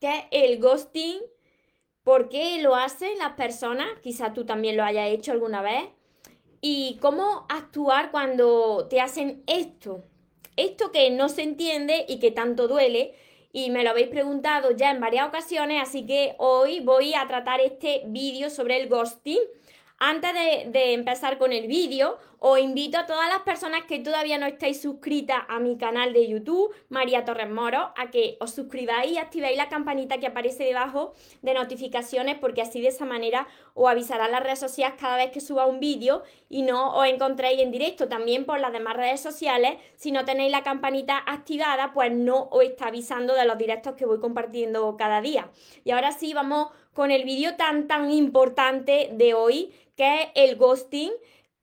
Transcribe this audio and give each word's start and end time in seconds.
qué 0.00 0.28
es 0.30 0.44
el 0.44 0.60
ghosting, 0.60 1.20
por 2.02 2.28
qué 2.28 2.60
lo 2.62 2.74
hacen 2.74 3.18
las 3.18 3.32
personas, 3.32 3.88
quizás 4.02 4.32
tú 4.32 4.44
también 4.44 4.76
lo 4.76 4.84
hayas 4.84 5.08
hecho 5.08 5.32
alguna 5.32 5.62
vez, 5.62 5.84
y 6.60 6.98
cómo 7.00 7.46
actuar 7.48 8.10
cuando 8.10 8.86
te 8.88 9.00
hacen 9.00 9.42
esto, 9.46 10.02
esto 10.56 10.90
que 10.90 11.10
no 11.10 11.28
se 11.28 11.42
entiende 11.42 12.04
y 12.08 12.18
que 12.18 12.30
tanto 12.30 12.66
duele. 12.66 13.14
Y 13.52 13.70
me 13.70 13.84
lo 13.84 13.90
habéis 13.90 14.08
preguntado 14.08 14.70
ya 14.72 14.90
en 14.90 15.00
varias 15.00 15.28
ocasiones, 15.28 15.82
así 15.82 16.04
que 16.04 16.34
hoy 16.38 16.80
voy 16.80 17.14
a 17.14 17.26
tratar 17.26 17.60
este 17.60 18.02
vídeo 18.06 18.50
sobre 18.50 18.80
el 18.80 18.88
ghosting. 18.88 19.38
Antes 19.98 20.34
de, 20.34 20.92
empezar 20.92 21.38
con 21.38 21.54
el 21.54 21.68
vídeo, 21.68 22.18
os 22.38 22.58
invito 22.58 22.98
a 22.98 23.06
todas 23.06 23.30
las 23.30 23.40
personas 23.40 23.84
que 23.84 23.98
todavía 23.98 24.36
no 24.36 24.44
estáis 24.44 24.82
suscritas 24.82 25.38
a 25.48 25.58
mi 25.58 25.78
canal 25.78 26.12
de 26.12 26.28
YouTube, 26.28 26.70
María 26.90 27.24
Torres 27.24 27.48
Moro, 27.48 27.94
a 27.96 28.10
que 28.10 28.36
os 28.40 28.50
suscribáis 28.50 29.12
y 29.12 29.16
activéis 29.16 29.56
la 29.56 29.70
campanita 29.70 30.18
que 30.18 30.26
aparece 30.26 30.64
debajo 30.64 31.14
de 31.40 31.54
notificaciones, 31.54 32.36
porque 32.38 32.60
así 32.60 32.82
de 32.82 32.88
esa 32.88 33.06
manera 33.06 33.48
os 33.72 33.88
avisarán 33.88 34.32
las 34.32 34.42
redes 34.42 34.58
sociales 34.58 34.98
cada 35.00 35.16
vez 35.16 35.30
que 35.30 35.40
suba 35.40 35.64
un 35.64 35.80
vídeo 35.80 36.24
y 36.50 36.60
no 36.60 36.94
os 36.94 37.06
encontréis 37.06 37.62
en 37.62 37.70
directo. 37.70 38.06
También 38.06 38.44
por 38.44 38.60
las 38.60 38.72
demás 38.72 38.96
redes 38.96 39.22
sociales, 39.22 39.78
si 39.96 40.12
no 40.12 40.26
tenéis 40.26 40.52
la 40.52 40.62
campanita 40.62 41.22
activada, 41.26 41.94
pues 41.94 42.12
no 42.12 42.48
os 42.50 42.64
está 42.64 42.88
avisando 42.88 43.32
de 43.32 43.46
los 43.46 43.56
directos 43.56 43.94
que 43.94 44.04
voy 44.04 44.20
compartiendo 44.20 44.94
cada 44.98 45.22
día. 45.22 45.50
Y 45.84 45.92
ahora 45.92 46.12
sí, 46.12 46.34
vamos 46.34 46.68
con 46.92 47.10
el 47.10 47.24
vídeo 47.24 47.56
tan 47.56 47.86
tan 47.86 48.10
importante 48.10 49.10
de 49.12 49.34
hoy, 49.34 49.70
que 49.96 50.22
es 50.22 50.28
el 50.34 50.56
ghosting, 50.56 51.10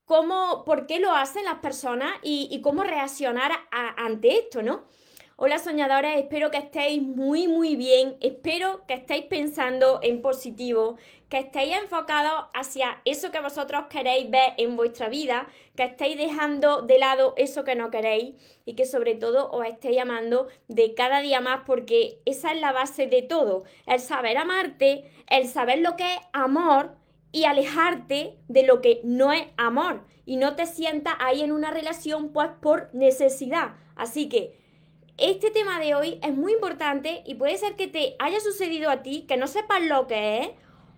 cómo, 0.05 0.63
por 0.65 0.87
qué 0.87 0.99
lo 0.99 1.15
hacen 1.15 1.45
las 1.45 1.59
personas 1.59 2.11
y, 2.23 2.59
cómo 2.61 2.83
reaccionar 2.83 3.51
ante 3.71 4.37
esto, 4.37 4.61
¿no? 4.61 4.83
Hola 5.35 5.57
soñadores, 5.57 6.17
espero 6.17 6.51
que 6.51 6.57
estéis 6.57 7.01
muy 7.01 7.47
muy 7.47 7.75
bien, 7.75 8.17
espero 8.21 8.85
que 8.87 8.93
estéis 8.93 9.25
pensando 9.25 9.99
en 10.03 10.21
positivo, 10.21 10.97
que 11.27 11.39
estéis 11.39 11.75
enfocados 11.75 12.45
hacia 12.53 13.01
eso 13.03 13.31
que 13.31 13.41
vosotros 13.41 13.85
queréis 13.89 14.29
ver 14.29 14.53
en 14.57 14.77
vuestra 14.77 15.09
vida, 15.09 15.47
que 15.75 15.83
estéis 15.83 16.17
dejando 16.17 16.83
de 16.83 16.99
lado 16.99 17.33
eso 17.35 17.63
que 17.63 17.75
no 17.75 17.89
queréis 17.89 18.35
y 18.63 18.75
que 18.75 18.85
sobre 18.85 19.15
todo 19.15 19.49
os 19.49 19.65
estéis 19.65 20.01
amando 20.01 20.47
de 20.67 20.93
cada 20.93 21.19
día 21.19 21.41
más 21.41 21.61
porque 21.65 22.21
esa 22.25 22.53
es 22.53 22.61
la 22.61 22.71
base 22.71 23.07
de 23.07 23.23
todo, 23.23 23.63
el 23.87 23.99
saber 23.99 24.37
amarte, 24.37 25.11
el 25.27 25.47
saber 25.47 25.79
lo 25.79 25.95
que 25.95 26.13
es 26.13 26.19
amor 26.31 27.02
y 27.33 27.43
alejarte 27.43 28.37
de 28.47 28.63
lo 28.63 28.79
que 28.79 29.01
no 29.03 29.33
es 29.33 29.43
amor 29.57 30.05
y 30.25 30.37
no 30.37 30.55
te 30.55 30.65
sientas 30.65 31.15
ahí 31.19 31.41
en 31.41 31.51
una 31.51 31.71
relación 31.71 32.29
pues 32.29 32.49
por 32.61 32.89
necesidad. 32.93 33.73
Así 33.95 34.29
que 34.29 34.57
este 35.17 35.51
tema 35.51 35.79
de 35.79 35.95
hoy 35.95 36.19
es 36.23 36.33
muy 36.33 36.53
importante 36.53 37.23
y 37.25 37.35
puede 37.35 37.57
ser 37.57 37.75
que 37.75 37.87
te 37.87 38.15
haya 38.19 38.39
sucedido 38.39 38.89
a 38.89 39.01
ti, 39.03 39.25
que 39.27 39.35
no 39.35 39.47
sepas 39.47 39.81
lo 39.81 40.07
que 40.07 40.39
es, 40.39 40.49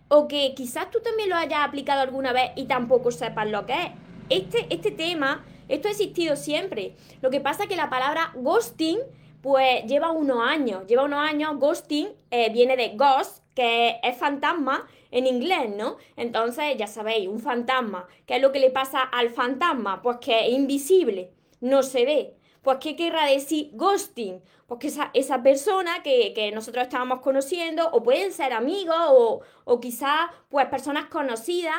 o 0.08 0.28
que 0.28 0.54
quizás 0.56 0.92
tú 0.92 1.00
también 1.02 1.30
lo 1.30 1.36
hayas 1.36 1.62
aplicado 1.64 2.02
alguna 2.02 2.32
vez 2.32 2.52
y 2.56 2.66
tampoco 2.66 3.12
sepas 3.12 3.50
lo 3.50 3.66
que 3.66 3.74
es. 3.74 3.90
Este, 4.30 4.68
este 4.70 4.92
tema, 4.92 5.46
esto 5.68 5.88
ha 5.88 5.92
existido 5.92 6.36
siempre. 6.36 6.96
Lo 7.22 7.30
que 7.30 7.40
pasa 7.40 7.64
es 7.64 7.70
que 7.70 7.76
la 7.76 7.90
palabra 7.90 8.32
ghosting, 8.36 9.00
pues 9.42 9.86
lleva 9.86 10.12
unos 10.12 10.40
años. 10.46 10.86
Lleva 10.86 11.04
unos 11.04 11.20
años, 11.20 11.58
ghosting 11.58 12.10
eh, 12.30 12.52
viene 12.52 12.76
de 12.76 12.96
ghost, 12.96 13.44
que 13.56 14.00
es 14.04 14.18
fantasma 14.18 14.86
en 15.16 15.28
inglés, 15.28 15.70
¿no? 15.70 15.96
Entonces, 16.18 16.76
ya 16.78 16.88
sabéis, 16.88 17.30
un 17.30 17.40
fantasma. 17.40 18.06
¿Qué 18.26 18.36
es 18.36 18.42
lo 18.42 18.52
que 18.52 18.60
le 18.60 18.70
pasa 18.70 19.02
al 19.02 19.30
fantasma? 19.30 20.02
Pues 20.02 20.18
que 20.18 20.48
es 20.48 20.54
invisible, 20.54 21.32
no 21.62 21.84
se 21.84 22.04
ve. 22.04 22.36
Pues, 22.62 22.80
¿qué 22.82 22.98
querrá 22.98 23.26
decir 23.26 23.70
ghosting? 23.74 24.42
Pues 24.68 24.80
que 24.82 24.88
esa, 24.88 25.12
esa 25.14 25.42
persona 25.42 26.04
que, 26.04 26.52
nosotros 26.54 26.84
estábamos 26.84 27.22
conociendo, 27.22 27.90
o 27.92 28.04
pueden 28.04 28.34
ser 28.34 28.52
amigos, 28.52 28.98
o, 29.10 29.42
o 29.64 29.80
quizás, 29.80 30.30
pues, 30.50 30.66
personas 30.66 31.06
conocidas, 31.06 31.78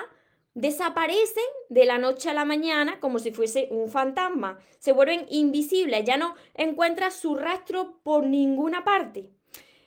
desaparecen 0.55 1.45
de 1.69 1.85
la 1.85 1.99
noche 1.99 2.31
a 2.31 2.35
la 2.35 2.47
mañana 2.47 3.01
como 3.01 3.19
si 3.19 3.33
fuese 3.33 3.69
un 3.71 3.91
fantasma. 3.91 4.59
Se 4.79 4.93
vuelven 4.93 5.27
invisibles, 5.29 6.05
ya 6.07 6.17
no 6.17 6.37
encuentras 6.55 7.17
su 7.17 7.35
rastro 7.35 8.01
por 8.03 8.25
ninguna 8.25 8.83
parte. 8.83 9.29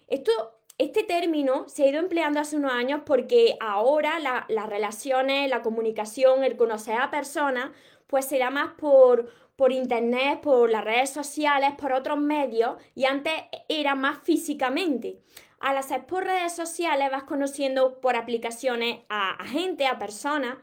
Esto, 0.07 0.58
este 0.79 1.03
término 1.03 1.67
se 1.67 1.83
ha 1.83 1.87
ido 1.87 1.99
empleando 1.99 2.39
hace 2.39 2.55
unos 2.55 2.71
años 2.71 3.01
porque 3.05 3.57
ahora 3.59 4.17
las 4.19 4.69
relaciones, 4.69 5.49
la 5.49 5.61
comunicación, 5.61 6.45
el 6.45 6.55
conocer 6.55 6.95
a 6.95 7.11
personas, 7.11 7.71
pues 8.07 8.25
se 8.25 8.39
da 8.39 8.49
más 8.49 8.73
por, 8.75 9.29
por 9.57 9.73
internet, 9.73 10.39
por 10.41 10.71
las 10.71 10.85
redes 10.85 11.09
sociales, 11.09 11.71
por 11.77 11.91
otros 11.91 12.17
medios 12.17 12.77
y 12.95 13.03
antes 13.03 13.33
era 13.67 13.93
más 13.93 14.19
físicamente. 14.23 15.19
Al 15.59 15.77
hacer 15.77 16.05
por 16.05 16.23
redes 16.23 16.55
sociales 16.55 17.11
vas 17.11 17.23
conociendo 17.23 17.99
por 17.99 18.15
aplicaciones 18.15 18.99
a, 19.09 19.43
gente, 19.45 19.85
a 19.85 19.99
personas. 19.99 20.59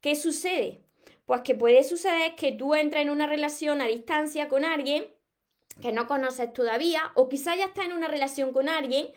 ¿Qué 0.00 0.16
sucede? 0.16 0.80
Pues 1.26 1.42
que 1.42 1.54
puede 1.54 1.84
suceder 1.84 2.34
que 2.34 2.52
tú 2.52 2.74
entres 2.74 3.02
en 3.02 3.10
una 3.10 3.26
relación 3.26 3.82
a 3.82 3.86
distancia 3.86 4.48
con 4.48 4.64
alguien 4.64 5.04
que 5.82 5.92
no 5.92 6.06
conoces 6.06 6.50
todavía 6.54 7.12
o 7.14 7.28
quizás 7.28 7.58
ya 7.58 7.66
estás 7.66 7.84
en 7.84 7.92
una 7.92 8.08
relación 8.08 8.52
con 8.52 8.70
alguien 8.70 9.08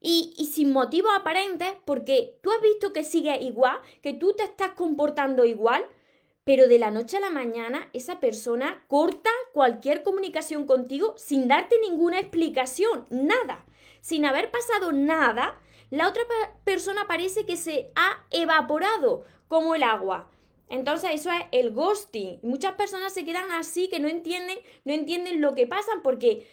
y, 0.00 0.48
sin 0.52 0.72
motivos 0.72 1.10
aparentes 1.16 1.72
porque 1.84 2.38
tú 2.42 2.50
has 2.50 2.60
visto 2.62 2.92
que 2.92 3.04
sigue 3.04 3.36
igual, 3.42 3.78
que 4.02 4.14
tú 4.14 4.32
te 4.34 4.44
estás 4.44 4.70
comportando 4.70 5.44
igual, 5.44 5.84
pero 6.44 6.68
de 6.68 6.78
la 6.78 6.90
noche 6.90 7.18
a 7.18 7.20
la 7.20 7.30
mañana 7.30 7.88
esa 7.92 8.20
persona 8.20 8.84
corta 8.86 9.30
cualquier 9.52 10.02
comunicación 10.02 10.66
contigo 10.66 11.14
sin 11.16 11.48
darte 11.48 11.76
ninguna 11.80 12.20
explicación, 12.20 13.06
nada. 13.10 13.64
Sin 14.00 14.24
haber 14.24 14.50
pasado 14.50 14.92
nada, 14.92 15.60
la 15.90 16.08
otra 16.08 16.22
persona 16.64 17.06
parece 17.06 17.44
que 17.44 17.56
se 17.56 17.90
ha 17.96 18.24
evaporado 18.30 19.24
como 19.48 19.74
el 19.74 19.82
agua. 19.82 20.30
Entonces 20.68 21.10
eso 21.14 21.30
es 21.30 21.42
el 21.50 21.72
ghosting. 21.72 22.38
Muchas 22.42 22.74
personas 22.74 23.12
se 23.12 23.24
quedan 23.24 23.50
así 23.52 23.88
que 23.88 24.00
no 24.00 24.08
entienden, 24.08 24.58
no 24.84 24.92
entienden 24.92 25.40
lo 25.40 25.54
que 25.54 25.66
pasa 25.66 25.90
porque 26.02 26.46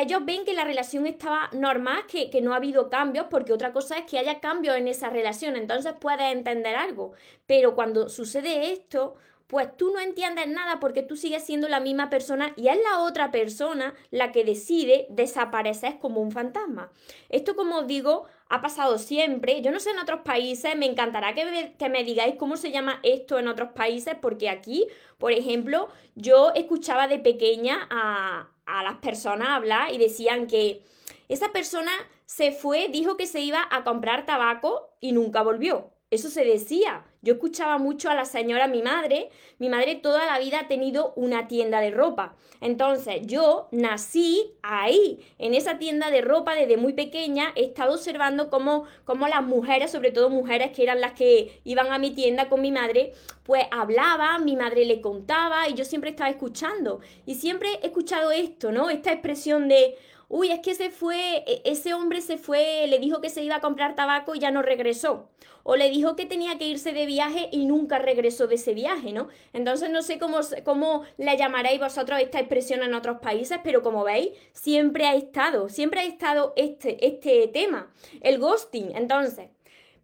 ellos 0.00 0.24
ven 0.24 0.44
que 0.44 0.54
la 0.54 0.64
relación 0.64 1.06
estaba 1.06 1.50
normal, 1.52 2.06
que, 2.06 2.30
que, 2.30 2.40
no 2.40 2.54
ha 2.54 2.56
habido 2.56 2.88
cambios, 2.88 3.26
porque 3.30 3.52
otra 3.52 3.72
cosa 3.72 3.98
es 3.98 4.04
que 4.04 4.18
haya 4.18 4.40
cambios 4.40 4.76
en 4.76 4.88
esa 4.88 5.10
relación, 5.10 5.56
entonces 5.56 5.92
puedes 6.00 6.32
entender 6.32 6.74
algo. 6.76 7.12
Pero 7.46 7.74
cuando 7.74 8.08
sucede 8.08 8.72
esto, 8.72 9.16
pues 9.52 9.76
tú 9.76 9.92
no 9.92 10.00
entiendes 10.00 10.48
nada 10.48 10.80
porque 10.80 11.02
tú 11.02 11.14
sigues 11.14 11.44
siendo 11.44 11.68
la 11.68 11.78
misma 11.78 12.08
persona 12.08 12.54
y 12.56 12.68
es 12.68 12.78
la 12.82 13.00
otra 13.00 13.30
persona 13.30 13.92
la 14.10 14.32
que 14.32 14.44
decide 14.44 15.04
desaparecer 15.10 15.98
como 15.98 16.22
un 16.22 16.32
fantasma. 16.32 16.90
Esto, 17.28 17.54
como 17.54 17.80
os 17.80 17.86
digo, 17.86 18.24
ha 18.48 18.62
pasado 18.62 18.96
siempre. 18.96 19.60
Yo 19.60 19.70
no 19.70 19.78
sé 19.78 19.90
en 19.90 19.98
otros 19.98 20.22
países, 20.22 20.74
me 20.74 20.86
encantará 20.86 21.34
que 21.34 21.74
que 21.78 21.90
me 21.90 22.02
digáis 22.02 22.36
cómo 22.36 22.56
se 22.56 22.70
llama 22.70 22.98
esto 23.02 23.38
en 23.38 23.46
otros 23.46 23.72
países, 23.72 24.16
porque 24.22 24.48
aquí, 24.48 24.86
por 25.18 25.32
ejemplo, 25.32 25.90
yo 26.14 26.52
escuchaba 26.54 27.06
de 27.06 27.18
pequeña 27.18 27.86
a, 27.90 28.48
a 28.66 28.82
las 28.82 28.96
personas 28.96 29.48
hablar 29.48 29.92
y 29.92 29.98
decían 29.98 30.46
que 30.46 30.84
esa 31.28 31.52
persona 31.52 31.92
se 32.26 32.52
fue, 32.52 32.88
dijo 32.88 33.16
que 33.16 33.26
se 33.26 33.40
iba 33.40 33.66
a 33.70 33.84
comprar 33.84 34.26
tabaco 34.26 34.90
y 35.00 35.12
nunca 35.12 35.42
volvió. 35.42 35.91
Eso 36.12 36.28
se 36.28 36.44
decía. 36.44 37.06
Yo 37.22 37.32
escuchaba 37.32 37.78
mucho 37.78 38.10
a 38.10 38.14
la 38.14 38.26
señora, 38.26 38.68
mi 38.68 38.82
madre. 38.82 39.30
Mi 39.58 39.70
madre 39.70 39.94
toda 39.94 40.26
la 40.26 40.38
vida 40.38 40.60
ha 40.60 40.68
tenido 40.68 41.14
una 41.16 41.48
tienda 41.48 41.80
de 41.80 41.90
ropa. 41.90 42.36
Entonces, 42.60 43.22
yo 43.24 43.68
nací 43.70 44.52
ahí, 44.62 45.24
en 45.38 45.54
esa 45.54 45.78
tienda 45.78 46.10
de 46.10 46.20
ropa 46.20 46.54
desde 46.54 46.76
muy 46.76 46.92
pequeña. 46.92 47.52
He 47.54 47.64
estado 47.64 47.94
observando 47.94 48.50
cómo, 48.50 48.84
cómo 49.06 49.26
las 49.26 49.42
mujeres, 49.42 49.90
sobre 49.90 50.12
todo 50.12 50.28
mujeres 50.28 50.72
que 50.72 50.82
eran 50.82 51.00
las 51.00 51.14
que 51.14 51.62
iban 51.64 51.90
a 51.90 51.98
mi 51.98 52.10
tienda 52.10 52.50
con 52.50 52.60
mi 52.60 52.72
madre, 52.72 53.14
pues 53.42 53.64
hablaban, 53.70 54.44
mi 54.44 54.54
madre 54.54 54.84
le 54.84 55.00
contaba 55.00 55.66
y 55.66 55.72
yo 55.72 55.86
siempre 55.86 56.10
estaba 56.10 56.28
escuchando. 56.28 57.00
Y 57.24 57.36
siempre 57.36 57.70
he 57.82 57.86
escuchado 57.86 58.32
esto, 58.32 58.70
¿no? 58.70 58.90
Esta 58.90 59.12
expresión 59.12 59.66
de 59.66 59.96
uy, 60.32 60.50
es 60.50 60.60
que 60.60 60.74
se 60.74 60.88
fue, 60.88 61.44
e, 61.46 61.60
ese 61.66 61.92
hombre 61.92 62.22
se 62.22 62.38
fue, 62.38 62.86
le 62.88 62.98
dijo 62.98 63.20
que 63.20 63.28
se 63.28 63.44
iba 63.44 63.56
a 63.56 63.60
comprar 63.60 63.94
tabaco 63.94 64.34
y 64.34 64.38
ya 64.38 64.50
no 64.50 64.62
regresó. 64.62 65.28
O 65.62 65.76
le 65.76 65.90
dijo 65.90 66.16
que 66.16 66.24
tenía 66.24 66.56
que 66.56 66.66
irse 66.66 66.92
de 66.92 67.04
viaje 67.04 67.50
y 67.52 67.66
nunca 67.66 67.98
regresó 67.98 68.46
de 68.46 68.54
ese 68.54 68.72
viaje, 68.72 69.12
¿no? 69.12 69.28
Entonces 69.52 69.90
no 69.90 70.00
sé 70.00 70.18
cómo, 70.18 70.40
cómo 70.64 71.04
le 71.18 71.36
llamaréis 71.36 71.78
vosotros 71.78 72.18
esta 72.18 72.40
expresión 72.40 72.82
en 72.82 72.94
otros 72.94 73.18
países, 73.18 73.58
pero 73.62 73.82
como 73.82 74.04
veis, 74.04 74.30
siempre 74.52 75.04
ha 75.04 75.14
estado, 75.14 75.68
siempre 75.68 76.00
ha 76.00 76.04
estado 76.04 76.54
este, 76.56 77.06
este 77.06 77.46
tema, 77.48 77.92
el 78.22 78.38
ghosting. 78.38 78.96
Entonces, 78.96 79.50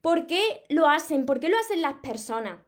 ¿por 0.02 0.26
qué 0.26 0.62
lo 0.68 0.88
hacen? 0.88 1.24
¿Por 1.24 1.40
qué 1.40 1.48
lo 1.48 1.58
hacen 1.58 1.80
las 1.80 1.94
personas? 1.94 2.58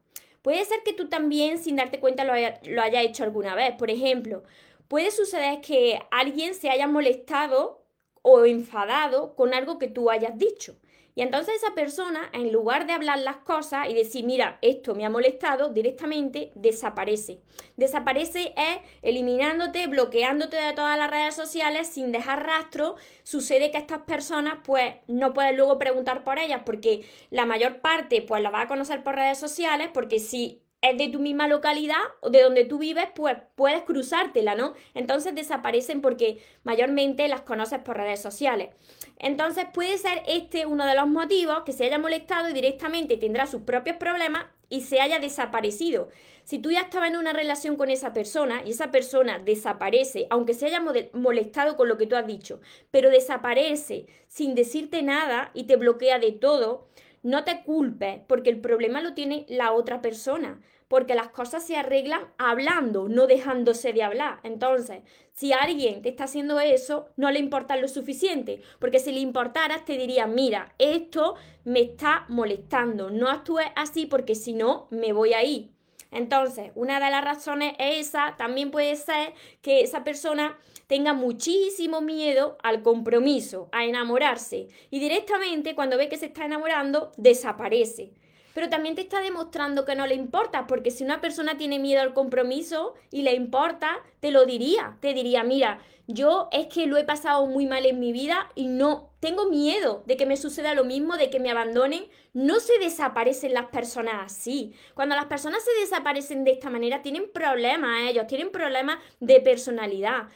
Puede 0.40 0.64
ser 0.64 0.78
que 0.82 0.94
tú 0.94 1.08
también, 1.10 1.58
sin 1.58 1.76
darte 1.76 2.00
cuenta, 2.00 2.24
lo, 2.24 2.32
haya, 2.32 2.58
lo 2.64 2.80
hayas 2.80 3.04
hecho 3.04 3.22
alguna 3.24 3.54
vez. 3.54 3.74
Por 3.76 3.90
ejemplo, 3.90 4.42
puede 4.90 5.12
suceder 5.12 5.60
que 5.60 6.00
alguien 6.10 6.52
se 6.52 6.68
haya 6.68 6.88
molestado 6.88 7.86
o 8.22 8.44
enfadado 8.44 9.36
con 9.36 9.54
algo 9.54 9.78
que 9.78 9.86
tú 9.86 10.10
hayas 10.10 10.36
dicho. 10.36 10.74
Y 11.14 11.22
entonces 11.22 11.54
esa 11.62 11.76
persona, 11.76 12.28
en 12.32 12.50
lugar 12.50 12.88
de 12.88 12.94
hablar 12.94 13.20
las 13.20 13.36
cosas 13.36 13.88
y 13.88 13.94
decir, 13.94 14.24
mira, 14.24 14.58
esto 14.62 14.96
me 14.96 15.06
ha 15.06 15.10
molestado, 15.10 15.68
directamente 15.68 16.50
desaparece. 16.56 17.40
Desaparece 17.76 18.52
es 18.56 18.78
eliminándote, 19.02 19.86
bloqueándote 19.86 20.56
de 20.56 20.72
todas 20.72 20.98
las 20.98 21.08
redes 21.08 21.36
sociales 21.36 21.86
sin 21.86 22.10
dejar 22.10 22.44
rastro. 22.44 22.96
Sucede 23.22 23.70
que 23.70 23.78
estas 23.78 24.00
personas, 24.00 24.58
pues, 24.64 24.94
no 25.06 25.32
puedes 25.32 25.56
luego 25.56 25.78
preguntar 25.78 26.24
por 26.24 26.40
ellas 26.40 26.62
porque 26.66 27.08
la 27.30 27.46
mayor 27.46 27.80
parte, 27.80 28.22
pues, 28.22 28.42
la 28.42 28.50
va 28.50 28.62
a 28.62 28.68
conocer 28.68 29.04
por 29.04 29.14
redes 29.14 29.38
sociales 29.38 29.88
porque 29.94 30.18
si 30.18 30.64
es 30.82 30.96
de 30.96 31.08
tu 31.08 31.18
misma 31.18 31.46
localidad 31.46 32.00
o 32.20 32.30
de 32.30 32.42
donde 32.42 32.64
tú 32.64 32.78
vives, 32.78 33.06
pues 33.14 33.36
puedes 33.54 33.82
cruzártela, 33.82 34.54
¿no? 34.54 34.74
Entonces 34.94 35.34
desaparecen 35.34 36.00
porque 36.00 36.42
mayormente 36.62 37.28
las 37.28 37.42
conoces 37.42 37.80
por 37.80 37.96
redes 37.96 38.20
sociales. 38.20 38.70
Entonces 39.18 39.66
puede 39.72 39.98
ser 39.98 40.22
este 40.26 40.66
uno 40.66 40.86
de 40.86 40.94
los 40.94 41.06
motivos 41.06 41.62
que 41.64 41.72
se 41.72 41.84
haya 41.84 41.98
molestado 41.98 42.48
y 42.48 42.54
directamente 42.54 43.16
tendrá 43.16 43.46
sus 43.46 43.62
propios 43.62 43.96
problemas 43.96 44.46
y 44.70 44.82
se 44.82 45.00
haya 45.00 45.18
desaparecido. 45.18 46.08
Si 46.44 46.58
tú 46.58 46.70
ya 46.70 46.80
estabas 46.82 47.10
en 47.10 47.16
una 47.16 47.32
relación 47.32 47.76
con 47.76 47.90
esa 47.90 48.12
persona 48.12 48.62
y 48.64 48.70
esa 48.70 48.90
persona 48.90 49.38
desaparece, 49.38 50.26
aunque 50.30 50.54
se 50.54 50.66
haya 50.66 50.82
molestado 51.12 51.76
con 51.76 51.88
lo 51.88 51.98
que 51.98 52.06
tú 52.06 52.16
has 52.16 52.26
dicho, 52.26 52.60
pero 52.90 53.10
desaparece 53.10 54.06
sin 54.28 54.54
decirte 54.54 55.02
nada 55.02 55.50
y 55.54 55.64
te 55.64 55.76
bloquea 55.76 56.18
de 56.18 56.32
todo, 56.32 56.88
no 57.22 57.44
te 57.44 57.62
culpes 57.62 58.20
porque 58.26 58.50
el 58.50 58.60
problema 58.60 59.00
lo 59.00 59.14
tiene 59.14 59.46
la 59.48 59.72
otra 59.72 60.00
persona, 60.00 60.60
porque 60.88 61.14
las 61.14 61.28
cosas 61.28 61.64
se 61.64 61.76
arreglan 61.76 62.32
hablando, 62.36 63.08
no 63.08 63.26
dejándose 63.26 63.92
de 63.92 64.02
hablar. 64.02 64.40
Entonces, 64.42 65.02
si 65.32 65.52
alguien 65.52 66.02
te 66.02 66.08
está 66.08 66.24
haciendo 66.24 66.58
eso, 66.58 67.06
no 67.16 67.30
le 67.30 67.38
importa 67.38 67.76
lo 67.76 67.86
suficiente, 67.86 68.60
porque 68.78 68.98
si 68.98 69.12
le 69.12 69.20
importara 69.20 69.84
te 69.84 69.96
diría, 69.96 70.26
mira, 70.26 70.74
esto 70.78 71.36
me 71.64 71.80
está 71.80 72.24
molestando, 72.28 73.10
no 73.10 73.28
actúes 73.28 73.68
así 73.76 74.06
porque 74.06 74.34
si 74.34 74.52
no, 74.52 74.88
me 74.90 75.12
voy 75.12 75.32
a 75.32 75.44
ir. 75.44 75.70
Entonces, 76.10 76.72
una 76.74 76.98
de 76.98 77.10
las 77.10 77.24
razones 77.24 77.74
es 77.78 78.08
esa, 78.08 78.34
también 78.36 78.70
puede 78.70 78.96
ser 78.96 79.32
que 79.62 79.82
esa 79.82 80.02
persona 80.02 80.58
tenga 80.90 81.12
muchísimo 81.12 82.00
miedo 82.00 82.58
al 82.64 82.82
compromiso, 82.82 83.68
a 83.70 83.84
enamorarse, 83.84 84.66
y 84.90 84.98
directamente 84.98 85.76
cuando 85.76 85.96
ve 85.96 86.08
que 86.08 86.16
se 86.16 86.26
está 86.26 86.44
enamorando, 86.44 87.12
desaparece. 87.16 88.10
Pero 88.54 88.68
también 88.68 88.96
te 88.96 89.02
está 89.02 89.20
demostrando 89.20 89.84
que 89.84 89.94
no 89.94 90.08
le 90.08 90.16
importa, 90.16 90.66
porque 90.66 90.90
si 90.90 91.04
una 91.04 91.20
persona 91.20 91.56
tiene 91.56 91.78
miedo 91.78 92.02
al 92.02 92.12
compromiso 92.12 92.94
y 93.12 93.22
le 93.22 93.34
importa, 93.34 94.00
te 94.18 94.32
lo 94.32 94.46
diría, 94.46 94.96
te 95.00 95.14
diría, 95.14 95.44
mira, 95.44 95.78
yo 96.08 96.48
es 96.50 96.66
que 96.66 96.88
lo 96.88 96.96
he 96.96 97.04
pasado 97.04 97.46
muy 97.46 97.66
mal 97.66 97.86
en 97.86 98.00
mi 98.00 98.10
vida 98.10 98.50
y 98.56 98.66
no 98.66 99.10
tengo 99.20 99.48
miedo 99.48 100.02
de 100.06 100.16
que 100.16 100.26
me 100.26 100.36
suceda 100.36 100.74
lo 100.74 100.82
mismo, 100.82 101.16
de 101.16 101.30
que 101.30 101.38
me 101.38 101.52
abandonen. 101.52 102.08
No 102.32 102.58
se 102.58 102.80
desaparecen 102.80 103.54
las 103.54 103.66
personas 103.66 104.14
así. 104.24 104.74
Cuando 104.94 105.14
las 105.14 105.26
personas 105.26 105.62
se 105.62 105.80
desaparecen 105.80 106.42
de 106.42 106.50
esta 106.50 106.68
manera, 106.68 107.00
tienen 107.02 107.30
problemas 107.32 108.08
ellos, 108.08 108.26
tienen 108.26 108.50
problemas 108.50 108.98
de 109.20 109.40
personalidad. 109.40 110.26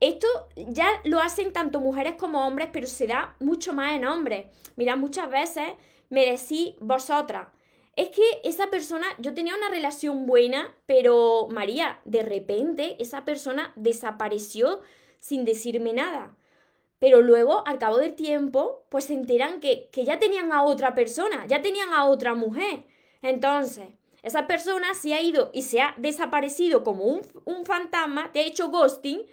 Esto 0.00 0.26
ya 0.56 0.88
lo 1.04 1.20
hacen 1.20 1.52
tanto 1.52 1.78
mujeres 1.78 2.14
como 2.14 2.46
hombres, 2.46 2.70
pero 2.72 2.86
se 2.86 3.06
da 3.06 3.36
mucho 3.38 3.74
más 3.74 3.92
en 3.92 4.06
hombres. 4.06 4.46
Mira, 4.76 4.96
muchas 4.96 5.30
veces 5.30 5.64
me 6.08 6.24
decís 6.24 6.74
vosotras, 6.80 7.48
es 7.96 8.08
que 8.08 8.22
esa 8.44 8.68
persona, 8.68 9.06
yo 9.18 9.34
tenía 9.34 9.54
una 9.54 9.68
relación 9.68 10.24
buena, 10.24 10.74
pero 10.86 11.48
María, 11.50 12.00
de 12.06 12.22
repente 12.22 12.96
esa 12.98 13.26
persona 13.26 13.72
desapareció 13.76 14.80
sin 15.18 15.44
decirme 15.44 15.92
nada. 15.92 16.34
Pero 16.98 17.20
luego, 17.20 17.62
al 17.66 17.78
cabo 17.78 17.98
del 17.98 18.14
tiempo, 18.14 18.84
pues 18.88 19.04
se 19.04 19.14
enteran 19.14 19.60
que, 19.60 19.90
ya 19.92 20.18
tenían 20.18 20.52
a 20.52 20.62
otra 20.62 20.94
persona, 20.94 21.46
ya 21.46 21.60
tenían 21.62 21.92
a 21.92 22.04
otra 22.04 22.34
mujer. 22.34 22.84
Entonces, 23.22 23.88
esa 24.22 24.46
persona 24.46 24.94
se 24.94 25.14
ha 25.14 25.20
ido 25.20 25.50
y 25.52 25.62
se 25.62 25.80
ha 25.80 25.94
desaparecido 25.98 26.84
como 26.84 27.04
un, 27.04 27.20
un 27.44 27.66
fantasma, 27.66 28.32
te 28.32 28.40
ha 28.40 28.46
hecho 28.46 28.70
ghosting, 28.70 29.26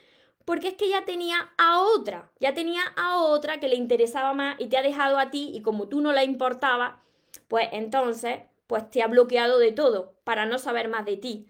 porque 0.48 0.70
es 0.70 0.74
que 0.76 0.88
ya 0.88 1.04
tenía 1.04 1.52
a 1.58 1.82
otra, 1.82 2.32
ya 2.40 2.54
tenía 2.54 2.80
a 2.96 3.18
otra 3.18 3.60
que 3.60 3.68
le 3.68 3.76
interesaba 3.76 4.34
más 4.34 4.56
y 4.60 4.68
te 4.68 4.78
ha 4.78 4.82
dejado 4.82 5.20
a 5.20 5.30
ti 5.30 5.52
y 5.54 5.62
como 5.62 5.90
tú 5.90 6.00
no 6.00 6.14
la 6.14 6.24
importaba, 6.24 7.04
pues 7.50 7.68
entonces, 7.74 8.40
pues 8.66 8.90
te 8.90 9.04
ha 9.04 9.08
bloqueado 9.08 9.60
de 9.60 9.74
todo 9.74 10.14
para 10.24 10.46
no 10.46 10.58
saber 10.58 10.88
más 10.88 11.04
de 11.06 11.18
ti. 11.18 11.48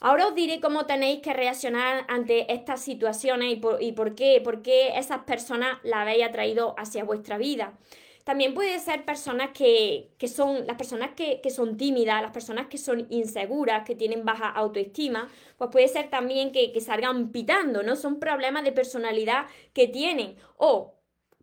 Ahora 0.00 0.26
os 0.26 0.34
diré 0.34 0.60
cómo 0.60 0.86
tenéis 0.86 1.22
que 1.22 1.32
reaccionar 1.32 2.04
ante 2.08 2.52
estas 2.52 2.80
situaciones 2.82 3.52
y 3.52 3.56
por, 3.56 3.80
y 3.80 3.92
por 3.92 4.16
qué, 4.16 4.40
por 4.42 4.60
qué 4.60 4.98
esas 4.98 5.20
personas 5.20 5.78
la 5.84 6.02
habéis 6.02 6.24
atraído 6.24 6.74
hacia 6.76 7.04
vuestra 7.04 7.38
vida. 7.38 7.74
También 8.24 8.54
puede 8.54 8.78
ser 8.78 9.04
personas 9.04 9.50
que, 9.50 10.10
son, 10.28 10.66
las 10.66 10.76
personas 10.76 11.10
que, 11.16 11.40
son 11.50 11.76
tímidas, 11.76 12.22
las 12.22 12.30
personas 12.30 12.68
que 12.68 12.78
son 12.78 13.06
inseguras, 13.10 13.84
que 13.84 13.94
tienen 13.96 14.24
baja 14.24 14.48
autoestima, 14.48 15.28
pues 15.58 15.70
puede 15.70 15.88
ser 15.88 16.08
también 16.10 16.52
que, 16.52 16.72
que 16.72 16.80
salgan 16.80 17.30
pitando, 17.30 17.82
¿no? 17.82 17.96
Son 17.96 18.20
problemas 18.20 18.64
de 18.64 18.72
personalidad 18.72 19.46
que 19.72 19.88
tienen. 19.88 20.36
O, 20.56 20.94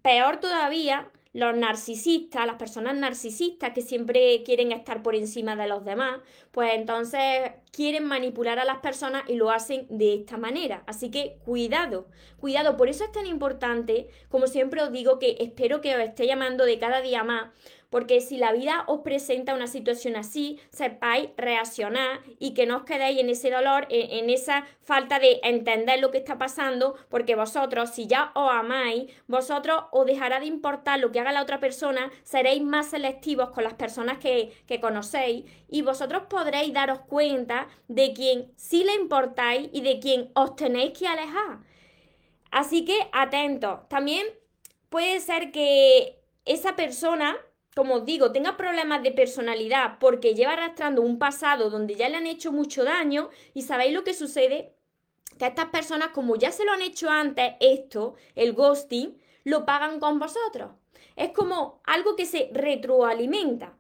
peor 0.02 0.40
todavía, 0.40 1.12
los 1.32 1.56
narcisistas, 1.56 2.48
las 2.48 2.56
personas 2.56 2.96
narcisistas 2.96 3.72
que 3.74 3.82
siempre 3.82 4.42
quieren 4.44 4.72
estar 4.72 5.04
por 5.04 5.16
encima 5.16 5.56
de 5.56 5.68
los 5.68 5.86
demás, 5.86 6.22
pues 6.52 6.74
entonces 6.74 7.52
quieren 7.72 8.06
manipular 8.06 8.58
a 8.58 8.66
las 8.66 8.80
personas 8.80 9.24
y 9.28 9.36
lo 9.36 9.52
hacen 9.52 9.86
de 9.90 10.16
esta 10.16 10.38
manera. 10.38 10.84
Así 10.88 11.12
que 11.12 11.38
cuidado, 11.46 12.08
cuidado. 12.40 12.78
Por 12.78 12.90
eso 12.90 13.04
es 13.04 13.12
tan 13.12 13.28
importante, 13.28 14.10
como 14.30 14.48
siempre 14.48 14.82
os 14.82 14.92
digo, 14.92 15.20
que 15.20 15.38
espero 15.40 15.82
que 15.82 15.96
os 15.96 16.02
esté 16.02 16.26
llamando 16.26 16.66
de 16.66 16.80
cada 16.80 17.02
día 17.02 17.24
más 17.24 17.52
porque 17.90 18.22
si 18.22 18.38
la 18.38 18.52
vida 18.52 18.84
os 18.88 19.02
presenta 19.02 19.54
una 19.54 19.68
situación 19.68 20.16
así, 20.16 20.60
sepáis 20.70 21.30
reaccionar 21.38 22.22
y 22.40 22.54
que 22.54 22.66
no 22.66 22.78
os 22.78 22.84
quedéis 22.84 23.20
en 23.20 23.30
ese 23.30 23.50
dolor, 23.50 23.88
en, 23.90 24.30
esa 24.30 24.66
falta 24.82 25.20
de 25.20 25.40
entender 25.44 26.00
lo 26.00 26.12
que 26.12 26.20
está 26.20 26.38
pasando, 26.38 26.96
porque 27.10 27.36
vosotros, 27.36 27.90
si 27.90 28.08
ya 28.08 28.32
os 28.36 28.52
amáis, 28.52 29.12
vosotros 29.28 29.84
os 29.92 30.06
dejará 30.06 30.40
de 30.40 30.46
importar 30.46 31.00
lo 31.00 31.12
que 31.12 31.20
haga 31.20 31.32
la 31.32 31.42
otra 31.42 31.60
persona, 31.60 32.12
seréis 32.24 32.62
más 32.62 32.92
selectivos 32.92 33.50
con 33.50 33.64
las 33.64 33.74
personas 33.74 34.20
que, 34.20 34.54
que 34.68 34.80
conocéis 34.80 35.46
y 35.68 35.82
vosotros 35.82 36.24
podréis 36.30 36.74
daros 36.74 37.00
cuenta 37.00 37.68
de 37.88 38.14
quién 38.14 38.52
sí 38.56 38.84
le 38.84 38.94
importáis 38.94 39.70
y 39.74 39.82
de 39.82 40.00
quién 40.00 40.32
os 40.36 40.56
tenéis 40.56 40.98
que 40.98 41.08
alejar. 41.08 41.60
Así 42.52 42.86
que 42.86 43.10
atentos. 43.12 43.88
También 43.90 44.26
puede 44.90 45.20
ser 45.20 45.52
que 45.52 46.20
esa 46.46 46.76
persona 46.76 47.38
como 47.80 47.96
os 47.96 48.06
digo, 48.06 48.34
tenga 48.34 48.58
problemas 48.58 49.02
de 49.04 49.14
personalidad 49.14 50.00
porque 50.02 50.36
lleva 50.36 50.52
arrastrando 50.52 51.02
un 51.02 51.18
pasado 51.18 51.70
donde 51.70 51.96
ya 51.96 52.10
le 52.10 52.18
han 52.18 52.28
hecho 52.28 52.52
mucho 52.52 52.84
daño 52.84 53.30
y 53.54 53.62
sabéis 53.62 53.94
lo 53.94 54.04
que 54.04 54.14
sucede, 54.14 54.74
que 55.38 55.46
estas 55.46 55.68
personas, 55.68 56.10
como 56.10 56.36
ya 56.36 56.52
se 56.52 56.66
lo 56.66 56.74
han 56.74 56.82
hecho 56.82 57.10
antes, 57.10 57.54
esto, 57.62 58.16
el 58.36 58.52
ghosting, 58.52 59.18
lo 59.46 59.66
pagan 59.66 60.02
con 60.02 60.20
vosotros. 60.20 60.72
Es 61.16 61.32
como 61.32 61.80
algo 61.86 62.18
que 62.18 62.26
se 62.26 62.50
retroalimenta. 62.52 63.78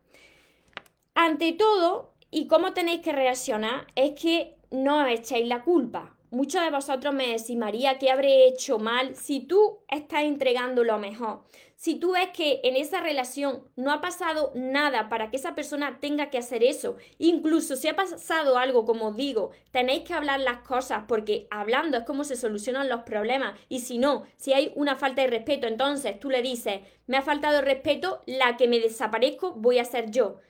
Ante 1.14 1.52
todo, 1.52 2.14
y 2.32 2.48
cómo 2.48 2.72
tenéis 2.72 3.02
que 3.02 3.12
reaccionar, 3.12 3.86
es 3.96 4.18
que 4.18 4.56
no 4.72 5.06
echéis 5.08 5.46
la 5.46 5.62
culpa. 5.62 6.16
Muchos 6.32 6.62
de 6.62 6.72
vosotros 6.72 7.14
me 7.14 7.28
decís, 7.28 7.58
María, 7.58 7.98
¿qué 7.98 8.12
habré 8.12 8.48
hecho 8.48 8.80
mal? 8.80 9.18
Si 9.18 9.42
tú 9.42 9.80
estás 9.90 10.24
entregando 10.24 10.86
lo 10.86 11.00
mejor, 11.00 11.42
si 11.80 11.96
tú 11.96 12.12
ves 12.12 12.28
que 12.34 12.60
en 12.66 12.76
esa 12.76 13.00
relación 13.00 13.64
no 13.78 13.94
ha 13.94 14.02
pasado 14.02 14.52
nada 14.54 15.08
para 15.08 15.30
que 15.30 15.38
esa 15.38 15.56
persona 15.56 16.02
tenga 16.02 16.30
que 16.30 16.38
hacer 16.38 16.62
eso, 16.62 16.98
incluso 17.20 17.78
si 17.78 17.88
ha 17.88 17.96
pasado 17.96 18.58
algo, 18.58 18.86
como 18.86 19.14
digo, 19.14 19.52
tenéis 19.72 20.04
que 20.04 20.14
hablar 20.14 20.42
las 20.42 20.60
cosas 20.60 21.06
porque 21.08 21.48
hablando 21.50 21.98
es 21.98 22.04
como 22.04 22.26
se 22.26 22.36
solucionan 22.36 22.90
los 22.90 23.04
problemas 23.04 23.58
y 23.70 23.80
si 23.80 23.98
no, 23.98 24.26
si 24.36 24.52
hay 24.52 24.74
una 24.76 24.98
falta 24.98 25.22
de 25.22 25.30
respeto, 25.30 25.68
entonces 25.68 26.20
tú 26.20 26.30
le 26.30 26.42
dices, 26.42 26.82
me 27.08 27.16
ha 27.16 27.22
faltado 27.22 27.62
respeto, 27.62 28.24
la 28.26 28.58
que 28.58 28.68
me 28.68 28.82
desaparezco 28.82 29.54
voy 29.54 29.80
a 29.80 29.86
ser 29.86 30.12
yo. 30.12 30.42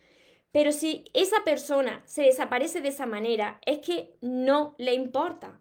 Pero 0.52 0.72
si 0.72 1.06
esa 1.14 1.44
persona 1.44 2.02
se 2.06 2.24
desaparece 2.24 2.82
de 2.82 2.90
esa 2.90 3.06
manera, 3.06 3.62
es 3.68 3.82
que 3.82 4.16
no 4.20 4.74
le 4.80 4.96
importa. 4.96 5.60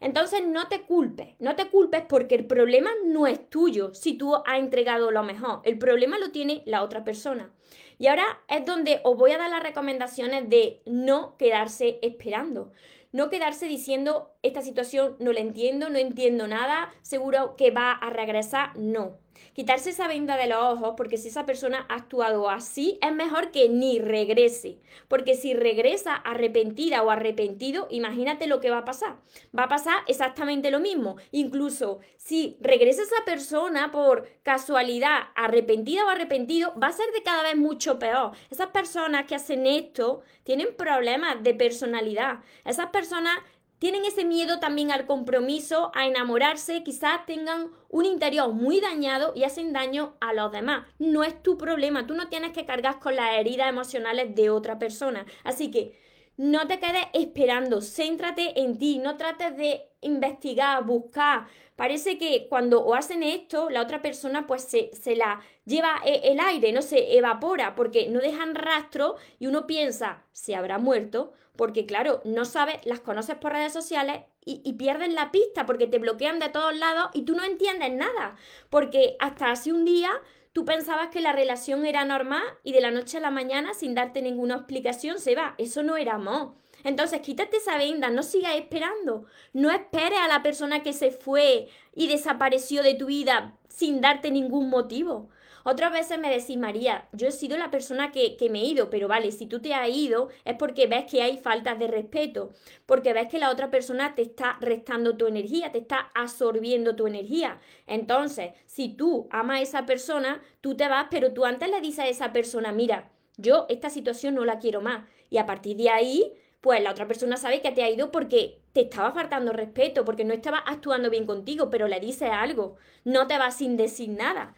Entonces 0.00 0.46
no 0.46 0.68
te 0.68 0.82
culpes, 0.82 1.34
no 1.38 1.56
te 1.56 1.68
culpes 1.68 2.02
porque 2.08 2.34
el 2.34 2.46
problema 2.46 2.90
no 3.04 3.26
es 3.26 3.48
tuyo 3.48 3.94
si 3.94 4.14
tú 4.14 4.34
has 4.34 4.58
entregado 4.58 5.10
lo 5.10 5.22
mejor, 5.22 5.60
el 5.64 5.78
problema 5.78 6.18
lo 6.18 6.30
tiene 6.30 6.62
la 6.66 6.82
otra 6.82 7.04
persona. 7.04 7.50
Y 7.98 8.08
ahora 8.08 8.26
es 8.48 8.64
donde 8.66 9.00
os 9.04 9.16
voy 9.16 9.32
a 9.32 9.38
dar 9.38 9.50
las 9.50 9.62
recomendaciones 9.62 10.50
de 10.50 10.82
no 10.84 11.36
quedarse 11.38 11.98
esperando, 12.02 12.72
no 13.12 13.30
quedarse 13.30 13.66
diciendo 13.66 14.34
esta 14.42 14.60
situación 14.60 15.16
no 15.18 15.32
la 15.32 15.40
entiendo, 15.40 15.88
no 15.88 15.98
entiendo 15.98 16.46
nada, 16.46 16.92
seguro 17.00 17.56
que 17.56 17.70
va 17.70 17.92
a 17.92 18.10
regresar, 18.10 18.76
no. 18.76 19.18
Quitarse 19.52 19.90
esa 19.90 20.08
venda 20.08 20.36
de 20.36 20.46
los 20.46 20.58
ojos, 20.58 20.94
porque 20.96 21.16
si 21.16 21.28
esa 21.28 21.46
persona 21.46 21.86
ha 21.88 21.96
actuado 21.96 22.48
así, 22.50 22.98
es 23.02 23.12
mejor 23.12 23.50
que 23.50 23.68
ni 23.68 23.98
regrese, 23.98 24.78
porque 25.08 25.34
si 25.34 25.54
regresa 25.54 26.14
arrepentida 26.14 27.02
o 27.02 27.10
arrepentido, 27.10 27.88
imagínate 27.90 28.46
lo 28.46 28.60
que 28.60 28.70
va 28.70 28.78
a 28.78 28.84
pasar. 28.84 29.16
Va 29.56 29.64
a 29.64 29.68
pasar 29.68 29.96
exactamente 30.06 30.70
lo 30.70 30.80
mismo. 30.80 31.16
Incluso 31.32 32.00
si 32.16 32.56
regresa 32.60 33.02
esa 33.02 33.24
persona 33.24 33.90
por 33.90 34.28
casualidad 34.42 35.28
arrepentida 35.34 36.04
o 36.04 36.08
arrepentido, 36.08 36.74
va 36.80 36.88
a 36.88 36.92
ser 36.92 37.10
de 37.12 37.22
cada 37.22 37.42
vez 37.42 37.56
mucho 37.56 37.98
peor. 37.98 38.32
Esas 38.50 38.68
personas 38.68 39.26
que 39.26 39.34
hacen 39.34 39.66
esto 39.66 40.22
tienen 40.44 40.74
problemas 40.76 41.42
de 41.42 41.54
personalidad. 41.54 42.40
Esas 42.64 42.90
personas 42.90 43.38
tienen 43.78 44.04
ese 44.04 44.24
miedo 44.24 44.58
también 44.58 44.90
al 44.90 45.06
compromiso, 45.06 45.90
a 45.94 46.06
enamorarse, 46.06 46.82
quizás 46.82 47.26
tengan 47.26 47.70
un 47.90 48.06
interior 48.06 48.52
muy 48.52 48.80
dañado 48.80 49.32
y 49.34 49.44
hacen 49.44 49.72
daño 49.72 50.16
a 50.20 50.32
los 50.32 50.50
demás. 50.50 50.86
No 50.98 51.24
es 51.24 51.42
tu 51.42 51.58
problema, 51.58 52.06
tú 52.06 52.14
no 52.14 52.28
tienes 52.28 52.52
que 52.52 52.64
cargar 52.64 52.98
con 53.00 53.16
las 53.16 53.36
heridas 53.36 53.68
emocionales 53.68 54.34
de 54.34 54.48
otra 54.48 54.78
persona. 54.78 55.26
Así 55.44 55.70
que 55.70 55.98
no 56.38 56.66
te 56.66 56.78
quedes 56.78 57.06
esperando, 57.12 57.80
céntrate 57.80 58.60
en 58.60 58.78
ti, 58.78 58.98
no 58.98 59.16
trates 59.16 59.56
de 59.56 59.88
investigar, 60.00 60.84
buscar. 60.84 61.46
Parece 61.76 62.16
que 62.16 62.46
cuando 62.48 62.94
hacen 62.94 63.22
esto, 63.22 63.68
la 63.68 63.82
otra 63.82 64.00
persona 64.00 64.46
pues 64.46 64.62
se, 64.62 64.90
se 64.94 65.16
la 65.16 65.40
lleva 65.66 66.00
e, 66.04 66.32
el 66.32 66.40
aire, 66.40 66.72
no 66.72 66.80
se 66.80 67.16
evapora 67.16 67.74
porque 67.74 68.08
no 68.08 68.20
dejan 68.20 68.54
rastro 68.54 69.16
y 69.38 69.46
uno 69.46 69.66
piensa, 69.66 70.24
se 70.32 70.54
habrá 70.54 70.78
muerto 70.78 71.32
porque 71.56 71.86
claro, 71.86 72.20
no 72.24 72.44
sabes, 72.44 72.76
las 72.84 73.00
conoces 73.00 73.36
por 73.36 73.52
redes 73.52 73.72
sociales 73.72 74.22
y, 74.44 74.60
y, 74.64 74.74
pierden 74.74 75.14
la 75.14 75.30
pista 75.30 75.66
porque 75.66 75.86
te 75.86 75.98
bloquean 75.98 76.38
de 76.38 76.48
todos 76.48 76.76
lados 76.76 77.10
y 77.14 77.22
tú 77.22 77.34
no 77.34 77.44
entiendes 77.44 77.92
nada, 77.92 78.36
porque 78.70 79.16
hasta 79.18 79.50
hace 79.50 79.72
un 79.72 79.84
día 79.84 80.10
tú 80.52 80.64
pensabas 80.64 81.08
que 81.08 81.20
la 81.20 81.32
relación 81.32 81.84
era 81.84 82.06
normal 82.06 82.42
y 82.62 82.72
de 82.72 82.80
la 82.80 82.90
noche 82.90 83.18
a 83.18 83.20
la 83.20 83.30
mañana, 83.30 83.74
sin 83.74 83.94
darte 83.94 84.22
ninguna 84.22 84.54
explicación, 84.54 85.18
se 85.18 85.34
va. 85.34 85.54
Eso 85.58 85.82
no 85.82 85.98
era 85.98 86.14
amor. 86.14 86.54
Entonces, 86.82 87.20
quítate 87.20 87.58
esa 87.58 87.76
venda, 87.76 88.08
no 88.08 88.22
sigas 88.22 88.54
esperando. 88.54 89.26
No 89.52 89.70
esperes 89.70 90.18
a 90.18 90.28
la 90.28 90.42
persona 90.42 90.82
que 90.82 90.92
se 90.92 91.10
fue 91.10 91.68
y 91.94 92.06
desapareció 92.06 92.82
de 92.82 92.94
tu 92.94 93.04
vida 93.04 93.58
sin 93.68 94.00
darte 94.00 94.30
ningún 94.30 94.70
motivo. 94.70 95.28
Otras 95.68 95.90
veces 95.90 96.20
me 96.20 96.30
decís, 96.30 96.56
María, 96.56 97.08
yo 97.10 97.26
he 97.26 97.32
sido 97.32 97.58
la 97.58 97.72
persona 97.72 98.12
que, 98.12 98.36
me 98.52 98.60
he 98.60 98.66
ido, 98.66 98.88
pero 98.88 99.08
vale, 99.08 99.32
si 99.32 99.46
tú 99.46 99.60
te 99.60 99.74
has 99.74 99.88
ido 99.88 100.28
es 100.44 100.54
porque 100.54 100.86
ves 100.86 101.06
que 101.10 101.22
hay 101.22 101.38
faltas 101.38 101.76
de 101.76 101.88
respeto, 101.88 102.50
porque 102.86 103.12
ves 103.12 103.26
que 103.26 103.40
la 103.40 103.50
otra 103.50 103.68
persona 103.68 104.14
te 104.14 104.22
está 104.22 104.58
restando 104.60 105.16
tu 105.16 105.26
energía, 105.26 105.72
te 105.72 105.78
está 105.78 106.12
absorbiendo 106.14 106.94
tu 106.94 107.08
energía. 107.08 107.58
Entonces, 107.88 108.52
si 108.66 108.90
tú 108.90 109.26
amas 109.32 109.58
a 109.58 109.62
esa 109.62 109.86
persona, 109.86 110.40
tú 110.60 110.76
te 110.76 110.86
vas, 110.86 111.08
pero 111.10 111.32
tú 111.32 111.44
antes 111.44 111.68
le 111.68 111.80
dices 111.80 111.98
a 111.98 112.08
esa 112.08 112.32
persona, 112.32 112.70
mira, 112.70 113.10
yo 113.36 113.66
esta 113.68 113.90
situación 113.90 114.36
no 114.36 114.44
la 114.44 114.60
quiero 114.60 114.82
más. 114.82 115.08
Y 115.30 115.38
a 115.38 115.46
partir 115.46 115.76
de 115.78 115.90
ahí, 115.90 116.32
pues 116.60 116.80
la 116.80 116.92
otra 116.92 117.08
persona 117.08 117.36
sabe 117.38 117.60
que 117.60 117.72
te 117.72 117.82
ha 117.82 117.90
ido 117.90 118.12
porque 118.12 118.60
te 118.72 118.82
estaba 118.82 119.10
faltando 119.10 119.52
respeto, 119.52 120.04
porque 120.04 120.24
no 120.24 120.32
estaba 120.32 120.58
actuando 120.58 121.10
bien 121.10 121.26
contigo, 121.26 121.70
pero 121.70 121.88
le 121.88 121.98
dices 121.98 122.30
algo, 122.30 122.76
no 123.02 123.26
te 123.26 123.36
vas 123.36 123.56
sin 123.56 123.76
decir 123.76 124.10
nada. 124.10 124.54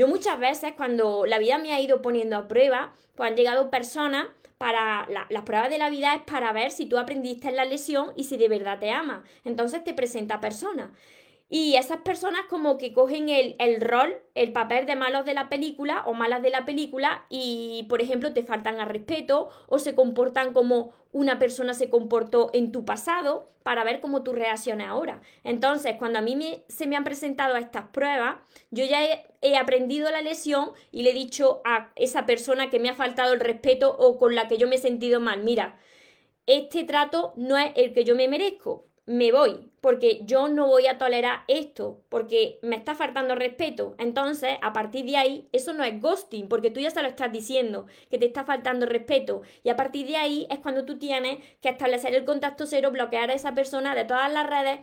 Yo 0.00 0.08
muchas 0.08 0.40
veces 0.40 0.72
cuando 0.78 1.26
la 1.26 1.38
vida 1.38 1.58
me 1.58 1.74
ha 1.74 1.80
ido 1.82 2.00
poniendo 2.00 2.34
a 2.34 2.48
prueba, 2.48 2.94
pues 3.16 3.30
han 3.30 3.36
llegado 3.36 3.68
personas 3.68 4.28
para 4.56 5.06
las 5.28 5.42
pruebas 5.42 5.68
de 5.68 5.76
la 5.76 5.90
vida 5.90 6.14
es 6.14 6.22
para 6.22 6.54
ver 6.54 6.70
si 6.70 6.86
tú 6.86 6.96
aprendiste 6.96 7.48
en 7.48 7.56
la 7.56 7.66
lesión 7.66 8.14
y 8.16 8.24
si 8.24 8.38
de 8.38 8.48
verdad 8.48 8.78
te 8.78 8.90
ama. 8.92 9.24
Entonces 9.44 9.84
te 9.84 9.92
presenta 9.92 10.40
personas. 10.40 10.88
Y 11.52 11.74
esas 11.74 11.98
personas 12.02 12.42
como 12.48 12.78
que 12.78 12.92
cogen 12.92 13.28
el, 13.28 13.56
el, 13.58 13.80
rol, 13.80 14.22
el 14.36 14.52
papel 14.52 14.86
de 14.86 14.94
malos 14.94 15.24
de 15.24 15.34
la 15.34 15.48
película 15.48 16.04
o 16.06 16.14
malas 16.14 16.42
de 16.42 16.50
la 16.50 16.64
película 16.64 17.26
y, 17.28 17.86
por 17.88 18.00
ejemplo, 18.00 18.32
te 18.32 18.44
faltan 18.44 18.78
al 18.78 18.88
respeto 18.88 19.50
o 19.66 19.80
se 19.80 19.96
comportan 19.96 20.52
como 20.52 20.94
una 21.10 21.40
persona 21.40 21.74
se 21.74 21.90
comportó 21.90 22.50
en 22.52 22.70
tu 22.70 22.84
pasado 22.84 23.50
para 23.64 23.82
ver 23.82 24.00
cómo 24.00 24.22
tú 24.22 24.32
reaccionas 24.32 24.88
ahora. 24.88 25.22
Entonces, 25.42 25.96
cuando 25.98 26.20
a 26.20 26.22
mí 26.22 26.36
me, 26.36 26.62
se 26.68 26.86
me 26.86 26.94
han 26.96 27.02
presentado 27.02 27.56
estas 27.56 27.88
pruebas, 27.88 28.36
yo 28.70 28.84
ya 28.84 29.04
he, 29.04 29.26
he 29.42 29.56
aprendido 29.56 30.08
la 30.12 30.22
lesión 30.22 30.70
y 30.92 31.02
le 31.02 31.10
he 31.10 31.14
dicho 31.14 31.62
a 31.64 31.90
esa 31.96 32.26
persona 32.26 32.70
que 32.70 32.78
me 32.78 32.90
ha 32.90 32.94
faltado 32.94 33.32
el 33.32 33.40
respeto 33.40 33.90
o 33.98 34.18
con 34.18 34.36
la 34.36 34.46
que 34.46 34.56
yo 34.56 34.68
me 34.68 34.76
he 34.76 34.78
sentido 34.78 35.18
mal, 35.18 35.42
mira, 35.42 35.80
este 36.46 36.84
trato 36.84 37.32
no 37.36 37.58
es 37.58 37.72
el 37.74 37.92
que 37.92 38.04
yo 38.04 38.14
me 38.14 38.28
merezco 38.28 38.86
me 39.10 39.32
voy, 39.32 39.68
porque 39.80 40.20
yo 40.24 40.46
no 40.46 40.68
voy 40.68 40.86
a 40.86 40.96
tolerar 40.96 41.42
esto, 41.48 42.00
porque 42.08 42.60
me 42.62 42.76
está 42.76 42.94
faltando 42.94 43.34
respeto. 43.34 43.96
Entonces, 43.98 44.56
a 44.62 44.72
partir 44.72 45.04
de 45.04 45.16
ahí, 45.16 45.48
eso 45.50 45.72
no 45.72 45.82
es 45.82 46.00
ghosting, 46.00 46.48
porque 46.48 46.70
tú 46.70 46.78
ya 46.78 46.92
se 46.92 47.02
lo 47.02 47.08
estás 47.08 47.32
diciendo, 47.32 47.86
que 48.08 48.18
te 48.18 48.26
está 48.26 48.44
faltando 48.44 48.86
respeto. 48.86 49.42
Y 49.64 49.70
a 49.70 49.74
partir 49.74 50.06
de 50.06 50.16
ahí 50.16 50.46
es 50.48 50.60
cuando 50.60 50.84
tú 50.84 50.96
tienes 50.96 51.38
que 51.60 51.70
establecer 51.70 52.14
el 52.14 52.24
contacto 52.24 52.66
cero, 52.66 52.92
bloquear 52.92 53.30
a 53.30 53.34
esa 53.34 53.52
persona 53.52 53.96
de 53.96 54.04
todas 54.04 54.32
las 54.32 54.48
redes. 54.48 54.78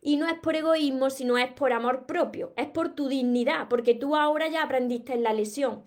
Y 0.00 0.16
no 0.16 0.26
es 0.26 0.40
por 0.40 0.56
egoísmo, 0.56 1.10
sino 1.10 1.38
es 1.38 1.52
por 1.52 1.72
amor 1.72 2.06
propio, 2.06 2.52
es 2.56 2.66
por 2.66 2.96
tu 2.96 3.06
dignidad, 3.06 3.68
porque 3.68 3.94
tú 3.94 4.16
ahora 4.16 4.48
ya 4.48 4.64
aprendiste 4.64 5.12
en 5.12 5.22
la 5.22 5.34
lesión. 5.34 5.84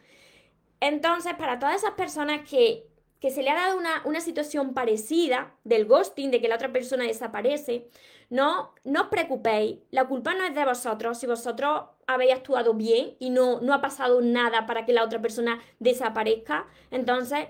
Entonces, 0.80 1.34
para 1.34 1.60
todas 1.60 1.76
esas 1.76 1.96
personas 1.96 2.50
que 2.50 2.88
que 3.26 3.32
se 3.32 3.42
le 3.42 3.50
ha 3.50 3.56
dado 3.56 3.80
una, 4.06 4.22
situación 4.22 4.76
parecida 4.76 5.56
del 5.64 5.88
ghosting, 5.88 6.30
de 6.30 6.40
que 6.40 6.48
la 6.48 6.58
otra 6.58 6.72
persona 6.72 7.06
desaparece, 7.06 7.88
no, 8.30 8.76
no 8.84 9.02
os 9.02 9.08
preocupéis, 9.08 9.80
la 9.90 10.06
culpa 10.06 10.36
no 10.36 10.44
es 10.44 10.54
de 10.54 10.64
vosotros, 10.64 11.18
si 11.18 11.26
vosotros 11.26 11.86
habéis 12.06 12.34
actuado 12.34 12.76
bien 12.76 13.16
y 13.18 13.32
no, 13.32 13.62
no 13.62 13.74
ha 13.74 13.82
pasado 13.82 14.22
nada 14.22 14.68
para 14.68 14.86
que 14.86 14.94
la 14.94 15.04
otra 15.04 15.24
persona 15.24 15.60
desaparezca, 15.80 16.68
entonces 16.92 17.48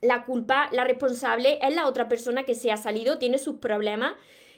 la 0.00 0.24
culpa, 0.24 0.68
la 0.70 0.84
responsable 0.84 1.58
es 1.60 1.74
la 1.74 1.88
otra 1.88 2.08
persona 2.08 2.44
que 2.44 2.54
se 2.54 2.70
ha 2.70 2.76
salido, 2.76 3.18
tiene 3.18 3.38
sus 3.38 3.56
problemas 3.56 4.14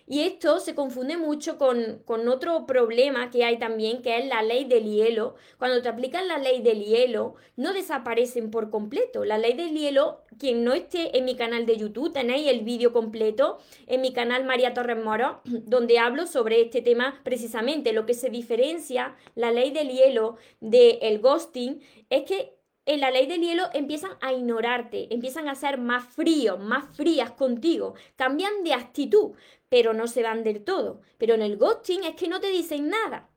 y 0.09 0.21
esto 0.21 0.61
se 0.61 0.77
confunde 0.77 1.17
mucho 1.17 1.59
con, 1.59 2.03
otro 2.29 2.65
problema 2.65 3.31
que 3.31 3.45
hay 3.45 3.59
también, 3.59 4.03
que 4.03 4.19
es 4.19 4.27
la 4.27 4.43
ley 4.43 4.65
del 4.65 4.85
hielo. 4.85 5.35
Cuando 5.59 5.83
te 5.83 5.89
aplican 5.89 6.29
la 6.29 6.39
ley 6.39 6.63
del 6.63 6.85
hielo, 6.85 7.35
no 7.57 7.73
desaparecen 7.73 8.53
por 8.53 8.71
completo. 8.71 9.25
La 9.25 9.37
ley 9.37 9.55
del 9.55 9.77
hielo, 9.77 10.23
quien 10.39 10.63
no 10.63 10.75
esté 10.75 11.19
en 11.19 11.25
mi 11.25 11.35
canal 11.35 11.67
de 11.67 11.77
YouTube, 11.77 12.13
tenéis 12.13 12.49
el 12.49 12.61
vídeo 12.61 12.93
completo 12.93 13.59
en 13.89 14.01
mi 14.01 14.13
canal 14.13 14.45
María 14.45 14.75
Torres 14.75 15.03
Moro, 15.03 15.41
donde 15.45 15.99
hablo 15.99 16.27
sobre 16.27 16.61
este 16.61 16.83
tema 16.83 17.21
precisamente. 17.25 17.93
Lo 17.93 18.07
que 18.07 18.15
se 18.15 18.31
diferencia 18.31 19.17
la 19.35 19.51
ley 19.51 19.73
del 19.73 19.89
hielo 19.89 20.37
del 20.61 21.19
ghosting 21.19 21.81
es 22.11 22.23
que 22.23 22.57
en 22.87 23.01
la 23.01 23.11
ley 23.11 23.27
del 23.27 23.41
hielo 23.41 23.65
empiezan 23.75 24.13
a 24.21 24.33
ignorarte, 24.33 25.13
empiezan 25.13 25.49
a 25.49 25.57
ser 25.57 25.77
más 25.77 26.05
fríos, 26.05 26.61
más 26.61 26.97
frías 26.97 27.33
contigo, 27.33 27.95
cambian 28.15 28.63
de 28.63 28.75
actitud, 28.75 29.33
pero 29.69 29.93
no 29.93 30.07
se 30.07 30.23
van 30.23 30.45
del 30.45 30.63
todo. 30.65 31.01
Pero 31.19 31.35
en 31.35 31.43
el 31.43 31.57
ghosting 31.57 32.05
es 32.05 32.15
que 32.15 32.29
no 32.29 32.41
te 32.41 32.49
dicen 32.49 32.89
nada, 32.89 33.29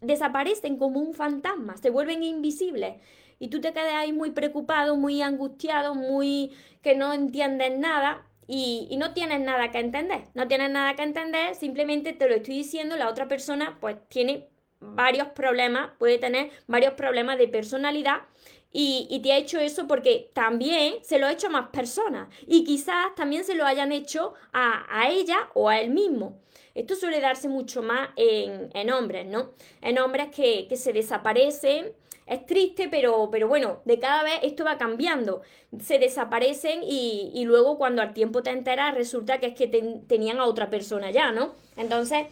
desaparecen 0.00 0.76
como 0.76 1.00
un 1.00 1.14
fantasma, 1.14 1.76
se 1.76 1.90
vuelven 1.90 2.22
invisibles. 2.22 2.96
Y 3.38 3.48
tú 3.48 3.60
te 3.60 3.72
quedas 3.72 3.94
ahí 3.94 4.12
muy 4.12 4.30
preocupado, 4.32 4.96
muy 4.96 5.22
angustiado, 5.22 5.94
muy 5.94 6.52
que 6.82 6.96
no 6.96 7.12
entiendes 7.12 7.78
nada 7.78 8.26
y, 8.46 8.88
y, 8.90 8.96
no 8.96 9.12
tienes 9.12 9.40
nada 9.40 9.70
que 9.70 9.78
entender. 9.78 10.24
No 10.34 10.48
tienes 10.48 10.70
nada 10.70 10.94
que 10.94 11.02
entender, 11.02 11.54
simplemente 11.54 12.12
te 12.14 12.28
lo 12.28 12.34
estoy 12.34 12.56
diciendo, 12.56 12.96
la 12.96 13.08
otra 13.08 13.28
persona 13.28 13.76
pues 13.80 13.96
tiene 14.08 14.48
varios 14.80 15.28
problemas, 15.28 15.90
puede 15.98 16.18
tener 16.18 16.50
varios 16.66 16.94
problemas 16.94 17.38
de 17.38 17.48
personalidad 17.48 18.22
y, 18.70 19.20
te 19.22 19.32
ha 19.32 19.38
hecho 19.38 19.58
eso 19.58 19.86
porque 19.86 20.30
también 20.34 20.96
se 21.02 21.18
lo 21.18 21.26
ha 21.26 21.32
hecho 21.32 21.46
a 21.46 21.50
más 21.50 21.68
personas 21.70 22.28
y 22.46 22.64
quizás 22.64 23.14
también 23.16 23.44
se 23.44 23.54
lo 23.54 23.64
hayan 23.64 23.92
hecho 23.92 24.34
a, 24.52 25.08
ella 25.10 25.48
o 25.54 25.68
a 25.68 25.80
él 25.80 25.90
mismo. 25.90 26.38
Esto 26.74 26.94
suele 26.94 27.20
darse 27.20 27.48
mucho 27.48 27.82
más 27.82 28.10
en, 28.16 28.90
hombres, 28.90 29.26
¿no? 29.26 29.50
En 29.80 29.98
hombres 29.98 30.28
que, 30.34 30.68
se 30.76 30.92
desaparecen. 30.92 31.92
Es 32.26 32.44
triste, 32.44 32.88
pero, 32.90 33.30
pero 33.32 33.48
bueno, 33.48 33.80
de 33.86 33.98
cada 33.98 34.22
vez 34.22 34.34
esto 34.42 34.64
va 34.64 34.76
cambiando. 34.76 35.40
Se 35.80 35.98
desaparecen 35.98 36.82
y, 36.82 37.42
luego 37.46 37.78
cuando 37.78 38.02
al 38.02 38.12
tiempo 38.12 38.42
te 38.42 38.50
enteras 38.50 38.94
resulta 38.94 39.40
que 39.40 39.46
es 39.46 39.54
que 39.54 39.66
tenían 40.06 40.38
a 40.40 40.44
otra 40.44 40.68
persona 40.68 41.10
ya, 41.10 41.32
¿no? 41.32 41.54
Entonces, 41.76 42.26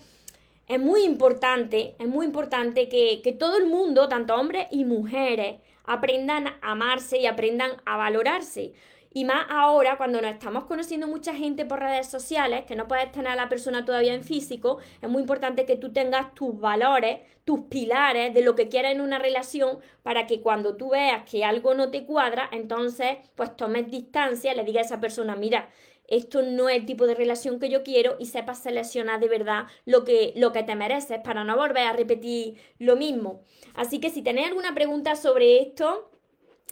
es 0.69 0.81
muy 0.81 1.03
importante, 1.05 1.97
es 1.99 2.07
muy 2.07 2.27
importante 2.27 2.91
que, 2.91 3.23
que 3.23 3.33
todo 3.33 3.57
el 3.57 3.67
mundo, 3.67 4.09
tanto 4.09 4.35
hombres 4.35 4.67
y 4.71 4.85
mujeres, 4.85 5.57
aprendan 5.87 6.47
a 6.47 6.59
amarse 6.63 7.19
y 7.19 7.27
aprendan 7.27 7.73
a 7.85 7.97
valorarse. 7.97 8.75
Y 9.17 9.25
más 9.25 9.47
ahora, 9.49 9.97
cuando 9.97 10.21
nos 10.21 10.33
estamos 10.33 10.65
conociendo 10.65 11.09
mucha 11.09 11.35
gente 11.35 11.65
por 11.65 11.81
redes 11.81 12.07
sociales, 12.07 12.67
que 12.67 12.77
no 12.77 12.87
puedes 12.87 13.11
tener 13.13 13.33
a 13.33 13.35
la 13.37 13.49
persona 13.49 13.87
todavía 13.87 14.13
en 14.13 14.23
físico, 14.23 14.77
es 15.01 15.09
muy 15.09 15.23
importante 15.23 15.65
que 15.65 15.77
tú 15.77 15.91
tengas 15.91 16.35
tus 16.35 16.61
valores, 16.61 17.21
tus 17.47 17.61
pilares 17.61 18.35
de 18.35 18.43
lo 18.43 18.55
que 18.55 18.69
quieres 18.69 18.93
en 18.93 19.01
una 19.01 19.19
relación, 19.19 19.79
para 20.03 20.27
que 20.27 20.43
cuando 20.43 20.77
tú 20.77 20.91
veas 20.91 21.23
que 21.23 21.47
algo 21.47 21.73
no 21.73 21.91
te 21.91 22.05
cuadra, 22.05 22.47
entonces 22.53 23.17
pues 23.37 23.57
tomes 23.57 23.91
distancia, 23.91 24.53
le 24.53 24.65
digas 24.65 24.83
a 24.83 24.87
esa 24.87 25.01
persona, 25.01 25.35
mira, 25.35 25.71
esto 26.09 26.43
no 26.43 26.69
es 26.69 26.77
el 26.77 26.87
tipo 26.87 27.07
de 27.07 27.15
relación 27.15 27.59
que 27.59 27.69
yo 27.69 27.83
quiero 27.83 28.17
y 28.19 28.27
sepas 28.27 28.63
seleccionar 28.63 29.21
de 29.21 29.29
verdad 29.29 29.67
lo 29.85 30.05
que, 30.05 30.33
lo 30.37 30.53
que 30.53 30.63
te 30.63 30.75
mereces 30.75 31.21
para 31.21 31.45
no 31.45 31.57
volver 31.57 31.87
a 31.87 31.93
repetir 31.93 32.57
lo 32.79 32.97
mismo. 32.97 33.43
Así 33.75 33.99
que 33.99 34.11
si 34.11 34.23
tenéis 34.23 34.49
alguna 34.49 34.75
pregunta 34.75 35.17
sobre 35.17 35.61
esto, 35.61 36.11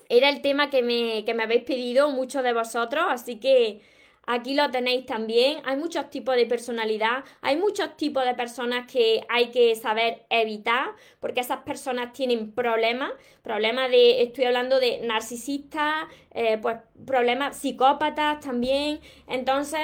era 0.09 0.29
el 0.29 0.43
tema 0.43 0.71
que 0.71 0.83
me, 0.83 1.25
que 1.25 1.35
me 1.35 1.45
habéis 1.45 1.65
pedido 1.65 2.11
muchos 2.11 2.43
de 2.43 2.53
vosotros, 2.53 3.05
así 3.09 3.37
que 3.41 3.81
Aquí 4.27 4.55
lo 4.55 4.71
tenéis 4.71 5.07
también. 5.07 5.61
Hay 5.65 5.77
muchos 5.77 6.11
tipos 6.11 6.37
de 6.37 6.47
personalidad, 6.47 7.25
hay 7.41 7.57
muchos 7.57 7.97
tipos 7.97 8.25
de 8.25 8.35
personas 8.35 8.91
que 8.91 9.25
hay 9.29 9.49
que 9.49 9.75
saber 9.77 10.25
evitar, 10.31 10.93
porque 11.21 11.41
esas 11.41 11.59
personas 11.59 12.13
tienen 12.13 12.53
problemas, 12.53 13.13
problemas 13.43 13.91
de, 13.91 14.23
estoy 14.23 14.45
hablando 14.45 14.81
de 14.81 15.01
narcisistas, 15.01 16.07
eh, 16.33 16.59
pues 16.59 16.79
problemas 17.07 17.57
psicópatas 17.57 18.41
también. 18.41 19.01
Entonces, 19.27 19.81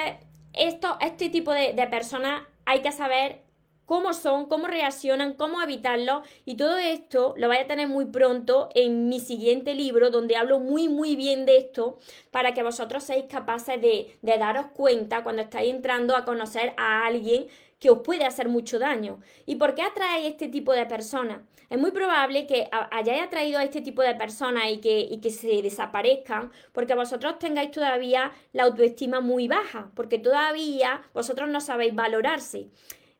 esto, 0.53 0.97
este 1.01 1.29
tipo 1.29 1.51
de, 1.51 1.73
de 1.73 1.87
personas 1.87 2.43
hay 2.65 2.81
que 2.81 2.91
saber 2.91 3.50
cómo 3.91 4.13
son, 4.13 4.45
cómo 4.45 4.67
reaccionan, 4.67 5.33
cómo 5.33 5.61
evitarlo 5.61 6.23
y 6.45 6.55
todo 6.55 6.77
esto 6.77 7.33
lo 7.35 7.47
voy 7.47 7.57
a 7.57 7.67
tener 7.67 7.89
muy 7.89 8.05
pronto 8.05 8.69
en 8.73 9.09
mi 9.09 9.19
siguiente 9.19 9.75
libro 9.75 10.09
donde 10.09 10.37
hablo 10.37 10.59
muy 10.59 10.87
muy 10.87 11.17
bien 11.17 11.45
de 11.45 11.57
esto 11.57 11.99
para 12.31 12.53
que 12.53 12.63
vosotros 12.63 13.03
seáis 13.03 13.25
capaces 13.25 13.81
de, 13.81 14.17
daros 14.21 14.67
cuenta 14.67 15.23
cuando 15.23 15.41
estáis 15.41 15.73
entrando 15.73 16.15
a 16.15 16.23
conocer 16.23 16.73
a 16.77 17.05
alguien 17.05 17.47
que 17.79 17.89
os 17.89 17.99
puede 17.99 18.23
hacer 18.23 18.47
mucho 18.47 18.79
daño. 18.79 19.19
¿Y 19.45 19.55
por 19.55 19.75
qué 19.75 19.81
atrae 19.81 20.25
este 20.25 20.47
tipo 20.47 20.71
de 20.71 20.85
personas? 20.85 21.41
Es 21.69 21.77
muy 21.77 21.91
probable 21.91 22.47
que 22.47 22.69
hayáis 22.91 23.23
atraído 23.23 23.59
a 23.59 23.65
este 23.65 23.81
tipo 23.81 24.03
de 24.03 24.15
personas 24.15 24.69
y 24.69 24.77
que 24.77 25.29
se 25.31 25.61
desaparezcan 25.61 26.49
porque 26.71 26.95
vosotros 26.95 27.39
tengáis 27.39 27.71
todavía 27.71 28.31
la 28.53 28.63
autoestima 28.63 29.19
muy 29.19 29.49
baja, 29.49 29.91
porque 29.95 30.17
todavía 30.17 31.01
vosotros 31.13 31.49
no 31.49 31.59
sabéis 31.59 31.93
valorarse. 31.93 32.69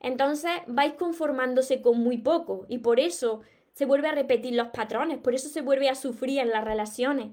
Entonces 0.01 0.51
vais 0.67 0.93
conformándose 0.93 1.81
con 1.81 1.99
muy 1.99 2.17
poco 2.17 2.65
y 2.67 2.79
por 2.79 2.99
eso 2.99 3.41
se 3.73 3.85
vuelve 3.85 4.07
a 4.07 4.13
repetir 4.13 4.53
los 4.55 4.69
patrones, 4.69 5.19
por 5.19 5.33
eso 5.33 5.47
se 5.47 5.61
vuelve 5.61 5.89
a 5.89 5.95
sufrir 5.95 6.39
en 6.39 6.49
las 6.49 6.65
relaciones. 6.65 7.31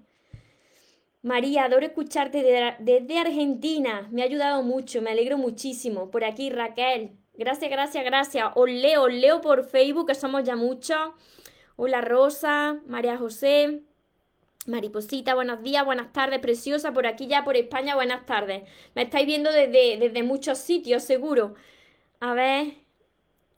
María, 1.22 1.64
adoro 1.64 1.84
escucharte 1.84 2.76
desde 2.78 3.18
Argentina, 3.18 4.06
me 4.12 4.22
ha 4.22 4.26
ayudado 4.26 4.62
mucho, 4.62 5.02
me 5.02 5.10
alegro 5.10 5.37
muchísimo. 5.37 6.10
Por 6.10 6.25
aquí 6.25 6.48
Raquel, 6.48 7.10
gracias, 7.34 7.70
gracias, 7.70 8.04
gracias. 8.04 8.46
Os 8.54 8.70
leo, 8.70 9.02
os 9.02 9.12
leo 9.12 9.40
por 9.40 9.64
Facebook, 9.64 10.06
que 10.06 10.14
somos 10.14 10.44
ya 10.44 10.54
muchos. 10.54 10.98
Hola 11.76 12.02
Rosa, 12.02 12.80
María 12.87 13.16
José, 13.16 13.82
Mariposita, 14.66 15.34
buenos 15.34 15.62
días, 15.62 15.84
buenas 15.84 16.12
tardes, 16.12 16.38
preciosa, 16.38 16.92
por 16.92 17.06
aquí 17.06 17.26
ya 17.26 17.44
por 17.44 17.56
España, 17.56 17.94
buenas 17.94 18.26
tardes. 18.26 18.62
Me 18.94 19.02
estáis 19.02 19.26
viendo 19.26 19.50
desde, 19.50 19.96
desde 19.96 20.22
muchos 20.22 20.58
sitios, 20.58 21.02
seguro. 21.02 21.54
A 22.20 22.34
ver, 22.34 22.75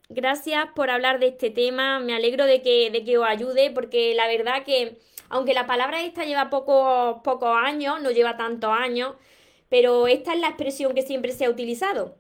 gracias 0.09 0.67
por 0.75 0.91
hablar 0.91 1.21
de 1.21 1.29
este 1.29 1.51
tema. 1.51 2.01
Me 2.01 2.15
alegro 2.15 2.47
de 2.47 2.63
que, 2.63 2.91
de 2.91 3.05
que 3.05 3.19
os 3.19 3.27
ayude 3.27 3.71
porque 3.73 4.15
la 4.15 4.27
verdad 4.29 4.65
que, 4.65 4.99
aunque 5.31 5.55
la 5.55 5.67
palabra 5.67 6.03
esta 6.03 6.25
lleva 6.25 6.51
pocos 6.51 7.21
pocos 7.25 7.57
años, 7.57 8.03
no 8.03 8.13
lleva 8.13 8.39
tantos 8.39 8.71
años, 8.73 9.17
pero 9.71 10.09
esta 10.09 10.35
es 10.35 10.41
la 10.41 10.49
expresión 10.49 10.95
que 10.95 11.03
siempre 11.03 11.33
se 11.33 11.47
ha 11.47 11.51
utilizado. 11.51 12.17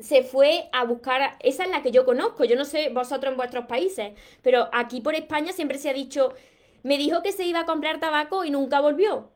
Se 0.00 0.24
fue 0.24 0.70
a 0.72 0.84
buscar, 0.84 1.36
esa 1.40 1.64
es 1.64 1.70
la 1.70 1.82
que 1.82 1.92
yo 1.92 2.06
conozco, 2.06 2.44
yo 2.44 2.56
no 2.56 2.66
sé 2.66 2.90
vosotros 2.90 3.32
en 3.32 3.38
vuestros 3.38 3.66
países, 3.66 4.14
pero 4.42 4.70
aquí 4.72 5.00
por 5.02 5.16
España 5.16 5.52
siempre 5.54 5.78
se 5.78 5.90
ha 5.90 5.94
dicho, 5.94 6.34
me 6.84 6.98
dijo 6.98 7.22
que 7.22 7.32
se 7.32 7.46
iba 7.46 7.60
a 7.62 7.66
comprar 7.66 8.00
tabaco 8.00 8.44
y 8.44 8.50
nunca 8.52 8.80
volvió. 8.80 9.31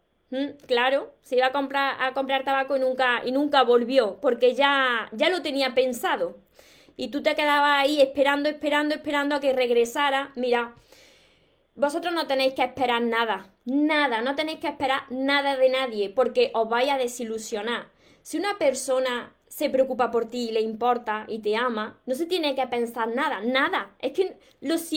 Claro, 0.67 1.15
se 1.23 1.37
iba 1.37 1.47
a 1.47 1.53
comprar, 1.53 1.97
a 2.01 2.13
comprar 2.13 2.45
tabaco 2.45 2.77
y 2.77 2.81
nunca, 2.81 3.23
y 3.25 3.31
nunca 3.31 3.63
volvió, 3.63 4.19
porque 4.21 4.55
ya, 4.55 5.09
ya 5.13 5.31
lo 5.31 5.41
tenía 5.43 5.75
pensado. 5.75 6.39
Y 6.97 7.09
tú 7.09 7.23
te 7.23 7.35
quedabas 7.37 7.85
ahí 7.85 8.01
esperando, 8.01 8.49
esperando, 8.49 8.95
esperando 8.95 9.37
a 9.37 9.41
que 9.41 9.53
regresara. 9.53 10.33
Mira, 10.35 10.75
vosotros 11.77 12.13
no 12.13 12.27
tenéis 12.27 12.55
que 12.55 12.65
esperar 12.65 13.03
nada, 13.03 13.55
nada, 13.65 14.21
no 14.23 14.35
tenéis 14.35 14.59
que 14.59 14.69
esperar 14.69 15.03
nada 15.11 15.57
de 15.57 15.69
nadie, 15.69 16.11
porque 16.11 16.51
os 16.55 16.69
vais 16.69 16.91
a 16.91 16.99
desilusionar. 16.99 17.89
Si 18.23 18.39
una 18.39 18.59
persona 18.59 19.36
se 19.57 19.71
preocupa 19.71 20.11
por 20.11 20.27
ti, 20.27 20.51
le 20.53 20.61
importa 20.61 21.25
y 21.29 21.39
te 21.39 21.57
ama, 21.57 21.99
no 22.05 22.15
se 22.15 22.27
tiene 22.27 22.55
que 22.55 22.67
pensar 22.67 23.09
nada, 23.09 23.41
nada. 23.41 23.97
Es 24.01 24.13
que 24.13 24.37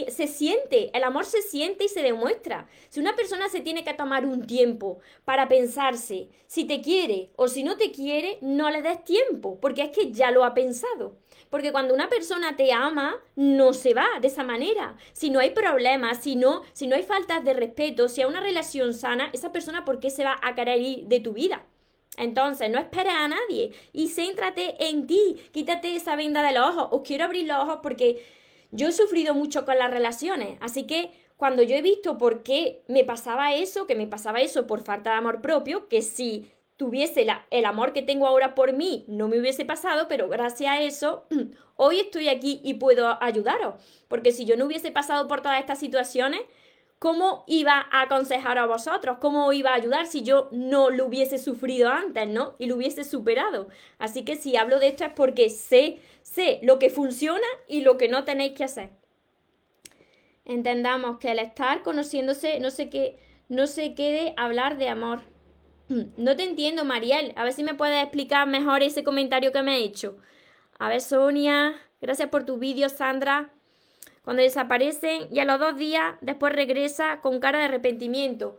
se 0.10 0.28
siente, 0.28 0.92
el 0.94 1.06
amor 1.06 1.24
se 1.24 1.42
siente 1.42 1.86
y 1.86 1.88
se 1.88 2.04
demuestra. 2.04 2.68
Si 2.90 3.00
una 3.00 3.16
persona 3.16 3.48
se 3.48 3.62
tiene 3.62 3.86
que 3.86 3.94
tomar 3.94 4.26
un 4.26 4.46
tiempo 4.46 5.00
para 5.24 5.48
pensarse 5.48 6.28
si 6.48 6.66
te 6.66 6.82
quiere 6.82 7.30
o 7.38 7.48
si 7.48 7.64
no 7.64 7.78
te 7.78 7.94
quiere, 7.94 8.38
no 8.42 8.70
le 8.70 8.82
des 8.82 9.02
tiempo, 9.06 9.58
porque 9.62 9.84
es 9.84 9.92
que 9.92 10.12
ya 10.12 10.30
lo 10.30 10.44
ha 10.44 10.54
pensado. 10.54 11.16
Porque 11.50 11.72
cuando 11.72 11.94
una 11.94 12.10
persona 12.10 12.58
te 12.58 12.74
ama, 12.74 13.16
no 13.38 13.72
se 13.72 13.94
va 13.94 14.08
de 14.20 14.28
esa 14.28 14.44
manera. 14.44 14.98
Si 15.14 15.30
no 15.30 15.40
hay 15.40 15.52
problemas, 15.52 16.22
si 16.22 16.36
no, 16.36 16.64
si 16.74 16.86
no 16.86 16.98
hay 16.98 17.04
faltas 17.04 17.46
de 17.46 17.54
respeto, 17.54 18.10
si 18.10 18.24
hay 18.24 18.28
una 18.28 18.42
relación 18.42 18.94
sana, 18.94 19.30
esa 19.32 19.54
persona, 19.54 19.86
¿por 19.86 20.02
qué 20.02 20.10
se 20.10 20.26
va 20.26 20.36
a 20.42 20.54
querer 20.54 20.82
ir 20.82 21.06
de 21.06 21.22
tu 21.22 21.32
vida? 21.32 21.66
Entonces, 22.18 22.70
no 22.70 22.80
esperes 22.80 23.14
a 23.14 23.28
nadie 23.28 23.72
y 23.94 24.10
céntrate 24.10 24.76
en 24.90 25.08
ti. 25.08 25.38
Quítate 25.52 25.96
esa 25.96 26.16
venda 26.16 26.44
de 26.44 26.54
los 26.54 26.76
ojos. 26.76 26.88
Os 26.92 27.02
quiero 27.02 27.26
abrir 27.26 27.48
los 27.48 27.58
ojos 27.58 27.80
porque 27.82 28.26
yo 28.72 28.88
he 28.88 28.92
sufrido 28.92 29.34
mucho 29.34 29.66
con 29.66 29.78
las 29.78 29.92
relaciones. 29.92 30.58
Así 30.62 30.86
que 30.86 31.12
cuando 31.38 31.64
yo 31.64 31.76
he 31.76 31.82
visto 31.82 32.18
por 32.18 32.44
qué 32.44 32.84
me 32.88 33.04
pasaba 33.04 33.54
eso, 33.54 33.88
que 33.88 33.96
me 33.96 34.08
pasaba 34.08 34.42
eso 34.42 34.68
por 34.68 34.84
falta 34.84 35.12
de 35.12 35.18
amor 35.18 35.42
propio, 35.42 35.88
que 35.88 36.02
si 36.02 36.52
tuviese 36.76 37.28
el 37.52 37.66
amor 37.66 37.94
que 37.94 38.02
tengo 38.02 38.28
ahora 38.28 38.56
por 38.56 38.74
mí, 38.74 39.06
no 39.08 39.28
me 39.28 39.40
hubiese 39.40 39.66
pasado, 39.66 40.08
pero 40.08 40.30
gracias 40.30 40.72
a 40.72 40.82
eso, 40.82 41.26
hoy 41.76 42.00
estoy 42.00 42.30
aquí 42.30 42.62
y 42.64 42.76
puedo 42.76 43.22
ayudaros. 43.22 43.76
Porque 44.08 44.32
si 44.32 44.46
yo 44.46 44.58
no 44.58 44.66
hubiese 44.66 44.92
pasado 44.92 45.28
por 45.28 45.42
todas 45.42 45.60
estas 45.60 45.80
situaciones, 45.80 46.42
¿cómo 47.00 47.46
iba 47.48 47.88
a 47.92 48.02
aconsejar 48.02 48.58
a 48.58 48.66
vosotros? 48.66 49.18
¿Cómo 49.20 49.52
iba 49.54 49.72
a 49.72 49.76
ayudar 49.76 50.06
si 50.06 50.22
yo 50.22 50.50
no 50.52 50.90
lo 50.90 51.06
hubiese 51.06 51.38
sufrido 51.38 51.90
antes, 51.90 52.28
¿no? 52.28 52.56
Y 52.60 52.68
lo 52.68 52.76
hubiese 52.76 53.06
superado. 53.06 53.70
Así 53.98 54.24
que 54.24 54.36
si 54.36 54.58
hablo 54.58 54.80
de 54.80 54.90
esto 54.90 55.06
es 55.06 55.14
porque 55.14 55.50
sé, 55.50 56.00
sé 56.22 56.60
lo 56.62 56.78
que 56.78 56.90
funciona 56.90 57.48
y 57.68 57.82
lo 57.82 57.98
que 57.98 58.10
no 58.10 58.26
tenéis 58.26 58.54
que 58.54 58.66
hacer. 58.66 58.90
Entendamos 60.44 61.20
que 61.20 61.32
el 61.32 61.40
estar 61.40 61.82
conociéndose 61.84 62.60
no 62.60 62.70
sé 62.70 62.90
qué, 62.90 63.18
no 63.48 63.66
se 63.66 63.96
quede 63.96 64.34
hablar 64.38 64.78
de 64.78 64.90
amor. 64.90 65.22
No 66.18 66.36
te 66.36 66.44
entiendo, 66.44 66.86
Mariel. 66.86 67.34
A 67.36 67.44
ver 67.44 67.54
si 67.54 67.64
me 67.64 67.74
puedes 67.74 68.04
explicar 68.04 68.48
mejor 68.48 68.84
ese 68.84 69.04
comentario 69.04 69.52
que 69.52 69.64
me 69.64 69.72
ha 69.72 69.78
hecho. 69.78 70.18
A 70.78 70.88
ver, 70.90 71.02
Sonia. 71.02 71.76
Gracias 72.00 72.30
por 72.30 72.46
tu 72.46 72.58
vídeo, 72.58 72.90
Sandra 72.90 73.52
cuando 74.24 74.44
desaparecen 74.44 75.28
y 75.32 75.40
a 75.40 75.46
los 75.46 75.60
dos 75.60 75.78
días 75.78 76.16
después 76.22 76.54
regresa 76.54 77.22
con 77.22 77.40
cara 77.40 77.60
de 77.60 77.66
arrepentimiento. 77.66 78.58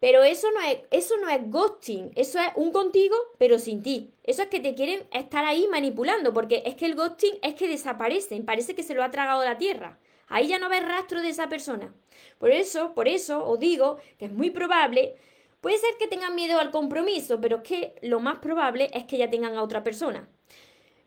Pero 0.00 0.22
eso 0.22 0.50
no 0.50 0.60
es, 0.60 0.80
eso 0.90 1.16
no 1.16 1.30
es 1.30 1.50
ghosting, 1.50 2.12
eso 2.14 2.38
es 2.38 2.48
un 2.56 2.72
contigo, 2.72 3.16
pero 3.38 3.58
sin 3.58 3.82
ti. 3.82 4.12
Eso 4.22 4.42
es 4.42 4.48
que 4.48 4.60
te 4.60 4.74
quieren 4.74 5.06
estar 5.12 5.46
ahí 5.46 5.66
manipulando, 5.70 6.34
porque 6.34 6.62
es 6.66 6.74
que 6.74 6.84
el 6.84 6.94
ghosting 6.94 7.38
es 7.42 7.54
que 7.54 7.68
desaparecen, 7.68 8.44
parece 8.44 8.74
que 8.74 8.82
se 8.82 8.94
lo 8.94 9.02
ha 9.02 9.10
tragado 9.10 9.42
la 9.44 9.56
tierra. 9.56 9.98
Ahí 10.28 10.48
ya 10.48 10.58
no 10.58 10.68
ves 10.68 10.86
rastro 10.86 11.22
de 11.22 11.30
esa 11.30 11.48
persona. 11.48 11.94
Por 12.38 12.50
eso, 12.50 12.94
por 12.94 13.08
eso 13.08 13.46
os 13.46 13.58
digo 13.58 13.98
que 14.18 14.26
es 14.26 14.32
muy 14.32 14.50
probable, 14.50 15.14
puede 15.60 15.78
ser 15.78 15.94
que 15.98 16.06
tengan 16.06 16.34
miedo 16.34 16.58
al 16.58 16.70
compromiso, 16.70 17.40
pero 17.40 17.56
es 17.56 17.62
que 17.62 17.94
lo 18.02 18.20
más 18.20 18.40
probable 18.40 18.90
es 18.92 19.04
que 19.04 19.16
ya 19.16 19.30
tengan 19.30 19.54
a 19.56 19.62
otra 19.62 19.82
persona. 19.82 20.28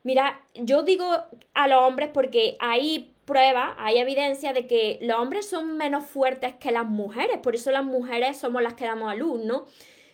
Mira, 0.02 0.42
yo 0.56 0.84
digo 0.84 1.08
a 1.54 1.68
los 1.68 1.82
hombres 1.84 2.10
porque 2.14 2.58
ahí 2.60 3.14
prueba, 3.28 3.76
hay 3.78 3.98
evidencia 4.00 4.54
de 4.54 4.66
que 4.66 4.98
los 5.02 5.20
hombres 5.20 5.46
son 5.46 5.78
menos 5.78 6.06
fuertes 6.06 6.56
que 6.56 6.72
las 6.72 6.86
mujeres, 6.86 7.38
por 7.44 7.54
eso 7.54 7.70
las 7.72 7.84
mujeres 7.84 8.38
somos 8.38 8.64
las 8.64 8.74
que 8.74 8.86
damos 8.86 9.12
a 9.12 9.16
luz, 9.16 9.44
¿no? 9.44 9.68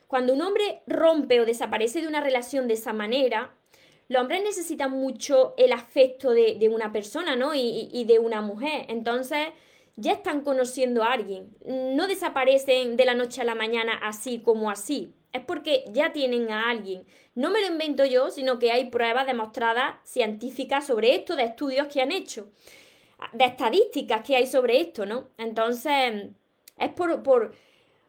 Cuando 0.08 0.34
un 0.34 0.42
hombre 0.42 0.82
rompe 0.88 1.40
o 1.40 1.46
desaparece 1.46 2.02
de 2.02 2.08
una 2.08 2.22
relación 2.22 2.68
de 2.68 2.74
esa 2.74 2.92
manera, 2.92 3.56
los 4.10 4.22
hombres 4.22 4.44
necesitan 4.44 4.92
mucho 4.92 5.54
el 5.58 5.72
afecto 5.72 6.32
de, 6.32 6.70
una 6.70 6.92
persona, 6.92 7.36
¿no? 7.36 7.54
Y, 7.54 7.90
y, 7.92 8.04
de 8.06 8.20
una 8.20 8.42
mujer. 8.42 8.86
Entonces, 8.90 9.48
ya 9.96 10.12
están 10.12 10.42
conociendo 10.42 11.04
a 11.04 11.14
alguien. 11.14 11.56
No 11.66 12.08
desaparecen 12.08 12.98
de 12.98 13.06
la 13.06 13.16
noche 13.16 13.42
a 13.42 13.46
la 13.46 13.56
mañana 13.56 13.94
así 14.04 14.40
como 14.40 14.70
así. 14.70 15.14
Es 15.32 15.42
porque 15.46 15.86
ya 15.92 16.14
tienen 16.14 16.52
a 16.52 16.70
alguien. 16.70 17.06
No 17.34 17.50
me 17.50 17.62
lo 17.62 17.68
invento 17.68 18.06
yo, 18.06 18.30
sino 18.30 18.60
que 18.60 18.72
hay 18.72 18.90
pruebas 18.90 19.26
demostradas 19.26 19.96
científicas 20.04 20.86
sobre 20.86 21.16
esto, 21.16 21.36
de 21.36 21.44
estudios 21.44 21.88
que 21.88 22.02
han 22.02 22.12
hecho 22.12 22.50
de 23.32 23.46
estadísticas 23.46 24.26
que 24.26 24.36
hay 24.36 24.48
sobre 24.48 24.80
esto, 24.82 25.06
¿no? 25.06 25.30
Entonces, 25.38 26.30
es 26.78 26.90
por, 26.92 27.24
por, 27.24 27.54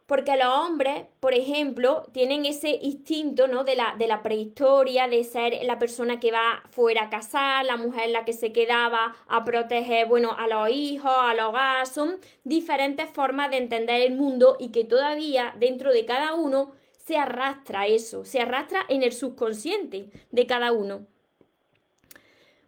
porque 0.06 0.36
los 0.36 0.46
hombres, 0.46 1.06
por 1.20 1.34
ejemplo, 1.34 2.04
tienen 2.12 2.44
ese 2.44 2.78
instinto, 2.82 3.46
¿no? 3.48 3.64
De 3.64 3.74
la, 3.74 3.94
de 3.98 4.06
la 4.06 4.22
prehistoria, 4.22 5.08
de 5.08 5.24
ser 5.24 5.58
la 5.64 5.78
persona 5.78 6.20
que 6.20 6.30
va 6.30 6.62
fuera 6.70 7.04
a 7.04 7.10
casar, 7.10 7.64
la 7.64 7.76
mujer 7.76 8.10
la 8.10 8.24
que 8.24 8.32
se 8.34 8.52
quedaba 8.52 9.16
a 9.26 9.44
proteger, 9.44 10.06
bueno, 10.06 10.32
a 10.36 10.46
los 10.46 10.68
hijos, 10.70 11.12
al 11.16 11.40
hogar, 11.40 11.86
son 11.86 12.18
diferentes 12.44 13.08
formas 13.10 13.50
de 13.50 13.58
entender 13.58 14.02
el 14.02 14.14
mundo 14.14 14.56
y 14.58 14.68
que 14.70 14.84
todavía 14.84 15.54
dentro 15.58 15.92
de 15.92 16.04
cada 16.04 16.34
uno 16.34 16.72
se 17.06 17.16
arrastra 17.16 17.86
eso, 17.86 18.24
se 18.24 18.40
arrastra 18.40 18.80
en 18.88 19.02
el 19.02 19.12
subconsciente 19.12 20.10
de 20.30 20.46
cada 20.46 20.72
uno. 20.72 21.06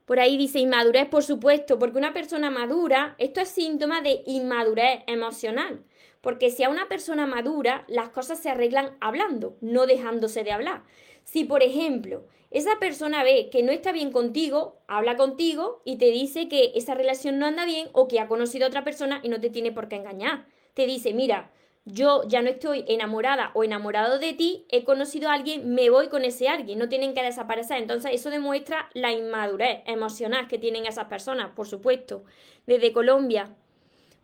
Por 0.07 0.21
ahí 0.21 0.37
dice 0.37 0.61
inmadurez, 0.61 1.09
por 1.09 1.25
supuesto, 1.25 1.81
porque 1.81 1.99
una 1.99 2.13
persona 2.13 2.49
madura, 2.49 3.17
esto 3.19 3.41
es 3.41 3.49
síntoma 3.49 4.03
de 4.03 4.23
inmadurez 4.25 5.01
emocional. 5.09 5.83
Porque 6.21 6.51
si 6.51 6.63
a 6.63 6.71
una 6.71 6.89
persona 6.89 7.27
madura, 7.27 7.85
las 7.89 8.11
cosas 8.11 8.39
se 8.39 8.49
arreglan 8.49 8.97
hablando, 9.01 9.57
no 9.61 9.87
dejándose 9.87 10.45
de 10.45 10.53
hablar. 10.53 10.85
Si, 11.25 11.45
por 11.45 11.65
ejemplo, 11.65 12.25
esa 12.53 12.79
persona 12.79 13.25
ve 13.25 13.49
que 13.51 13.65
no 13.65 13.73
está 13.73 13.91
bien 13.91 14.13
contigo, 14.13 14.79
habla 14.87 15.17
contigo 15.17 15.83
y 15.85 15.99
te 15.99 16.13
dice 16.13 16.49
que 16.49 16.71
esa 16.77 16.95
relación 16.95 17.41
no 17.41 17.47
anda 17.47 17.65
bien 17.65 17.89
o 17.93 18.07
que 18.07 18.21
ha 18.21 18.29
conocido 18.29 18.65
a 18.65 18.69
otra 18.69 18.85
persona 18.85 19.21
y 19.25 19.29
no 19.29 19.41
te 19.41 19.51
tiene 19.51 19.73
por 19.73 19.89
qué 19.89 19.97
engañar. 19.97 20.47
Te 20.75 20.87
dice, 20.87 21.15
mira, 21.15 21.51
yo 21.89 22.25
ya 22.27 22.43
no 22.43 22.51
estoy 22.51 22.85
enamorada 22.89 23.53
o 23.55 23.63
enamorado 23.63 24.19
de 24.19 24.33
ti, 24.33 24.67
he 24.71 24.83
conocido 24.83 25.31
a 25.31 25.35
alguien, 25.35 25.73
me 25.73 25.89
voy 25.89 26.09
con 26.09 26.25
ese 26.25 26.49
alguien, 26.49 26.81
no 26.81 26.89
tienen 26.89 27.15
que 27.15 27.23
desaparecer. 27.23 27.79
Entonces 27.79 28.11
eso 28.13 28.29
demuestra 28.29 28.91
la 28.93 29.13
inmadurez 29.13 29.83
emocional 29.87 30.49
que 30.49 30.59
tienen 30.59 30.85
esas 30.85 31.07
personas, 31.07 31.53
por 31.55 31.69
supuesto. 31.69 32.25
Desde 32.67 32.93
Colombia, 32.93 33.55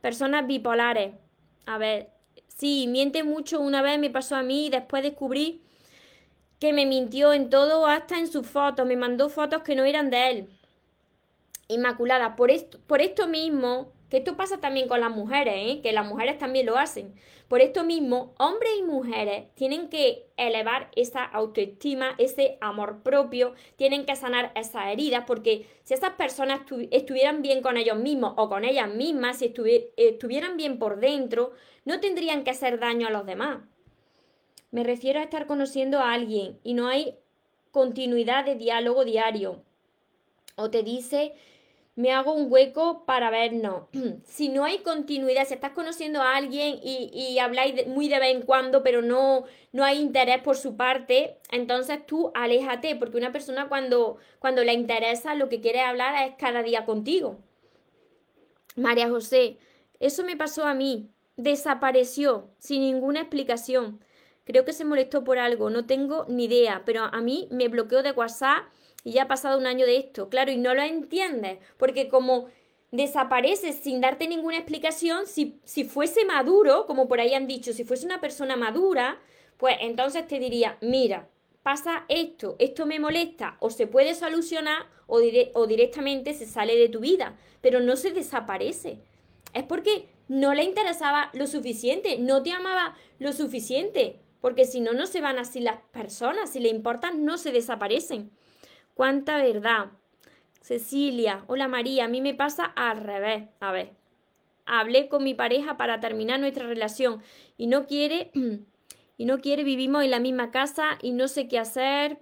personas 0.00 0.44
bipolares. 0.48 1.14
A 1.64 1.78
ver, 1.78 2.10
sí, 2.48 2.88
miente 2.88 3.22
mucho, 3.22 3.60
una 3.60 3.80
vez 3.80 3.96
me 4.00 4.10
pasó 4.10 4.34
a 4.34 4.42
mí 4.42 4.66
y 4.66 4.70
después 4.70 5.04
descubrí 5.04 5.62
que 6.58 6.72
me 6.72 6.84
mintió 6.84 7.32
en 7.32 7.48
todo, 7.48 7.86
hasta 7.86 8.18
en 8.18 8.26
sus 8.26 8.46
fotos, 8.46 8.86
me 8.86 8.96
mandó 8.96 9.28
fotos 9.28 9.62
que 9.62 9.76
no 9.76 9.84
eran 9.84 10.10
de 10.10 10.30
él. 10.30 10.48
Inmaculada, 11.68 12.34
por 12.34 12.50
esto, 12.50 12.80
por 12.88 13.00
esto 13.00 13.28
mismo 13.28 13.92
que 14.12 14.18
esto 14.18 14.36
pasa 14.36 14.58
también 14.58 14.88
con 14.88 15.00
las 15.00 15.10
mujeres, 15.10 15.54
¿eh? 15.56 15.80
que 15.82 15.90
las 15.90 16.06
mujeres 16.06 16.36
también 16.36 16.66
lo 16.66 16.76
hacen. 16.76 17.14
Por 17.48 17.62
esto 17.62 17.82
mismo, 17.82 18.34
hombres 18.36 18.72
y 18.78 18.82
mujeres 18.82 19.46
tienen 19.54 19.88
que 19.88 20.26
elevar 20.36 20.90
esa 20.94 21.24
autoestima, 21.24 22.14
ese 22.18 22.58
amor 22.60 23.02
propio, 23.02 23.54
tienen 23.76 24.04
que 24.04 24.14
sanar 24.14 24.52
esas 24.54 24.88
heridas, 24.88 25.24
porque 25.26 25.66
si 25.84 25.94
esas 25.94 26.10
personas 26.10 26.60
estuvieran 26.90 27.40
bien 27.40 27.62
con 27.62 27.78
ellos 27.78 27.96
mismos 27.96 28.34
o 28.36 28.50
con 28.50 28.66
ellas 28.66 28.94
mismas, 28.94 29.38
si 29.38 29.46
estuvieran 29.96 30.58
bien 30.58 30.78
por 30.78 31.00
dentro, 31.00 31.52
no 31.86 31.98
tendrían 31.98 32.44
que 32.44 32.50
hacer 32.50 32.78
daño 32.78 33.06
a 33.06 33.12
los 33.12 33.24
demás. 33.24 33.60
Me 34.72 34.84
refiero 34.84 35.20
a 35.20 35.22
estar 35.22 35.46
conociendo 35.46 36.00
a 36.00 36.12
alguien 36.12 36.58
y 36.62 36.74
no 36.74 36.86
hay 36.86 37.16
continuidad 37.70 38.44
de 38.44 38.56
diálogo 38.56 39.06
diario. 39.06 39.62
O 40.56 40.68
te 40.68 40.82
dice 40.82 41.32
me 41.94 42.10
hago 42.10 42.32
un 42.32 42.50
hueco 42.50 43.04
para 43.04 43.30
vernos. 43.30 43.84
si 44.24 44.48
no 44.48 44.64
hay 44.64 44.78
continuidad, 44.78 45.46
si 45.46 45.54
estás 45.54 45.72
conociendo 45.72 46.20
a 46.22 46.36
alguien 46.36 46.78
y, 46.82 47.38
habláis 47.38 47.86
muy 47.86 48.08
de 48.08 48.18
vez 48.18 48.34
en 48.34 48.42
cuando, 48.42 48.82
pero 48.82 49.02
no, 49.02 49.44
no 49.72 49.84
hay 49.84 50.00
interés 50.00 50.40
por 50.42 50.56
su 50.56 50.76
parte, 50.76 51.38
entonces 51.50 52.04
tú 52.06 52.30
aléjate, 52.34 52.96
porque 52.96 53.18
una 53.18 53.32
persona 53.32 53.68
cuando, 53.68 54.18
cuando 54.38 54.64
le 54.64 54.72
interesa 54.72 55.34
lo 55.34 55.48
que 55.48 55.60
quiere 55.60 55.80
hablar 55.80 56.28
es 56.28 56.34
cada 56.36 56.62
día 56.62 56.84
contigo. 56.84 57.38
María 58.76 59.08
José, 59.08 59.58
eso 60.00 60.24
me 60.24 60.36
pasó 60.36 60.64
a 60.64 60.74
mí. 60.74 61.10
Desapareció 61.36 62.50
sin 62.58 62.82
ninguna 62.82 63.20
explicación. 63.20 64.00
Creo 64.44 64.64
que 64.64 64.72
se 64.72 64.84
molestó 64.84 65.24
por 65.24 65.38
algo, 65.38 65.70
no 65.70 65.86
tengo 65.86 66.26
ni 66.28 66.44
idea, 66.44 66.82
pero 66.84 67.04
a 67.04 67.20
mí 67.20 67.48
me 67.50 67.68
bloqueó 67.68 68.02
de 68.02 68.10
WhatsApp 68.10 68.64
y 69.04 69.12
ya 69.12 69.24
ha 69.24 69.28
pasado 69.28 69.58
un 69.58 69.66
año 69.66 69.86
de 69.86 69.96
esto, 69.96 70.28
claro, 70.28 70.52
y 70.52 70.56
no 70.56 70.74
lo 70.74 70.82
entiendes, 70.82 71.58
porque 71.76 72.08
como 72.08 72.48
desapareces 72.90 73.76
sin 73.76 74.00
darte 74.00 74.28
ninguna 74.28 74.58
explicación, 74.58 75.26
si, 75.26 75.60
si 75.64 75.84
fuese 75.84 76.24
maduro, 76.24 76.86
como 76.86 77.08
por 77.08 77.20
ahí 77.20 77.34
han 77.34 77.46
dicho, 77.46 77.72
si 77.72 77.84
fuese 77.84 78.06
una 78.06 78.20
persona 78.20 78.56
madura, 78.56 79.18
pues 79.56 79.76
entonces 79.80 80.26
te 80.26 80.38
diría, 80.38 80.76
mira, 80.80 81.28
pasa 81.62 82.04
esto, 82.08 82.56
esto 82.58 82.86
me 82.86 83.00
molesta, 83.00 83.56
o 83.60 83.70
se 83.70 83.86
puede 83.86 84.14
solucionar 84.14 84.86
o, 85.06 85.20
o 85.54 85.66
directamente 85.66 86.34
se 86.34 86.46
sale 86.46 86.76
de 86.76 86.88
tu 86.88 87.00
vida, 87.00 87.36
pero 87.60 87.80
no 87.80 87.96
se 87.96 88.10
desaparece. 88.10 88.98
Es 89.54 89.64
porque 89.64 90.08
no 90.28 90.54
le 90.54 90.64
interesaba 90.64 91.30
lo 91.34 91.46
suficiente, 91.46 92.18
no 92.18 92.42
te 92.42 92.52
amaba 92.52 92.96
lo 93.18 93.32
suficiente, 93.32 94.20
porque 94.40 94.64
si 94.64 94.80
no, 94.80 94.92
no 94.92 95.06
se 95.06 95.20
van 95.20 95.38
así 95.38 95.60
las 95.60 95.80
personas, 95.92 96.50
si 96.50 96.60
le 96.60 96.68
importan, 96.68 97.24
no 97.24 97.38
se 97.38 97.52
desaparecen. 97.52 98.30
Cuánta 98.94 99.38
verdad. 99.38 99.86
Cecilia, 100.60 101.44
hola 101.46 101.66
María, 101.66 102.04
a 102.04 102.08
mí 102.08 102.20
me 102.20 102.34
pasa 102.34 102.64
al 102.64 102.98
revés. 102.98 103.44
A 103.58 103.72
ver, 103.72 103.92
hablé 104.66 105.08
con 105.08 105.24
mi 105.24 105.32
pareja 105.32 105.78
para 105.78 105.98
terminar 105.98 106.38
nuestra 106.38 106.66
relación 106.66 107.22
y 107.56 107.68
no 107.68 107.86
quiere, 107.86 108.30
y 109.16 109.24
no 109.24 109.40
quiere, 109.40 109.64
vivimos 109.64 110.04
en 110.04 110.10
la 110.10 110.20
misma 110.20 110.50
casa 110.50 110.98
y 111.00 111.12
no 111.12 111.26
sé 111.28 111.48
qué 111.48 111.58
hacer, 111.58 112.18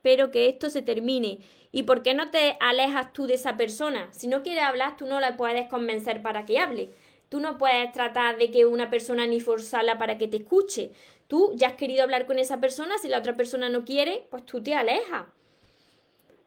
pero 0.00 0.30
que 0.30 0.48
esto 0.48 0.70
se 0.70 0.80
termine. 0.80 1.40
¿Y 1.72 1.82
por 1.82 2.02
qué 2.02 2.14
no 2.14 2.30
te 2.30 2.56
alejas 2.58 3.12
tú 3.12 3.26
de 3.26 3.34
esa 3.34 3.58
persona? 3.58 4.08
Si 4.12 4.26
no 4.26 4.42
quiere 4.42 4.60
hablar, 4.60 4.96
tú 4.96 5.06
no 5.06 5.20
la 5.20 5.36
puedes 5.36 5.68
convencer 5.68 6.22
para 6.22 6.46
que 6.46 6.58
hable. 6.58 6.90
Tú 7.28 7.40
no 7.40 7.58
puedes 7.58 7.92
tratar 7.92 8.38
de 8.38 8.50
que 8.50 8.64
una 8.64 8.88
persona 8.88 9.26
ni 9.26 9.40
forzarla 9.40 9.98
para 9.98 10.16
que 10.16 10.28
te 10.28 10.38
escuche. 10.38 10.92
Tú 11.26 11.52
ya 11.54 11.68
has 11.68 11.74
querido 11.74 12.02
hablar 12.02 12.26
con 12.26 12.38
esa 12.38 12.60
persona, 12.60 12.96
si 12.96 13.08
la 13.08 13.18
otra 13.18 13.36
persona 13.36 13.68
no 13.68 13.84
quiere, 13.84 14.26
pues 14.30 14.46
tú 14.46 14.62
te 14.62 14.74
alejas. 14.74 15.26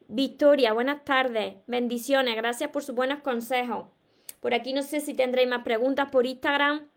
Victoria, 0.10 0.72
buenas 0.72 1.04
tardes. 1.04 1.56
Bendiciones. 1.68 2.38
Gracias 2.38 2.70
por 2.70 2.82
sus 2.82 2.96
buenos 2.96 3.20
consejos. 3.20 3.88
Por 4.40 4.54
aquí 4.54 4.72
no 4.72 4.82
sé 4.82 5.02
si 5.02 5.14
tendréis 5.14 5.50
más 5.50 5.64
preguntas 5.64 6.10
por 6.10 6.26
Instagram. 6.26 6.88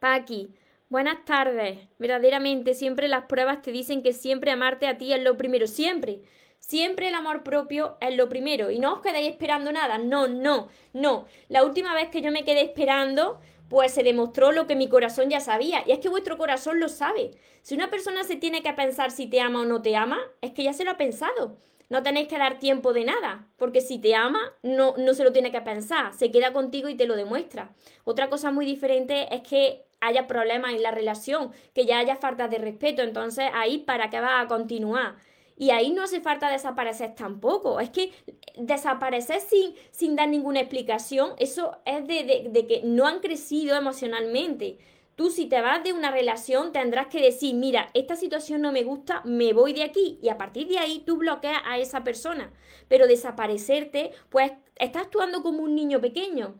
Paqui, 0.00 0.54
buenas 0.90 1.24
tardes. 1.24 1.78
Verdaderamente, 1.98 2.74
siempre 2.74 3.08
las 3.08 3.24
pruebas 3.24 3.62
te 3.62 3.72
dicen 3.72 4.02
que 4.02 4.12
siempre 4.12 4.50
amarte 4.50 4.86
a 4.86 4.98
ti 4.98 5.14
es 5.14 5.22
lo 5.22 5.38
primero. 5.38 5.66
Siempre. 5.66 6.20
Siempre 6.58 7.08
el 7.08 7.14
amor 7.14 7.42
propio 7.42 7.96
es 8.02 8.14
lo 8.14 8.28
primero. 8.28 8.70
Y 8.70 8.78
no 8.78 8.92
os 8.92 9.00
quedéis 9.00 9.30
esperando 9.30 9.72
nada. 9.72 9.96
No, 9.96 10.28
no, 10.28 10.68
no. 10.92 11.24
La 11.48 11.64
última 11.64 11.94
vez 11.94 12.10
que 12.10 12.20
yo 12.20 12.30
me 12.30 12.44
quedé 12.44 12.60
esperando, 12.60 13.40
pues 13.70 13.92
se 13.92 14.02
demostró 14.02 14.52
lo 14.52 14.66
que 14.66 14.76
mi 14.76 14.90
corazón 14.90 15.30
ya 15.30 15.40
sabía. 15.40 15.82
Y 15.86 15.92
es 15.92 16.00
que 16.00 16.10
vuestro 16.10 16.36
corazón 16.36 16.80
lo 16.80 16.90
sabe. 16.90 17.30
Si 17.62 17.74
una 17.74 17.88
persona 17.88 18.24
se 18.24 18.36
tiene 18.36 18.62
que 18.62 18.74
pensar 18.74 19.10
si 19.10 19.26
te 19.26 19.40
ama 19.40 19.62
o 19.62 19.64
no 19.64 19.80
te 19.80 19.96
ama, 19.96 20.18
es 20.42 20.52
que 20.52 20.64
ya 20.64 20.74
se 20.74 20.84
lo 20.84 20.90
ha 20.90 20.98
pensado. 20.98 21.56
No 21.88 22.02
tenéis 22.02 22.28
que 22.28 22.38
dar 22.38 22.58
tiempo 22.58 22.92
de 22.92 23.04
nada, 23.04 23.46
porque 23.56 23.80
si 23.80 23.98
te 23.98 24.14
ama, 24.14 24.40
no, 24.62 24.94
no 24.96 25.14
se 25.14 25.24
lo 25.24 25.32
tiene 25.32 25.52
que 25.52 25.60
pensar, 25.60 26.12
se 26.14 26.30
queda 26.30 26.52
contigo 26.52 26.88
y 26.88 26.96
te 26.96 27.06
lo 27.06 27.16
demuestra. 27.16 27.74
Otra 28.04 28.28
cosa 28.30 28.50
muy 28.50 28.66
diferente 28.66 29.34
es 29.34 29.42
que 29.42 29.84
haya 30.00 30.26
problemas 30.26 30.72
en 30.72 30.82
la 30.82 30.90
relación, 30.90 31.52
que 31.74 31.86
ya 31.86 31.98
haya 31.98 32.16
falta 32.16 32.48
de 32.48 32.58
respeto, 32.58 33.02
entonces 33.02 33.46
ahí 33.52 33.78
para 33.78 34.10
qué 34.10 34.20
va 34.20 34.40
a 34.40 34.46
continuar. 34.46 35.16
Y 35.56 35.70
ahí 35.70 35.92
no 35.92 36.02
hace 36.02 36.20
falta 36.20 36.50
desaparecer 36.50 37.14
tampoco. 37.14 37.78
Es 37.80 37.90
que 37.90 38.12
desaparecer 38.56 39.40
sin, 39.40 39.74
sin 39.92 40.16
dar 40.16 40.28
ninguna 40.28 40.60
explicación, 40.60 41.34
eso 41.38 41.78
es 41.84 42.06
de, 42.06 42.48
de 42.50 42.66
que 42.66 42.80
no 42.84 43.06
han 43.06 43.20
crecido 43.20 43.76
emocionalmente. 43.76 44.78
Tú 45.16 45.30
si 45.30 45.46
te 45.46 45.60
vas 45.60 45.84
de 45.84 45.92
una 45.92 46.10
relación 46.10 46.72
tendrás 46.72 47.06
que 47.06 47.20
decir, 47.20 47.54
mira, 47.54 47.88
esta 47.94 48.16
situación 48.16 48.62
no 48.62 48.72
me 48.72 48.82
gusta, 48.82 49.22
me 49.24 49.52
voy 49.52 49.72
de 49.72 49.84
aquí 49.84 50.18
y 50.20 50.28
a 50.28 50.38
partir 50.38 50.66
de 50.66 50.78
ahí 50.78 51.02
tú 51.06 51.18
bloqueas 51.18 51.62
a 51.64 51.78
esa 51.78 52.02
persona. 52.02 52.52
Pero 52.88 53.06
desaparecerte, 53.06 54.10
pues 54.28 54.52
estás 54.76 55.04
actuando 55.04 55.42
como 55.42 55.62
un 55.62 55.74
niño 55.74 56.00
pequeño. 56.00 56.56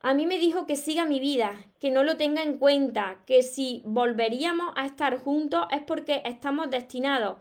A 0.00 0.14
mí 0.14 0.26
me 0.26 0.38
dijo 0.38 0.64
que 0.64 0.76
siga 0.76 1.06
mi 1.06 1.18
vida, 1.18 1.66
que 1.80 1.90
no 1.90 2.04
lo 2.04 2.16
tenga 2.16 2.42
en 2.44 2.58
cuenta, 2.58 3.20
que 3.26 3.42
si 3.42 3.82
volveríamos 3.84 4.72
a 4.76 4.86
estar 4.86 5.18
juntos 5.18 5.66
es 5.72 5.82
porque 5.82 6.22
estamos 6.24 6.70
destinados. 6.70 7.38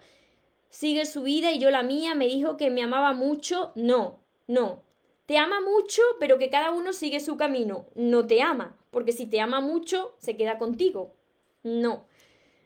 Sigue 0.70 1.06
su 1.06 1.22
vida 1.22 1.52
y 1.52 1.60
yo 1.60 1.70
la 1.70 1.84
mía, 1.84 2.16
me 2.16 2.26
dijo 2.26 2.58
que 2.58 2.72
me 2.72 2.82
amaba 2.82 3.14
mucho. 3.14 3.72
No, 3.76 4.20
no. 4.48 4.87
Te 5.28 5.38
ama 5.38 5.60
mucho, 5.60 6.02
pero 6.22 6.40
que 6.40 6.50
cada 6.50 6.72
uno 6.72 6.94
sigue 6.94 7.20
su 7.20 7.36
camino. 7.36 7.86
No 7.96 8.26
te 8.26 8.42
ama 8.42 8.78
porque 8.98 9.12
si 9.12 9.28
te 9.28 9.42
ama 9.42 9.60
mucho, 9.60 10.16
se 10.20 10.38
queda 10.38 10.58
contigo. 10.58 11.14
No. 11.64 12.08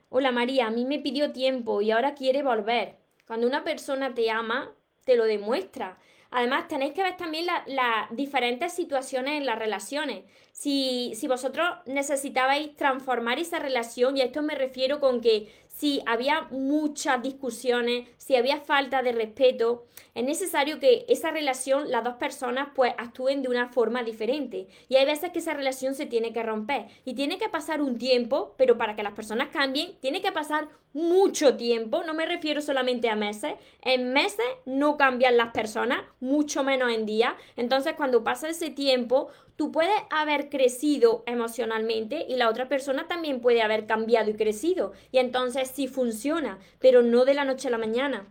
Hola 0.10 0.32
María, 0.32 0.68
a 0.68 0.72
mí 0.72 0.86
me 0.86 1.00
pidió 1.00 1.32
tiempo 1.32 1.82
y 1.82 1.90
ahora 1.90 2.14
quiere 2.14 2.44
volver. 2.44 2.98
Cuando 3.26 3.48
una 3.48 3.64
persona 3.64 4.14
te 4.14 4.30
ama, 4.30 4.74
te 5.04 5.16
lo 5.16 5.26
demuestra. 5.26 5.98
Además, 6.30 6.68
tenéis 6.68 6.94
que 6.94 7.04
ver 7.04 7.18
también 7.18 7.48
las 7.48 8.10
diferentes 8.12 8.72
situaciones 8.74 9.34
en 9.40 9.46
las 9.46 9.60
relaciones. 9.60 10.24
Si, 10.54 11.14
si 11.16 11.28
vosotros 11.28 11.68
necesitabais 11.88 12.76
transformar 12.76 13.40
esa 13.40 13.60
relación, 13.60 14.16
y 14.16 14.22
a 14.22 14.26
esto 14.26 14.42
me 14.42 14.56
refiero 14.56 15.00
con 15.00 15.20
que 15.20 15.52
si 15.72 16.02
había 16.06 16.48
muchas 16.52 17.22
discusiones, 17.24 18.08
si 18.18 18.36
había 18.36 18.62
falta 18.62 19.02
de 19.02 19.12
respeto, 19.12 19.86
es 20.14 20.24
necesario 20.24 20.80
que 20.80 21.06
esa 21.08 21.32
relación, 21.32 21.90
las 21.90 22.04
dos 22.04 22.16
personas, 22.16 22.70
pues 22.76 22.94
actúen 22.98 23.42
de 23.42 23.50
una 23.50 23.70
forma 23.70 24.04
diferente. 24.04 24.68
Y 24.90 24.98
hay 24.98 25.06
veces 25.06 25.32
que 25.32 25.40
esa 25.40 25.54
relación 25.54 25.96
se 25.96 26.06
tiene 26.06 26.34
que 26.34 26.44
romper. 26.44 26.88
Y 27.06 27.14
tiene 27.14 27.38
que 27.38 27.50
pasar 27.50 27.82
un 27.82 27.98
tiempo, 27.98 28.54
pero 28.58 28.78
para 28.78 28.96
que 28.96 29.04
las 29.04 29.14
personas 29.14 29.50
cambien, 29.50 29.98
tiene 30.02 30.22
que 30.22 30.32
pasar 30.32 30.68
mucho 30.94 31.56
tiempo, 31.56 32.04
no 32.04 32.14
me 32.14 32.26
refiero 32.26 32.62
solamente 32.62 33.10
a 33.10 33.16
meses, 33.16 33.54
en 33.82 34.12
meses 34.12 34.46
no 34.66 34.98
cambian 34.98 35.38
las 35.38 35.52
personas, 35.54 36.02
mucho 36.20 36.64
menos 36.64 36.92
en 36.92 37.06
días. 37.06 37.34
Entonces, 37.56 37.94
cuando 37.96 38.24
pasa 38.24 38.50
ese 38.50 38.70
tiempo, 38.70 39.30
tú 39.56 39.72
puedes 39.72 40.00
haber 40.10 40.50
crecido 40.50 41.24
emocionalmente 41.26 42.26
y 42.28 42.36
la 42.36 42.50
otra 42.50 42.68
persona 42.68 43.08
también 43.08 43.40
puede 43.40 43.62
haber 43.62 43.86
cambiado 43.86 44.30
y 44.30 44.34
crecido. 44.34 44.92
Y 45.12 45.20
entonces 45.20 45.72
sí 45.74 45.88
funciona, 45.88 46.60
pero 46.80 47.02
no 47.02 47.26
de 47.26 47.36
la 47.36 47.46
noche 47.46 47.70
a 47.70 47.72
la 47.72 47.78
mañana. 47.78 48.28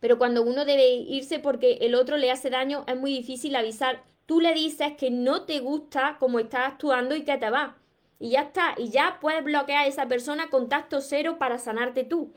Pero 0.00 0.18
cuando 0.18 0.42
uno 0.42 0.66
debe 0.66 0.86
irse 0.86 1.38
porque 1.38 1.78
el 1.80 1.94
otro 1.94 2.18
le 2.18 2.30
hace 2.30 2.50
daño, 2.50 2.84
es 2.86 2.96
muy 2.96 3.10
difícil 3.10 3.56
avisar. 3.56 4.04
Tú 4.26 4.40
le 4.40 4.52
dices 4.52 4.92
que 4.98 5.10
no 5.10 5.44
te 5.44 5.60
gusta 5.60 6.16
cómo 6.20 6.40
estás 6.40 6.72
actuando 6.72 7.16
y 7.16 7.22
que 7.22 7.38
te 7.38 7.48
va. 7.48 7.78
Y 8.18 8.30
ya 8.30 8.42
está. 8.42 8.74
Y 8.76 8.90
ya 8.90 9.18
puedes 9.20 9.44
bloquear 9.44 9.84
a 9.84 9.86
esa 9.86 10.06
persona 10.06 10.48
contacto 10.50 11.00
cero 11.00 11.36
para 11.38 11.58
sanarte 11.58 12.04
tú. 12.04 12.32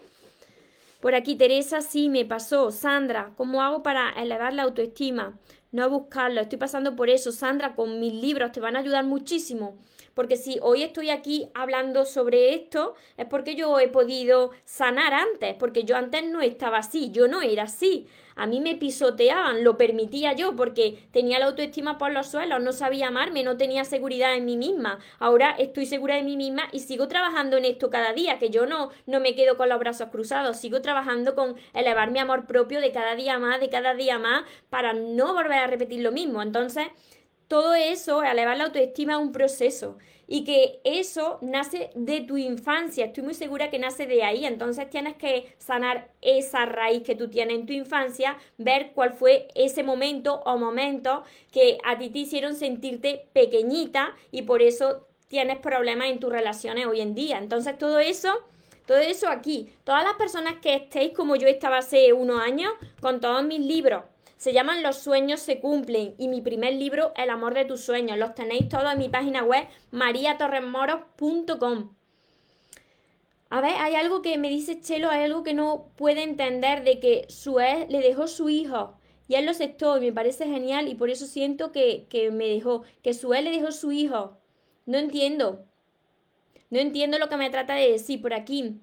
Por 1.00 1.14
aquí, 1.14 1.36
Teresa, 1.36 1.82
sí, 1.82 2.10
me 2.10 2.26
pasó. 2.26 2.72
Sandra, 2.72 3.32
¿cómo 3.38 3.62
hago 3.62 3.84
para 3.84 4.10
elevar 4.12 4.54
la 4.54 4.64
autoestima? 4.64 5.38
No 5.72 5.90
buscarlo. 5.90 6.42
Estoy 6.42 6.58
pasando 6.58 6.96
por 6.96 7.10
eso. 7.10 7.32
Sandra, 7.32 7.76
con 7.76 8.00
mis 8.00 8.14
libros 8.14 8.52
te 8.52 8.60
van 8.60 8.76
a 8.76 8.80
ayudar 8.80 9.06
muchísimo. 9.06 9.78
Porque 10.16 10.36
si 10.36 10.58
hoy 10.64 10.82
estoy 10.82 11.12
aquí 11.12 11.50
hablando 11.54 12.04
sobre 12.04 12.56
esto, 12.56 12.96
es 13.18 13.28
porque 13.28 13.54
yo 13.54 13.80
he 13.80 13.88
podido 13.88 14.50
sanar 14.66 15.14
antes, 15.14 15.54
porque 15.60 15.84
yo 15.84 15.96
antes 15.96 16.28
no 16.28 16.42
estaba 16.42 16.80
así, 16.80 17.12
yo 17.12 17.28
no 17.28 17.44
era 17.44 17.64
así. 17.64 18.08
A 18.38 18.46
mí 18.46 18.62
me 18.62 18.76
pisoteaban, 18.76 19.64
lo 19.64 19.78
permitía 19.78 20.34
yo 20.34 20.56
porque 20.56 21.08
tenía 21.12 21.40
la 21.40 21.48
autoestima 21.48 21.98
por 21.98 22.12
los 22.12 22.28
suelos, 22.28 22.62
no 22.62 22.72
sabía 22.72 23.08
amarme, 23.08 23.44
no 23.44 23.58
tenía 23.58 23.84
seguridad 23.84 24.36
en 24.36 24.46
mí 24.46 24.58
misma. 24.58 25.00
Ahora 25.18 25.56
estoy 25.58 25.88
segura 25.88 26.16
de 26.16 26.24
mí 26.24 26.38
misma 26.38 26.70
y 26.72 26.80
sigo 26.80 27.08
trabajando 27.08 27.58
en 27.58 27.66
esto 27.66 27.90
cada 27.90 28.14
día, 28.14 28.38
que 28.38 28.52
yo 28.52 28.68
no, 28.68 28.92
no 29.08 29.20
me 29.20 29.34
quedo 29.34 29.58
con 29.58 29.70
los 29.70 29.80
brazos 29.80 30.10
cruzados, 30.10 30.58
sigo 30.58 30.82
trabajando 30.82 31.34
con 31.34 31.56
elevar 31.74 32.12
mi 32.12 32.20
amor 32.20 32.46
propio 32.46 32.80
de 32.80 32.92
cada 32.92 33.16
día 33.16 33.40
más, 33.40 33.60
de 33.60 33.70
cada 33.70 33.96
día 33.96 34.20
más, 34.20 34.44
para 34.70 34.94
no 34.94 35.34
volver 35.34 35.58
a 35.60 35.68
repetir 35.68 36.02
lo 36.02 36.12
mismo. 36.12 36.42
Entonces, 36.44 36.88
todo 37.48 37.74
eso, 37.74 38.22
elevar 38.24 38.58
la 38.58 38.66
autoestima 38.66 39.14
es 39.14 39.20
un 39.20 39.32
proceso 39.32 39.98
y 40.28 40.44
que 40.44 40.82
eso 40.84 41.40
nace 41.42 41.90
de 41.96 42.22
tu 42.22 42.38
infancia. 42.38 43.06
Estoy 43.06 43.24
muy 43.24 43.34
segura 43.34 43.70
que 43.70 43.80
nace 43.80 44.06
de 44.06 44.24
ahí. 44.24 44.46
Entonces 44.46 44.90
tienes 44.90 45.16
que 45.16 45.56
sanar 45.58 46.10
esa 46.22 46.66
raíz 46.66 47.04
que 47.04 47.16
tú 47.16 47.30
tienes 47.30 47.58
en 47.58 47.66
tu 47.66 47.74
infancia, 47.74 48.38
ver 48.58 48.92
cuál 48.94 49.14
fue 49.14 49.48
ese 49.56 49.84
momento 49.84 50.42
o 50.46 50.58
momento 50.58 51.24
que 51.52 51.78
a 51.86 51.98
ti 51.98 52.10
te 52.10 52.20
hicieron 52.20 52.56
sentirte 52.56 53.28
pequeñita 53.34 54.16
y 54.32 54.42
por 54.44 54.62
eso 54.62 55.08
tienes 55.30 55.58
problemas 55.60 56.10
en 56.10 56.20
tus 56.20 56.32
relaciones 56.32 56.86
hoy 56.86 57.02
en 57.02 57.16
día. 57.16 57.38
Entonces 57.38 57.78
todo 57.78 58.00
eso... 58.00 58.44
Todo 58.86 59.00
eso 59.00 59.28
aquí, 59.28 59.70
todas 59.84 60.02
las 60.02 60.14
personas 60.14 60.62
que 60.62 60.74
estéis 60.74 61.12
como 61.12 61.36
yo 61.36 61.46
estaba 61.50 61.80
hace 61.80 62.14
unos 62.14 62.40
años, 62.40 62.72
con 63.02 63.20
todos 63.20 63.44
mis 63.44 63.60
libros, 63.60 64.04
se 64.38 64.54
llaman 64.54 64.84
Los 64.84 64.98
sueños 64.98 65.40
se 65.40 65.60
cumplen 65.60 66.14
y 66.18 66.28
mi 66.28 66.42
primer 66.42 66.74
libro, 66.74 67.12
El 67.16 67.32
amor 67.32 67.56
de 67.56 67.66
tus 67.66 67.82
sueños. 67.82 68.18
Los 68.18 68.36
tenéis 68.36 68.70
todos 68.70 68.94
en 68.94 69.00
mi 69.00 69.10
página 69.10 69.44
web 69.44 69.68
mariatorresmoros.com. 69.92 71.96
A 73.50 73.62
ver, 73.62 73.76
hay 73.80 73.96
algo 73.96 74.22
que 74.22 74.38
me 74.38 74.50
dice 74.50 74.80
Chelo, 74.80 75.10
hay 75.10 75.24
algo 75.24 75.44
que 75.44 75.54
no 75.54 75.88
puede 75.96 76.22
entender 76.22 76.84
de 76.84 77.00
que 77.00 77.26
su 77.30 77.58
le 77.58 78.02
dejó 78.02 78.28
su 78.28 78.50
hijo 78.50 78.96
y 79.28 79.36
él 79.36 79.46
lo 79.46 79.52
aceptó 79.52 79.98
y 79.98 80.02
me 80.02 80.14
parece 80.14 80.46
genial 80.46 80.88
y 80.88 80.96
por 80.96 81.10
eso 81.10 81.26
siento 81.26 81.72
que, 81.72 82.06
que 82.10 82.30
me 82.30 82.48
dejó, 82.48 82.84
que 83.02 83.14
su 83.14 83.32
le 83.32 83.50
dejó 83.50 83.72
su 83.72 83.92
hijo. 83.92 84.38
No 84.86 84.98
entiendo. 84.98 85.66
No 86.70 86.80
entiendo 86.80 87.18
lo 87.18 87.30
que 87.30 87.38
me 87.38 87.50
trata 87.50 87.74
de 87.74 87.92
decir 87.92 88.22
por 88.22 88.34
aquí. 88.34 88.82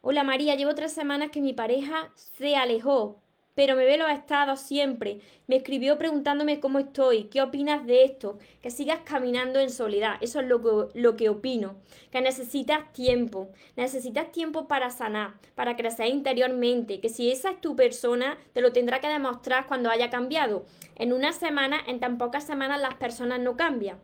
Hola 0.00 0.24
María, 0.24 0.56
llevo 0.56 0.74
tres 0.74 0.92
semanas 0.92 1.30
que 1.30 1.40
mi 1.40 1.52
pareja 1.52 2.10
se 2.16 2.56
alejó 2.56 3.20
pero 3.56 3.74
me 3.74 3.86
ve 3.86 3.96
los 3.96 4.10
estados 4.10 4.60
siempre. 4.60 5.20
Me 5.46 5.56
escribió 5.56 5.96
preguntándome 5.96 6.60
cómo 6.60 6.78
estoy, 6.78 7.24
qué 7.24 7.40
opinas 7.40 7.86
de 7.86 8.04
esto, 8.04 8.38
que 8.60 8.70
sigas 8.70 9.00
caminando 9.02 9.58
en 9.58 9.70
soledad. 9.70 10.16
Eso 10.20 10.40
es 10.40 10.46
lo 10.46 10.62
que, 10.62 11.00
lo 11.00 11.16
que 11.16 11.30
opino. 11.30 11.76
Que 12.12 12.20
necesitas 12.20 12.92
tiempo, 12.92 13.48
necesitas 13.74 14.30
tiempo 14.30 14.68
para 14.68 14.90
sanar, 14.90 15.40
para 15.54 15.74
crecer 15.74 16.08
interiormente, 16.08 17.00
que 17.00 17.08
si 17.08 17.32
esa 17.32 17.52
es 17.52 17.60
tu 17.62 17.74
persona, 17.74 18.36
te 18.52 18.60
lo 18.60 18.72
tendrá 18.72 19.00
que 19.00 19.08
demostrar 19.08 19.66
cuando 19.66 19.88
haya 19.88 20.10
cambiado. 20.10 20.66
En 20.94 21.14
una 21.14 21.32
semana, 21.32 21.80
en 21.86 21.98
tan 21.98 22.18
pocas 22.18 22.44
semanas 22.44 22.78
las 22.78 22.96
personas 22.96 23.40
no 23.40 23.56
cambian. 23.56 23.98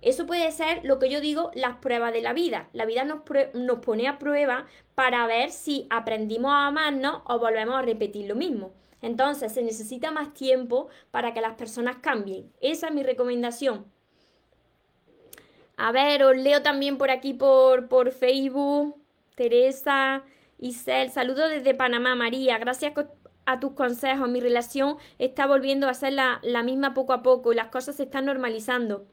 Eso 0.00 0.26
puede 0.26 0.50
ser 0.50 0.80
lo 0.82 0.98
que 0.98 1.10
yo 1.10 1.20
digo, 1.20 1.50
las 1.54 1.76
pruebas 1.76 2.14
de 2.14 2.22
la 2.22 2.32
vida. 2.32 2.68
La 2.72 2.86
vida 2.86 3.04
nos, 3.04 3.20
nos 3.52 3.78
pone 3.80 4.08
a 4.08 4.18
prueba 4.18 4.66
para 4.94 5.26
ver 5.26 5.50
si 5.50 5.86
aprendimos 5.90 6.52
a 6.52 6.66
amarnos 6.68 7.20
o 7.26 7.38
volvemos 7.38 7.74
a 7.74 7.82
repetir 7.82 8.28
lo 8.28 8.34
mismo. 8.34 8.72
Entonces 9.04 9.52
se 9.52 9.62
necesita 9.62 10.10
más 10.10 10.32
tiempo 10.32 10.88
para 11.10 11.34
que 11.34 11.42
las 11.42 11.56
personas 11.56 11.96
cambien. 11.96 12.50
Esa 12.62 12.86
es 12.86 12.94
mi 12.94 13.02
recomendación. 13.02 13.84
A 15.76 15.92
ver, 15.92 16.24
os 16.24 16.34
leo 16.34 16.62
también 16.62 16.96
por 16.96 17.10
aquí 17.10 17.34
por, 17.34 17.88
por 17.88 18.12
Facebook. 18.12 18.96
Teresa, 19.34 20.24
Isel, 20.58 21.10
saludos 21.10 21.50
desde 21.50 21.74
Panamá, 21.74 22.14
María. 22.14 22.56
Gracias 22.56 22.94
a 23.44 23.60
tus 23.60 23.72
consejos. 23.72 24.26
Mi 24.26 24.40
relación 24.40 24.96
está 25.18 25.46
volviendo 25.46 25.86
a 25.86 25.92
ser 25.92 26.14
la, 26.14 26.40
la 26.42 26.62
misma 26.62 26.94
poco 26.94 27.12
a 27.12 27.22
poco 27.22 27.52
y 27.52 27.56
las 27.56 27.68
cosas 27.68 27.96
se 27.96 28.04
están 28.04 28.24
normalizando. 28.24 29.04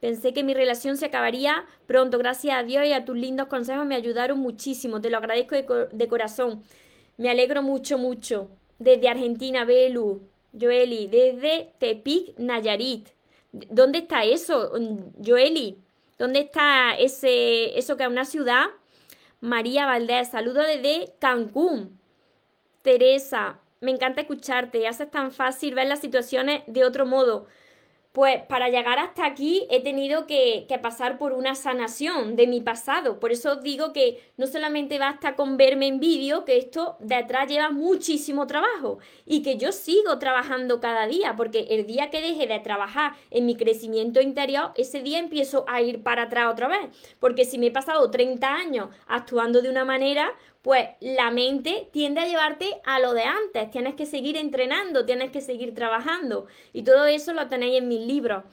Pensé 0.00 0.32
que 0.32 0.42
mi 0.42 0.54
relación 0.54 0.96
se 0.96 1.04
acabaría 1.04 1.66
pronto. 1.86 2.16
Gracias 2.16 2.56
a 2.56 2.62
Dios 2.62 2.86
y 2.86 2.94
a 2.94 3.04
tus 3.04 3.18
lindos 3.18 3.48
consejos 3.48 3.84
me 3.84 3.94
ayudaron 3.94 4.38
muchísimo. 4.38 5.02
Te 5.02 5.10
lo 5.10 5.18
agradezco 5.18 5.54
de, 5.54 5.88
de 5.92 6.08
corazón. 6.08 6.62
Me 7.18 7.28
alegro 7.28 7.62
mucho, 7.62 7.98
mucho 7.98 8.48
desde 8.78 9.08
Argentina, 9.08 9.64
Belu, 9.64 10.22
Joeli, 10.58 11.06
desde 11.06 11.72
Tepic, 11.78 12.38
Nayarit. 12.38 13.08
¿Dónde 13.52 13.98
está 13.98 14.24
eso, 14.24 14.72
Joeli? 15.24 15.78
¿Dónde 16.18 16.40
está 16.40 16.96
ese, 16.98 17.78
eso 17.78 17.96
que 17.96 18.04
es 18.04 18.08
una 18.08 18.24
ciudad? 18.24 18.66
María 19.40 19.86
Valdés, 19.86 20.28
saludo 20.28 20.62
desde 20.62 21.12
Cancún. 21.18 21.98
Teresa, 22.82 23.60
me 23.80 23.90
encanta 23.90 24.22
escucharte, 24.22 24.86
haces 24.88 25.10
tan 25.10 25.30
fácil 25.30 25.74
ver 25.74 25.86
las 25.86 26.00
situaciones 26.00 26.62
de 26.66 26.84
otro 26.84 27.06
modo. 27.06 27.46
Pues 28.18 28.42
para 28.46 28.68
llegar 28.68 28.98
hasta 28.98 29.24
aquí 29.24 29.68
he 29.70 29.80
tenido 29.80 30.26
que, 30.26 30.66
pasar 30.82 31.18
por 31.18 31.32
una 31.32 31.54
sanación 31.54 32.34
de 32.34 32.48
mi 32.48 32.60
pasado. 32.60 33.20
Por 33.20 33.30
eso 33.30 33.54
digo 33.54 33.92
que 33.92 34.20
no 34.36 34.48
solamente 34.48 34.98
basta 34.98 35.36
con 35.36 35.56
verme 35.56 35.86
en 35.86 36.00
vídeo, 36.00 36.44
que 36.44 36.56
esto 36.56 36.96
detrás 36.98 37.48
lleva 37.48 37.70
muchísimo 37.70 38.48
trabajo 38.48 38.98
y 39.24 39.44
que 39.44 39.56
yo 39.56 39.70
sigo 39.70 40.18
trabajando 40.18 40.80
cada 40.80 41.06
día, 41.06 41.36
porque 41.36 41.68
el 41.70 41.86
día 41.86 42.10
que 42.10 42.20
deje 42.20 42.48
de 42.48 42.58
trabajar 42.58 43.12
en 43.30 43.46
mi 43.46 43.54
crecimiento 43.54 44.20
interior, 44.20 44.72
ese 44.74 45.00
día 45.00 45.20
empiezo 45.20 45.64
a 45.68 45.80
ir 45.80 46.02
para 46.02 46.22
atrás 46.24 46.50
otra 46.50 46.66
vez. 46.66 46.88
Porque 47.20 47.44
si 47.44 47.56
me 47.56 47.68
he 47.68 47.70
pasado 47.70 48.10
30 48.10 48.52
años 48.52 48.88
actuando 49.06 49.62
de 49.62 49.70
una 49.70 49.84
manera, 49.84 50.34
pues 50.62 50.88
la 51.00 51.30
mente 51.30 51.88
tiende 51.92 52.20
a 52.20 52.26
llevarte 52.26 52.80
a 52.84 52.98
lo 52.98 53.14
de 53.14 53.22
antes. 53.22 53.70
Tienes 53.70 53.94
que 53.94 54.06
seguir 54.06 54.36
entrenando, 54.36 55.06
tienes 55.06 55.30
que 55.30 55.40
seguir 55.40 55.74
trabajando. 55.74 56.46
Y 56.72 56.82
todo 56.82 57.06
eso 57.06 57.32
lo 57.32 57.48
tenéis 57.48 57.78
en 57.78 57.88
mis 57.88 58.00
libros. 58.00 58.44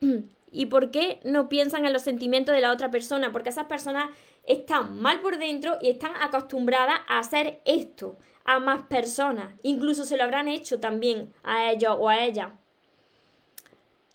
¿Y 0.52 0.66
por 0.66 0.90
qué 0.90 1.20
no 1.24 1.48
piensan 1.48 1.86
en 1.86 1.92
los 1.92 2.02
sentimientos 2.02 2.54
de 2.54 2.60
la 2.60 2.72
otra 2.72 2.90
persona? 2.90 3.32
Porque 3.32 3.50
esas 3.50 3.66
personas 3.66 4.10
están 4.44 5.00
mal 5.00 5.20
por 5.20 5.38
dentro 5.38 5.78
y 5.80 5.90
están 5.90 6.12
acostumbradas 6.20 7.00
a 7.08 7.20
hacer 7.20 7.60
esto 7.64 8.18
a 8.44 8.58
más 8.58 8.82
personas. 8.86 9.54
Incluso 9.62 10.04
se 10.04 10.16
lo 10.16 10.24
habrán 10.24 10.48
hecho 10.48 10.80
también 10.80 11.32
a 11.42 11.70
ellos 11.70 11.96
o 11.98 12.08
a 12.08 12.24
ella. 12.24 12.54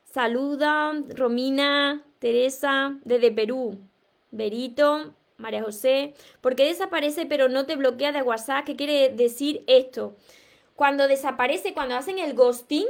Saluda, 0.03 0.93
Romina, 1.09 2.03
Teresa, 2.19 2.97
desde 3.03 3.31
Perú. 3.31 3.79
Berito, 4.31 5.13
María 5.38 5.63
José, 5.63 6.13
porque 6.41 6.65
desaparece 6.65 7.26
pero 7.26 7.50
no 7.50 7.65
te 7.65 7.76
bloquea 7.76 8.12
de 8.12 8.21
WhatsApp. 8.21 8.65
¿Qué 8.65 8.76
quiere 8.76 9.10
decir 9.10 9.63
esto? 9.67 10.15
Cuando 10.76 11.08
desaparece, 11.08 11.74
cuando 11.74 11.95
hacen 11.95 12.19
el 12.19 12.34
ghosting, 12.34 12.86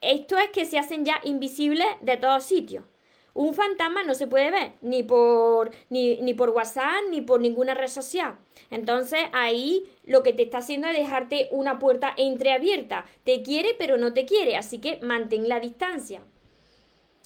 esto 0.00 0.36
es 0.38 0.50
que 0.50 0.64
se 0.64 0.78
hacen 0.78 1.04
ya 1.04 1.20
invisibles 1.24 1.86
de 2.00 2.16
todos 2.16 2.44
sitios. 2.44 2.84
Un 3.34 3.54
fantasma 3.54 4.02
no 4.02 4.14
se 4.14 4.26
puede 4.26 4.50
ver 4.50 4.72
ni 4.82 5.02
por, 5.02 5.70
ni, 5.88 6.20
ni 6.20 6.34
por 6.34 6.50
WhatsApp 6.50 7.04
ni 7.08 7.22
por 7.22 7.40
ninguna 7.40 7.72
red 7.72 7.88
social. 7.88 8.36
Entonces 8.70 9.20
ahí 9.32 9.84
lo 10.04 10.22
que 10.22 10.34
te 10.34 10.42
está 10.42 10.58
haciendo 10.58 10.88
es 10.88 10.96
dejarte 10.96 11.48
una 11.50 11.78
puerta 11.78 12.12
entreabierta. 12.16 13.06
Te 13.24 13.42
quiere 13.42 13.74
pero 13.78 13.96
no 13.96 14.12
te 14.12 14.26
quiere, 14.26 14.56
así 14.56 14.78
que 14.78 14.98
mantén 15.02 15.48
la 15.48 15.60
distancia. 15.60 16.20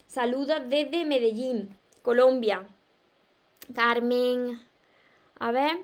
Saludos 0.06 0.62
desde 0.68 1.04
Medellín, 1.04 1.76
Colombia. 2.02 2.66
Carmen. 3.74 4.60
A 5.38 5.50
ver, 5.52 5.78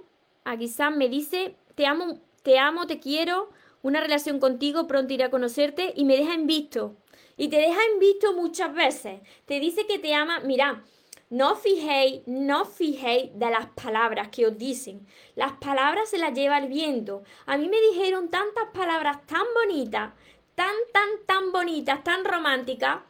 aquí 0.45 0.71
me 0.97 1.09
dice, 1.09 1.57
te 1.75 1.87
amo, 1.87 2.21
te 2.43 2.59
amo, 2.59 2.87
te 2.87 3.01
quiero, 3.01 3.51
una 3.83 4.01
relación 4.01 4.39
contigo, 4.41 4.87
pronto 4.87 5.13
iré 5.13 5.25
a 5.25 5.31
conocerte 5.31 5.93
y 5.97 6.05
me 6.05 6.17
deja 6.17 6.35
en 6.35 6.47
visto. 6.47 6.97
Y 7.37 7.49
te 7.49 7.57
deja 7.57 7.81
en 7.93 7.99
visto 7.99 8.35
muchas 8.35 8.75
veces. 8.75 9.21
Te 9.47 9.59
dice 9.59 9.87
que 9.87 9.99
te 9.99 10.15
ama, 10.15 10.41
mira, 10.41 10.85
no 11.33 11.57
fijéis, 11.57 12.21
no 12.27 12.67
fijéis 12.67 13.31
de 13.39 13.51
las 13.51 13.67
palabras 13.71 14.29
que 14.29 14.47
os 14.47 14.59
dicen. 14.59 15.07
Las 15.35 15.53
palabras 15.53 16.11
se 16.11 16.19
las 16.19 16.35
lleva 16.35 16.59
el 16.59 16.69
viento. 16.69 17.23
A 17.47 17.57
mí 17.57 17.71
me 17.71 17.81
dijeron 17.81 18.29
tantas 18.29 18.69
palabras 18.75 19.27
tan 19.27 19.47
bonitas, 19.55 20.13
tan, 20.55 20.75
tan, 20.93 21.09
tan 21.27 21.51
bonitas, 21.51 22.05
tan 22.05 22.25
románticas, 22.27 23.01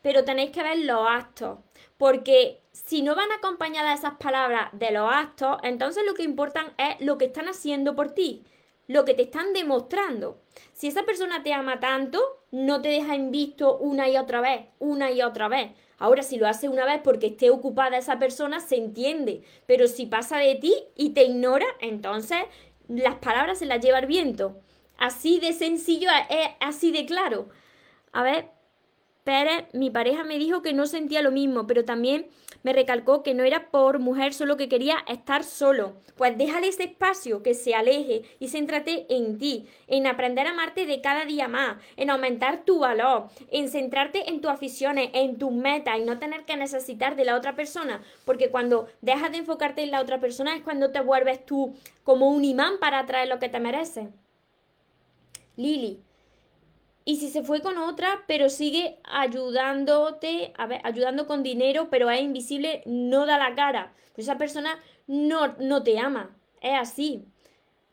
pero 0.00 0.24
tenéis 0.24 0.52
que 0.52 0.62
ver 0.62 0.78
los 0.78 1.06
actos. 1.08 1.58
Porque 1.98 2.61
si 2.72 3.02
no 3.02 3.14
van 3.14 3.30
acompañadas 3.32 3.98
esas 3.98 4.14
palabras 4.14 4.70
de 4.72 4.90
los 4.90 5.12
actos, 5.12 5.58
entonces 5.62 6.04
lo 6.06 6.14
que 6.14 6.22
importa 6.22 6.72
es 6.78 7.04
lo 7.04 7.18
que 7.18 7.26
están 7.26 7.48
haciendo 7.48 7.94
por 7.94 8.12
ti, 8.12 8.44
lo 8.88 9.04
que 9.04 9.14
te 9.14 9.22
están 9.22 9.52
demostrando. 9.52 10.40
Si 10.72 10.88
esa 10.88 11.02
persona 11.04 11.42
te 11.42 11.52
ama 11.52 11.80
tanto, 11.80 12.20
no 12.50 12.82
te 12.82 12.88
deja 12.88 13.14
en 13.14 13.30
visto 13.30 13.76
una 13.78 14.08
y 14.08 14.16
otra 14.16 14.40
vez, 14.40 14.66
una 14.78 15.10
y 15.10 15.22
otra 15.22 15.48
vez. 15.48 15.72
Ahora, 15.98 16.22
si 16.22 16.36
lo 16.36 16.48
hace 16.48 16.68
una 16.68 16.84
vez 16.84 17.00
porque 17.04 17.28
esté 17.28 17.50
ocupada 17.50 17.96
esa 17.96 18.18
persona, 18.18 18.58
se 18.58 18.76
entiende. 18.76 19.42
Pero 19.66 19.86
si 19.86 20.06
pasa 20.06 20.38
de 20.38 20.56
ti 20.56 20.74
y 20.96 21.10
te 21.10 21.24
ignora, 21.24 21.66
entonces 21.80 22.38
las 22.88 23.14
palabras 23.16 23.58
se 23.58 23.66
las 23.66 23.80
lleva 23.80 24.00
el 24.00 24.06
viento. 24.06 24.56
Así 24.98 25.38
de 25.38 25.52
sencillo, 25.52 26.08
así 26.60 26.90
de 26.90 27.06
claro. 27.06 27.48
A 28.12 28.22
ver, 28.22 28.48
Pérez, 29.24 29.66
mi 29.72 29.90
pareja 29.90 30.24
me 30.24 30.38
dijo 30.38 30.62
que 30.62 30.72
no 30.72 30.86
sentía 30.86 31.22
lo 31.22 31.30
mismo, 31.30 31.66
pero 31.66 31.84
también 31.84 32.26
me 32.62 32.72
recalcó 32.72 33.22
que 33.22 33.34
no 33.34 33.44
era 33.44 33.70
por 33.70 33.98
mujer, 33.98 34.34
solo 34.34 34.56
que 34.56 34.68
quería 34.68 34.96
estar 35.08 35.44
solo. 35.44 35.94
Pues 36.16 36.36
déjale 36.36 36.68
ese 36.68 36.84
espacio, 36.84 37.42
que 37.42 37.54
se 37.54 37.74
aleje 37.74 38.22
y 38.38 38.48
céntrate 38.48 39.06
en 39.08 39.38
ti, 39.38 39.66
en 39.86 40.06
aprender 40.06 40.46
a 40.46 40.50
amarte 40.50 40.86
de 40.86 41.00
cada 41.00 41.24
día 41.24 41.48
más, 41.48 41.76
en 41.96 42.10
aumentar 42.10 42.64
tu 42.64 42.80
valor, 42.80 43.28
en 43.50 43.68
centrarte 43.68 44.30
en 44.30 44.40
tus 44.40 44.50
aficiones, 44.50 45.10
en 45.12 45.38
tus 45.38 45.52
metas 45.52 45.98
y 45.98 46.02
no 46.02 46.18
tener 46.18 46.44
que 46.44 46.56
necesitar 46.56 47.16
de 47.16 47.24
la 47.24 47.36
otra 47.36 47.54
persona, 47.54 48.02
porque 48.24 48.50
cuando 48.50 48.86
dejas 49.00 49.32
de 49.32 49.38
enfocarte 49.38 49.82
en 49.82 49.90
la 49.90 50.00
otra 50.00 50.20
persona 50.20 50.56
es 50.56 50.62
cuando 50.62 50.90
te 50.90 51.00
vuelves 51.00 51.44
tú 51.44 51.74
como 52.04 52.28
un 52.28 52.44
imán 52.44 52.78
para 52.80 53.00
atraer 53.00 53.28
lo 53.28 53.38
que 53.38 53.48
te 53.48 53.60
mereces. 53.60 54.08
Lili, 55.56 56.00
y 57.04 57.16
si 57.16 57.28
se 57.30 57.42
fue 57.42 57.60
con 57.60 57.78
otra, 57.78 58.22
pero 58.26 58.48
sigue 58.48 58.98
ayudándote, 59.04 60.52
a 60.56 60.66
ver, 60.66 60.80
ayudando 60.84 61.26
con 61.26 61.42
dinero, 61.42 61.88
pero 61.90 62.10
es 62.10 62.20
invisible, 62.20 62.82
no 62.86 63.26
da 63.26 63.38
la 63.38 63.54
cara. 63.54 63.92
Pues 64.14 64.26
esa 64.26 64.38
persona 64.38 64.78
no, 65.06 65.54
no 65.58 65.82
te 65.82 65.98
ama. 65.98 66.36
Es 66.60 66.78
así. 66.78 67.24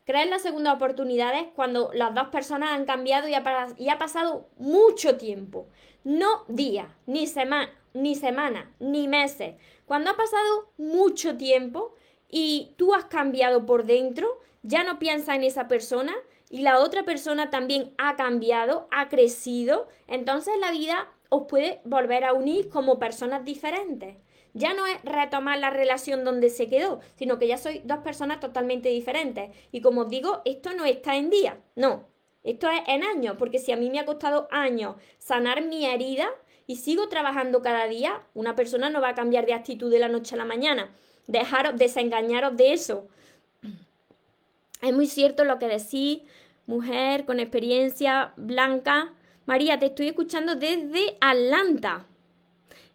Crees 0.06 0.30
las 0.30 0.41
segundas 0.41 0.76
oportunidades 0.76 1.45
cuando 1.56 1.91
las 1.93 2.15
dos 2.15 2.30
personas 2.30 2.72
han 2.72 2.86
cambiado 2.86 3.28
y 3.28 3.36
ha, 3.36 3.98
pasado 4.00 4.48
mucho 4.58 5.17
tiempo. 5.17 5.67
No 6.04 6.45
días, 6.48 6.88
ni, 7.06 7.28
semana, 7.28 7.69
ni 7.93 8.15
semanas, 8.15 8.65
ni 8.80 9.08
meses. 9.08 9.56
Cuando 9.86 10.10
ha 10.10 10.17
pasado 10.17 10.72
mucho 10.78 11.38
tiempo 11.38 11.95
y 12.28 12.74
tú 12.78 12.93
has 12.95 13.06
cambiado 13.06 13.65
por 13.65 13.86
dentro, 13.86 14.39
ya 14.63 14.84
no 14.84 14.98
piensas 14.98 15.36
en 15.36 15.43
esa 15.43 15.67
persona, 15.67 16.15
y 16.50 16.62
la 16.62 16.80
otra 16.80 17.04
persona 17.04 17.50
también 17.50 17.94
ha 17.98 18.16
cambiado, 18.16 18.88
ha 18.92 19.08
crecido, 19.08 19.88
entonces 20.08 20.56
la 20.60 20.72
vida 20.72 21.08
os 21.30 21.44
puede 21.48 21.80
volver 21.86 22.26
a 22.26 22.34
unir 22.34 22.70
como 22.70 23.00
personas 23.00 23.46
diferentes. 23.46 24.18
Ya 24.54 24.74
no 24.74 24.88
es 24.88 25.00
retomar 25.04 25.60
la 25.60 25.70
relación 25.70 26.26
donde 26.26 26.50
se 26.50 26.68
quedó, 26.68 27.02
sino 27.16 27.38
que 27.38 27.48
ya 27.48 27.58
sois 27.58 27.82
dos 27.86 28.00
personas 28.00 28.40
totalmente 28.40 28.90
diferentes. 28.90 29.52
Y 29.72 29.82
como 29.82 30.02
os 30.02 30.10
digo, 30.10 30.42
esto 30.44 30.74
no 30.74 30.86
está 30.86 31.16
en 31.16 31.30
día, 31.30 31.62
no. 31.76 32.08
Esto 32.44 32.68
es 32.70 32.82
en 32.88 33.04
años, 33.04 33.36
porque 33.38 33.60
si 33.60 33.72
a 33.72 33.78
mí 33.78 33.92
me 33.92 34.00
ha 34.00 34.06
costado 34.06 34.48
años 34.50 34.96
sanar 35.20 35.64
mi 35.64 35.86
herida 35.86 36.30
y 36.66 36.78
sigo 36.78 37.10
trabajando 37.10 37.62
cada 37.62 37.86
día, 37.88 38.24
una 38.34 38.56
persona 38.56 38.90
no 38.90 39.02
va 39.02 39.10
a 39.10 39.16
cambiar 39.16 39.46
de 39.46 39.54
actitud 39.54 39.92
de 39.92 40.00
la 40.00 40.08
noche 40.08 40.34
a 40.34 40.38
la 40.38 40.46
mañana. 40.46 40.96
Dejaros, 41.28 41.78
desengañaros 41.78 42.58
de 42.58 42.74
eso. 42.74 43.08
Es 44.82 44.94
muy 44.94 45.08
cierto 45.08 45.44
lo 45.44 45.60
que 45.60 45.68
decís, 45.68 46.22
mujer 46.65 47.26
con 47.26 47.39
experiencia 47.39 48.34
blanca. 48.38 49.13
María, 49.46 49.80
te 49.80 49.88
estoy 49.88 50.08
escuchando 50.08 50.56
desde 50.56 51.18
Atlanta. 51.20 52.06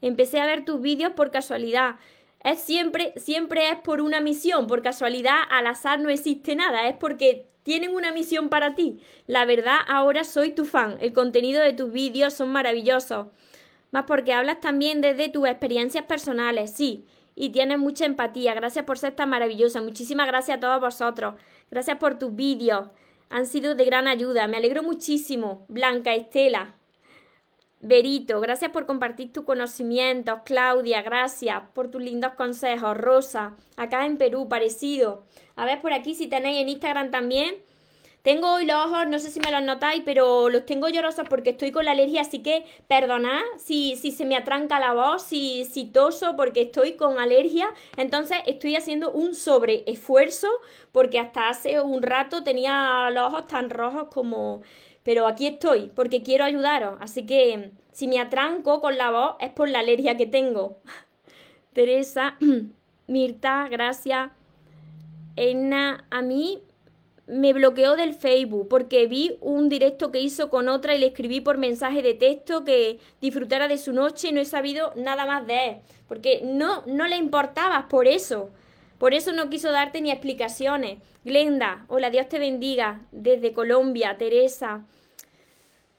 Empecé 0.01 0.41
a 0.41 0.47
ver 0.47 0.65
tus 0.65 0.81
vídeos 0.81 1.13
por 1.13 1.31
casualidad. 1.31 1.97
Es 2.43 2.61
siempre, 2.61 3.15
siempre 3.17 3.71
es 3.71 3.77
por 3.79 4.01
una 4.01 4.21
misión, 4.21 4.67
por 4.67 4.83
casualidad, 4.83 5.39
al 5.51 5.67
azar 5.67 5.99
no 5.99 6.11
existe 6.11 6.55
nada, 6.55 6.89
es 6.89 6.95
porque 6.97 7.47
tienen 7.65 7.95
una 7.95 8.13
misión 8.13 8.51
para 8.51 8.75
ti. 8.75 9.01
La 9.27 9.47
verdad, 9.47 9.79
ahora 9.89 10.23
soy 10.25 10.53
tu 10.53 10.67
fan. 10.67 10.99
El 11.01 11.15
contenido 11.15 11.63
de 11.63 11.73
tus 11.73 11.91
vídeos 11.91 12.35
son 12.35 12.51
maravillosos. 12.51 13.29
Más 13.91 14.05
porque 14.05 14.35
hablas 14.35 14.61
también 14.61 15.01
desde 15.01 15.31
tus 15.31 15.49
experiencias 15.49 16.05
personales, 16.05 16.73
sí. 16.73 17.07
Y 17.35 17.49
tienes 17.49 17.79
mucha 17.79 18.05
empatía. 18.05 18.55
Gracias 18.55 18.85
por 18.85 18.99
ser 18.99 19.17
tan 19.17 19.31
maravillosa. 19.31 19.81
Muchísimas 19.81 20.27
gracias 20.27 20.59
a 20.59 20.61
todos 20.61 20.81
vosotros. 20.81 21.35
Gracias 21.75 21.99
por 21.99 22.21
tus 22.21 22.37
vídeos. 22.37 22.87
Han 23.31 23.47
sido 23.47 23.75
de 23.75 23.85
gran 23.85 24.07
ayuda. 24.07 24.47
Me 24.47 24.59
alegro 24.59 24.85
muchísimo. 24.85 25.67
Blanca, 25.67 26.15
Estela, 26.15 26.77
Berito, 27.81 28.41
gracias 28.41 28.71
por 28.71 28.87
compartir 28.87 29.33
tus 29.33 29.43
conocimientos. 29.43 30.39
Claudia, 30.45 31.03
gracias 31.03 31.65
por 31.75 31.91
tus 31.91 32.01
lindos 32.01 32.35
consejos. 32.35 32.97
Rosa, 32.97 33.57
acá 33.77 34.07
en 34.07 34.19
Perú, 34.19 34.49
parecido. 34.49 35.25
A 35.57 35.67
ver 35.67 35.83
por 35.83 35.93
aquí 35.93 36.15
si 36.15 36.29
tenéis 36.29 36.63
en 36.63 36.69
Instagram 36.69 37.11
también. 37.11 37.57
Tengo 38.25 38.55
hoy 38.55 38.65
los 38.65 38.87
ojos, 38.87 39.07
no 39.07 39.19
sé 39.19 39.31
si 39.31 39.39
me 39.39 39.51
los 39.51 39.63
notáis, 39.63 40.01
pero 40.03 40.49
los 40.49 40.65
tengo 40.65 40.89
llorosos 40.89 41.29
porque 41.29 41.51
estoy 41.51 41.73
con 41.73 41.85
la 41.85 41.91
alergia, 41.91 42.23
así 42.23 42.43
que 42.43 42.65
perdonad 42.89 43.43
si, 43.59 43.97
si 43.97 44.13
se 44.13 44.25
me 44.25 44.35
atranca 44.35 44.81
la 44.81 44.95
voz, 44.95 45.25
si, 45.25 45.67
si 45.67 45.85
toso 45.85 46.35
porque 46.35 46.63
estoy 46.63 46.95
con 46.95 47.19
alergia. 47.19 47.69
Entonces 47.99 48.39
estoy 48.47 48.77
haciendo 48.77 49.13
un 49.13 49.35
sobreesfuerzo 49.35 50.49
porque 50.91 51.19
hasta 51.19 51.51
hace 51.51 51.83
un 51.83 52.01
rato 52.03 52.43
tenía 52.43 53.11
los 53.13 53.27
ojos 53.27 53.47
tan 53.47 53.69
rojos 53.69 54.09
como... 54.11 54.63
Pero 55.03 55.27
aquí 55.27 55.47
estoy 55.47 55.93
porque 55.95 56.23
quiero 56.23 56.45
ayudaros, 56.45 56.97
así 57.03 57.27
que 57.27 57.73
si 57.93 58.09
me 58.09 58.21
atranco 58.21 58.81
con 58.81 58.97
la 58.97 59.11
voz 59.11 59.37
es 59.39 59.51
por 59.51 59.69
la 59.69 59.81
alergia 59.81 60.17
que 60.17 60.25
tengo. 60.25 60.79
Teresa, 61.75 62.39
Mirta, 63.07 63.69
gracias. 63.69 64.31
Enna, 65.37 66.07
a 66.11 66.23
mí 66.23 66.63
me 67.27 67.53
bloqueó 67.53 67.97
del 67.97 68.15
Facebook 68.15 68.69
porque 68.69 69.07
vi 69.07 69.39
un 69.41 69.69
directo 69.69 70.11
que 70.11 70.21
hizo 70.21 70.51
con 70.51 70.69
otra 70.69 70.95
y 70.95 70.99
le 70.99 71.07
escribí 71.07 71.41
por 71.41 71.57
mensaje 71.57 72.03
de 72.03 72.15
texto 72.15 72.65
que 72.65 72.99
disfrutara 73.21 73.69
de 73.69 73.79
su 73.79 73.93
noche 73.93 74.29
y 74.29 74.33
no 74.33 74.41
he 74.41 74.45
sabido 74.45 74.93
nada 74.97 75.25
más 75.25 75.47
de 75.47 75.67
él. 75.67 75.77
Porque 76.07 76.43
no, 76.45 76.83
no 76.87 77.07
le 77.07 77.17
importabas 77.17 77.87
por 77.87 78.07
eso. 78.07 78.51
Por 78.99 79.15
eso 79.15 79.33
no 79.33 79.49
quiso 79.49 79.73
darte 79.73 80.01
ni 80.01 80.11
explicaciones. 80.11 80.99
Glenda, 81.25 81.87
hola, 81.89 82.11
Dios 82.11 82.29
te 82.29 82.39
bendiga. 82.39 83.01
Desde 83.11 83.53
Colombia, 83.53 84.17
Teresa. 84.19 84.85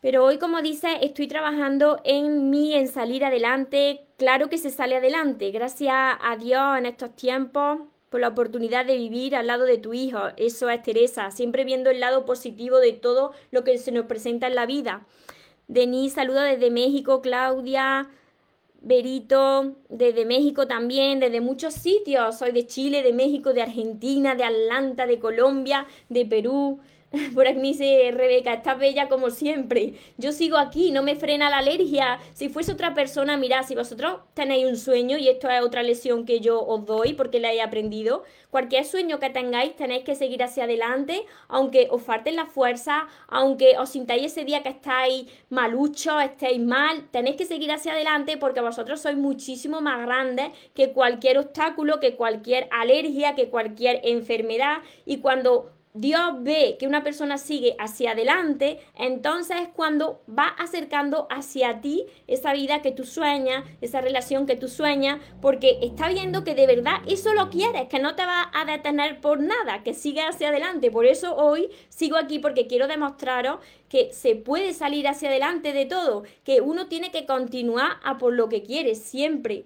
Pero 0.02 0.24
hoy, 0.24 0.38
como 0.38 0.62
dice, 0.62 1.00
estoy 1.02 1.28
trabajando 1.28 2.00
en 2.04 2.52
mí, 2.52 2.76
en 2.76 2.88
salir 2.88 3.26
adelante. 3.26 4.06
Claro 4.18 4.50
que 4.50 4.60
se 4.60 4.70
sale 4.70 4.98
adelante. 4.98 5.50
Gracias 5.50 5.96
a 5.96 6.38
Dios 6.38 6.78
en 6.78 6.86
estos 6.86 7.16
tiempos 7.16 7.80
la 8.20 8.30
oportunidad 8.30 8.86
de 8.86 8.98
vivir 8.98 9.36
al 9.36 9.48
lado 9.48 9.66
de 9.66 9.78
tu 9.78 9.94
hijo. 9.94 10.20
Eso 10.38 10.70
es 10.70 10.82
Teresa, 10.84 11.32
siempre 11.32 11.64
viendo 11.64 11.90
el 11.90 12.00
lado 12.00 12.26
positivo 12.26 12.80
de 12.80 12.94
todo 12.94 13.34
lo 13.52 13.64
que 13.64 13.78
se 13.78 13.92
nos 13.92 14.06
presenta 14.06 14.48
en 14.48 14.56
la 14.56 14.66
vida. 14.66 15.06
Denise, 15.68 16.16
saludo 16.16 16.42
desde 16.42 16.70
México, 16.70 17.22
Claudia, 17.22 18.10
Berito, 18.82 19.76
desde 19.90 20.26
México 20.26 20.68
también, 20.68 21.20
desde 21.20 21.42
muchos 21.42 21.74
sitios. 21.74 22.38
Soy 22.38 22.52
de 22.52 22.68
Chile, 22.68 23.02
de 23.02 23.14
México, 23.14 23.52
de 23.52 23.64
Argentina, 23.64 24.36
de 24.36 24.44
Atlanta, 24.44 25.08
de 25.08 25.18
Colombia, 25.18 25.88
de 26.10 26.26
Perú. 26.26 26.80
Por 27.34 27.48
aquí 27.48 27.60
dice 27.60 28.12
Rebeca, 28.14 28.54
estás 28.54 28.78
bella 28.78 29.08
como 29.08 29.30
siempre. 29.30 29.94
Yo 30.18 30.32
sigo 30.32 30.58
aquí, 30.58 30.92
no 30.92 31.04
me 31.04 31.16
frena 31.16 31.50
la 31.50 31.60
alergia. 31.60 32.20
Si 32.34 32.50
fuese 32.50 32.74
otra 32.74 32.94
persona, 32.94 33.38
mirad, 33.38 33.66
si 33.66 33.76
vosotros 33.76 34.20
tenéis 34.34 34.66
un 34.66 34.78
sueño, 34.78 35.18
y 35.18 35.30
esto 35.30 35.50
es 35.50 35.62
otra 35.62 35.84
lesión 35.84 36.26
que 36.26 36.40
yo 36.40 36.62
os 36.62 36.86
doy 36.86 37.14
porque 37.14 37.40
la 37.40 37.54
he 37.54 37.62
aprendido, 37.62 38.24
cualquier 38.50 38.86
sueño 38.86 39.20
que 39.20 39.30
tengáis 39.30 39.76
tenéis 39.76 40.04
que 40.04 40.16
seguir 40.16 40.44
hacia 40.44 40.64
adelante, 40.64 41.26
aunque 41.48 41.88
os 41.92 42.02
falten 42.02 42.36
la 42.36 42.48
fuerza, 42.48 43.08
aunque 43.28 43.78
os 43.78 43.90
sintáis 43.90 44.24
ese 44.24 44.44
día 44.44 44.64
que 44.64 44.70
estáis 44.70 45.28
maluchos, 45.50 46.22
estéis 46.24 46.60
mal, 46.60 47.08
tenéis 47.12 47.38
que 47.38 47.46
seguir 47.46 47.72
hacia 47.72 47.94
adelante 47.94 48.38
porque 48.38 48.62
vosotros 48.62 49.02
sois 49.02 49.18
muchísimo 49.18 49.82
más 49.82 50.06
grandes 50.06 50.50
que 50.74 50.92
cualquier 50.92 51.38
obstáculo, 51.38 52.00
que 52.00 52.16
cualquier 52.16 52.68
alergia, 52.72 53.36
que 53.36 53.50
cualquier 53.50 54.02
enfermedad. 54.04 54.78
Y 55.06 55.18
cuando 55.18 55.75
Dios 55.98 56.44
ve 56.44 56.76
que 56.78 56.88
una 56.88 57.04
persona 57.04 57.38
sigue 57.38 57.78
hacia 57.80 58.12
adelante, 58.12 58.82
entonces 58.96 59.62
es 59.62 59.70
cuando 59.70 60.22
va 60.28 60.48
acercando 60.48 61.26
hacia 61.30 61.80
ti 61.80 62.06
esa 62.28 62.52
vida 62.52 62.82
que 62.82 62.92
tú 62.92 63.06
sueñas, 63.06 63.64
esa 63.80 64.02
relación 64.02 64.46
que 64.46 64.58
tú 64.58 64.68
sueñas, 64.68 65.22
porque 65.42 65.80
está 65.82 66.10
viendo 66.10 66.44
que 66.44 66.54
de 66.54 66.68
verdad 66.68 66.96
eso 67.08 67.34
lo 67.34 67.50
quieres, 67.50 67.88
que 67.88 68.00
no 68.00 68.14
te 68.14 68.26
va 68.26 68.52
a 68.54 68.66
detener 68.66 69.22
por 69.22 69.40
nada, 69.40 69.84
que 69.84 69.94
sigue 69.94 70.22
hacia 70.22 70.50
adelante. 70.50 70.92
Por 70.92 71.06
eso 71.06 71.34
hoy 71.34 71.70
sigo 71.88 72.18
aquí 72.18 72.40
porque 72.40 72.68
quiero 72.68 72.90
demostraros 72.90 73.60
que 73.88 74.12
se 74.12 74.36
puede 74.36 74.74
salir 74.74 75.08
hacia 75.08 75.30
adelante 75.30 75.72
de 75.72 75.86
todo, 75.86 76.24
que 76.44 76.60
uno 76.60 76.88
tiene 76.88 77.10
que 77.12 77.26
continuar 77.26 78.00
a 78.04 78.18
por 78.18 78.34
lo 78.34 78.50
que 78.50 78.64
quiere 78.64 78.96
siempre. 78.96 79.64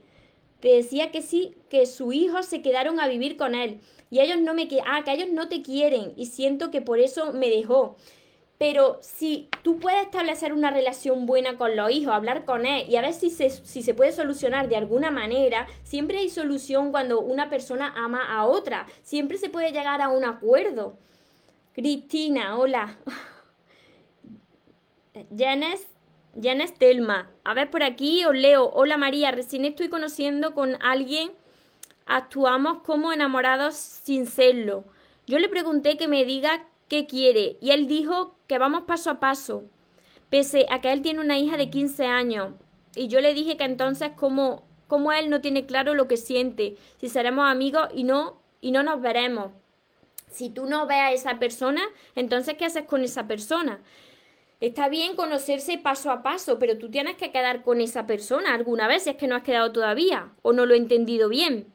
te 0.59 0.75
decía 0.75 1.09
que 1.09 1.21
sí, 1.21 1.55
que 1.69 1.85
sus 1.85 2.13
hijos 2.13 2.45
se 2.45 2.61
quedaron 2.61 2.99
a 2.99 3.07
vivir 3.07 3.37
con 3.37 3.55
él 3.55 3.79
y 4.09 4.19
ellos 4.19 4.39
no 4.39 4.53
me 4.53 4.67
ah, 4.85 5.03
que 5.03 5.11
ellos 5.11 5.29
no 5.29 5.49
te 5.49 5.61
quieren 5.61 6.13
y 6.15 6.27
siento 6.27 6.71
que 6.71 6.81
por 6.81 6.99
eso 6.99 7.33
me 7.33 7.49
dejó. 7.49 7.97
Pero 8.57 8.99
si 9.01 9.47
tú 9.63 9.79
puedes 9.79 10.03
establecer 10.03 10.51
una 10.51 10.69
relación 10.69 11.25
buena 11.25 11.57
con 11.57 11.77
los 11.77 11.91
hijos, 11.91 12.13
hablar 12.13 12.43
con 12.43 12.65
él 12.65 12.85
y 12.89 12.97
a 12.97 13.01
ver 13.01 13.13
si 13.13 13.29
se, 13.29 13.49
si 13.49 13.81
se 13.81 13.93
puede 13.93 14.11
solucionar 14.11 14.67
de 14.67 14.75
alguna 14.75 15.11
manera, 15.11 15.65
siempre 15.83 16.17
hay 16.17 16.29
solución 16.29 16.91
cuando 16.91 17.21
una 17.21 17.49
persona 17.49 17.93
ama 17.95 18.25
a 18.29 18.45
otra. 18.45 18.85
Siempre 19.01 19.37
se 19.37 19.49
puede 19.49 19.71
llegar 19.71 20.01
a 20.01 20.09
un 20.09 20.25
acuerdo. 20.25 20.97
Cristina, 21.73 22.57
hola. 22.57 22.97
Janes, 25.37 25.87
Janes 26.41 26.73
Telma. 26.73 27.31
A 27.45 27.53
ver, 27.53 27.71
por 27.71 27.83
aquí 27.83 28.25
os 28.25 28.35
leo. 28.35 28.69
Hola 28.73 28.97
María, 28.97 29.31
recién 29.31 29.63
estoy 29.63 29.87
conociendo 29.87 30.53
con 30.53 30.77
alguien. 30.81 31.31
Actuamos 32.11 32.79
como 32.81 33.13
enamorados 33.13 33.75
sin 33.75 34.25
serlo. 34.25 34.83
Yo 35.27 35.37
le 35.37 35.47
pregunté 35.47 35.95
que 35.95 36.07
me 36.07 36.25
diga 36.25 36.65
qué 36.87 37.05
quiere 37.05 37.57
y 37.61 37.69
él 37.69 37.85
dijo 37.85 38.35
que 38.47 38.57
vamos 38.57 38.85
paso 38.87 39.11
a 39.11 39.19
paso, 39.19 39.65
pese 40.31 40.65
a 40.71 40.81
que 40.81 40.91
él 40.91 41.03
tiene 41.03 41.19
una 41.19 41.37
hija 41.37 41.55
de 41.55 41.69
15 41.69 42.07
años. 42.07 42.55
Y 42.95 43.09
yo 43.09 43.21
le 43.21 43.35
dije 43.35 43.57
que 43.57 43.63
entonces 43.63 44.09
como, 44.15 44.63
como 44.87 45.13
él 45.13 45.29
no 45.29 45.39
tiene 45.39 45.67
claro 45.67 45.93
lo 45.93 46.07
que 46.07 46.17
siente, 46.17 46.77
si 46.99 47.09
seremos 47.09 47.47
amigos 47.47 47.89
y 47.93 48.05
no, 48.05 48.41
y 48.59 48.71
no 48.71 48.81
nos 48.81 48.99
veremos. 49.01 49.51
Si 50.31 50.49
tú 50.49 50.65
no 50.65 50.87
ves 50.87 50.97
a 50.97 51.11
esa 51.11 51.37
persona, 51.37 51.83
entonces 52.15 52.55
¿qué 52.55 52.65
haces 52.65 52.85
con 52.85 53.03
esa 53.03 53.27
persona? 53.27 53.81
Está 54.61 54.89
bien 54.89 55.15
conocerse 55.15 55.77
paso 55.77 56.09
a 56.09 56.23
paso, 56.23 56.57
pero 56.57 56.79
tú 56.79 56.89
tienes 56.89 57.17
que 57.17 57.31
quedar 57.31 57.61
con 57.61 57.81
esa 57.81 58.07
persona 58.07 58.55
alguna 58.55 58.87
vez, 58.87 59.03
si 59.03 59.11
es 59.11 59.15
que 59.15 59.27
no 59.27 59.35
has 59.35 59.43
quedado 59.43 59.71
todavía 59.71 60.31
o 60.41 60.53
no 60.53 60.65
lo 60.65 60.73
he 60.73 60.77
entendido 60.77 61.29
bien. 61.29 61.71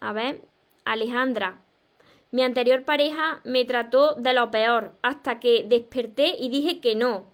A 0.00 0.12
ver, 0.12 0.42
Alejandra, 0.84 1.60
mi 2.30 2.42
anterior 2.42 2.84
pareja 2.84 3.40
me 3.44 3.64
trató 3.64 4.14
de 4.14 4.32
lo 4.32 4.50
peor 4.50 4.92
hasta 5.02 5.40
que 5.40 5.64
desperté 5.66 6.34
y 6.38 6.50
dije 6.50 6.80
que 6.80 6.94
no. 6.94 7.26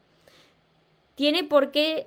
Tiene 1.15 1.45
por 1.45 1.71
qué, 1.71 2.05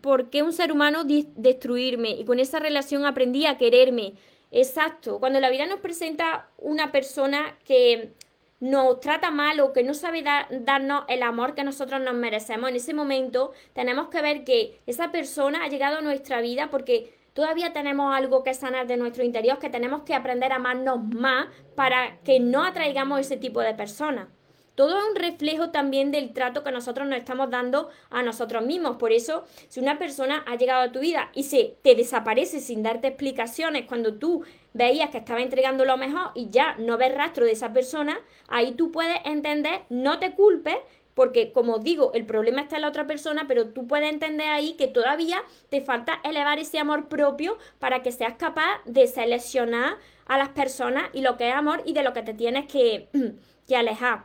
por 0.00 0.30
qué 0.30 0.42
un 0.42 0.52
ser 0.52 0.72
humano 0.72 1.04
destruirme 1.04 2.10
y 2.10 2.24
con 2.24 2.38
esa 2.38 2.58
relación 2.58 3.04
aprendí 3.04 3.46
a 3.46 3.58
quererme. 3.58 4.14
Exacto, 4.50 5.18
cuando 5.18 5.40
la 5.40 5.50
vida 5.50 5.66
nos 5.66 5.80
presenta 5.80 6.48
una 6.58 6.92
persona 6.92 7.58
que 7.64 8.12
nos 8.60 9.00
trata 9.00 9.30
mal 9.30 9.60
o 9.60 9.72
que 9.72 9.82
no 9.82 9.92
sabe 9.92 10.22
darnos 10.50 11.04
el 11.08 11.22
amor 11.22 11.54
que 11.54 11.64
nosotros 11.64 12.00
nos 12.00 12.14
merecemos, 12.14 12.70
en 12.70 12.76
ese 12.76 12.94
momento 12.94 13.52
tenemos 13.72 14.08
que 14.08 14.22
ver 14.22 14.44
que 14.44 14.78
esa 14.86 15.10
persona 15.10 15.64
ha 15.64 15.68
llegado 15.68 15.98
a 15.98 16.02
nuestra 16.02 16.40
vida 16.40 16.70
porque 16.70 17.12
todavía 17.34 17.72
tenemos 17.72 18.14
algo 18.14 18.42
que 18.42 18.54
sanar 18.54 18.86
de 18.86 18.96
nuestro 18.96 19.24
interior, 19.24 19.58
que 19.58 19.70
tenemos 19.70 20.02
que 20.02 20.14
aprender 20.14 20.52
a 20.52 20.56
amarnos 20.56 21.02
más 21.02 21.46
para 21.74 22.18
que 22.24 22.40
no 22.40 22.64
atraigamos 22.64 23.20
ese 23.20 23.36
tipo 23.36 23.60
de 23.60 23.74
personas. 23.74 24.28
Todo 24.74 24.96
es 24.96 25.04
un 25.04 25.16
reflejo 25.16 25.70
también 25.70 26.10
del 26.10 26.32
trato 26.32 26.64
que 26.64 26.72
nosotros 26.72 27.06
nos 27.06 27.18
estamos 27.18 27.50
dando 27.50 27.90
a 28.08 28.22
nosotros 28.22 28.64
mismos. 28.64 28.96
Por 28.96 29.12
eso, 29.12 29.44
si 29.68 29.80
una 29.80 29.98
persona 29.98 30.44
ha 30.46 30.56
llegado 30.56 30.82
a 30.82 30.92
tu 30.92 31.00
vida 31.00 31.30
y 31.34 31.42
se 31.42 31.76
te 31.82 31.94
desaparece 31.94 32.58
sin 32.60 32.82
darte 32.82 33.08
explicaciones 33.08 33.84
cuando 33.86 34.14
tú 34.14 34.44
veías 34.72 35.10
que 35.10 35.18
estaba 35.18 35.42
entregando 35.42 35.84
lo 35.84 35.98
mejor 35.98 36.30
y 36.34 36.48
ya 36.48 36.74
no 36.78 36.96
ves 36.96 37.14
rastro 37.14 37.44
de 37.44 37.52
esa 37.52 37.74
persona, 37.74 38.18
ahí 38.48 38.72
tú 38.72 38.90
puedes 38.90 39.18
entender, 39.26 39.82
no 39.90 40.18
te 40.18 40.32
culpes, 40.32 40.78
porque 41.14 41.52
como 41.52 41.78
digo, 41.78 42.12
el 42.14 42.24
problema 42.24 42.62
está 42.62 42.76
en 42.76 42.82
la 42.82 42.88
otra 42.88 43.06
persona, 43.06 43.44
pero 43.46 43.68
tú 43.68 43.86
puedes 43.86 44.10
entender 44.10 44.48
ahí 44.48 44.74
que 44.74 44.88
todavía 44.88 45.42
te 45.68 45.80
falta 45.80 46.20
elevar 46.24 46.58
ese 46.58 46.78
amor 46.78 47.08
propio 47.08 47.58
para 47.78 48.02
que 48.02 48.12
seas 48.12 48.34
capaz 48.34 48.80
de 48.86 49.06
seleccionar 49.06 49.98
a 50.26 50.38
las 50.38 50.50
personas 50.50 51.10
y 51.12 51.20
lo 51.20 51.36
que 51.36 51.48
es 51.48 51.54
amor 51.54 51.82
y 51.84 51.92
de 51.92 52.02
lo 52.02 52.12
que 52.12 52.22
te 52.22 52.34
tienes 52.34 52.66
que, 52.66 53.08
que 53.68 53.76
alejar. 53.76 54.24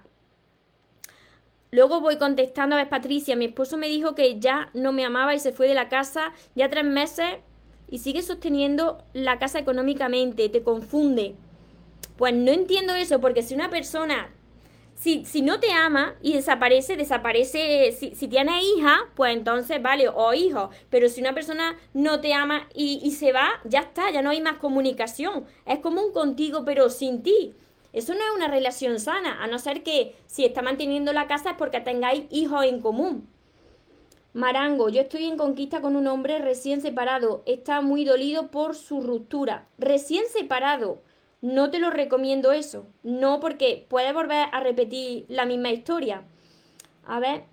Luego 1.72 2.00
voy 2.00 2.18
contestando 2.18 2.76
a 2.76 2.80
ver, 2.80 2.90
Patricia, 2.90 3.36
mi 3.36 3.46
esposo 3.46 3.76
me 3.76 3.90
dijo 3.90 4.16
que 4.16 4.40
ya 4.40 4.70
no 4.74 4.94
me 4.94 5.04
amaba 5.04 5.36
y 5.36 5.40
se 5.40 5.52
fue 5.52 5.68
de 5.68 5.74
la 5.74 5.90
casa 5.90 6.34
ya 6.56 6.70
tres 6.70 6.86
meses 6.86 7.40
y 7.90 8.00
sigue 8.00 8.22
sosteniendo 8.22 9.04
la 9.14 9.38
casa 9.38 9.60
económicamente, 9.60 10.48
te 10.48 10.64
confunde. 10.64 11.36
Pues 12.16 12.34
no 12.34 12.52
entiendo 12.52 12.94
eso, 12.96 13.20
porque 13.20 13.44
si 13.44 13.54
una 13.54 13.70
persona 13.70 14.30
si, 14.98 15.26
si 15.26 15.44
no 15.44 15.60
te 15.60 15.72
ama 15.72 16.16
y 16.24 16.34
desaparece, 16.34 16.98
desaparece, 16.98 17.92
si, 17.92 18.16
si 18.16 18.28
tienes 18.28 18.64
hija, 18.64 18.98
pues 19.16 19.36
entonces 19.36 19.80
vale, 19.80 20.10
o 20.10 20.34
hijo, 20.34 20.72
pero 20.90 21.08
si 21.08 21.22
una 21.22 21.36
persona 21.36 21.78
no 21.94 22.20
te 22.20 22.34
ama 22.34 22.68
y, 22.74 23.00
y 23.04 23.12
se 23.12 23.32
va, 23.32 23.48
ya 23.64 23.82
está, 23.82 24.10
ya 24.10 24.24
no 24.24 24.32
hay 24.32 24.42
más 24.42 24.58
comunicación, 24.58 25.46
es 25.68 25.80
como 25.80 26.02
un 26.02 26.12
contigo 26.12 26.66
pero 26.66 26.90
sin 26.90 27.22
ti. 27.22 27.54
Eso 27.94 28.14
no 28.14 28.20
es 28.20 28.36
una 28.36 28.48
relación 28.48 29.00
sana, 29.00 29.44
a 29.44 29.48
no 29.48 29.60
ser 29.60 29.84
que 29.84 30.16
si 30.26 30.46
está 30.46 30.64
manteniendo 30.64 31.14
la 31.14 31.28
casa 31.28 31.52
es 31.52 31.58
porque 31.58 31.80
tengáis 31.80 32.26
hijos 32.32 32.66
en 32.66 32.82
común. 32.82 33.30
Marango, 34.34 34.90
yo 34.90 35.02
estoy 35.02 35.26
en 35.26 35.38
conquista 35.38 35.80
con 35.82 35.96
un 35.96 36.08
hombre 36.08 36.40
recién 36.40 36.82
separado, 36.82 37.44
está 37.46 37.82
muy 37.82 38.04
dolido 38.04 38.50
por 38.50 38.76
su 38.76 39.02
ruptura. 39.02 39.68
Recién 39.78 40.26
separado, 40.28 41.02
no 41.42 41.70
te 41.70 41.80
lo 41.80 41.90
recomiendo 41.90 42.52
eso. 42.52 42.88
No 43.04 43.40
porque 43.40 43.86
puede 43.90 44.14
volver 44.14 44.48
a 44.52 44.60
repetir 44.60 45.26
la 45.28 45.46
misma 45.46 45.72
historia. 45.72 46.24
A 47.06 47.20
ver, 47.20 47.44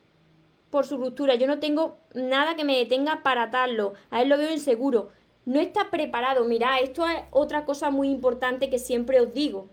por 0.71 0.87
su 0.87 0.97
ruptura. 0.97 1.35
Yo 1.37 1.47
no 1.47 1.61
tengo 1.61 1.99
nada 2.15 2.57
que 2.57 2.65
me 2.65 2.77
detenga 2.77 3.23
para 3.23 3.45
atarlo. 3.45 3.95
A 4.11 4.23
él 4.23 4.29
lo 4.29 4.39
veo 4.39 4.51
inseguro. 4.51 5.11
No 5.45 5.61
está 5.61 5.91
preparado. 5.91 6.45
Mira, 6.45 6.79
esto 6.81 7.07
es 7.07 7.23
otra 7.31 7.65
cosa 7.65 7.91
muy 7.91 8.09
importante 8.09 8.71
que 8.71 8.79
siempre 8.79 9.21
os 9.21 9.33
digo. 9.35 9.69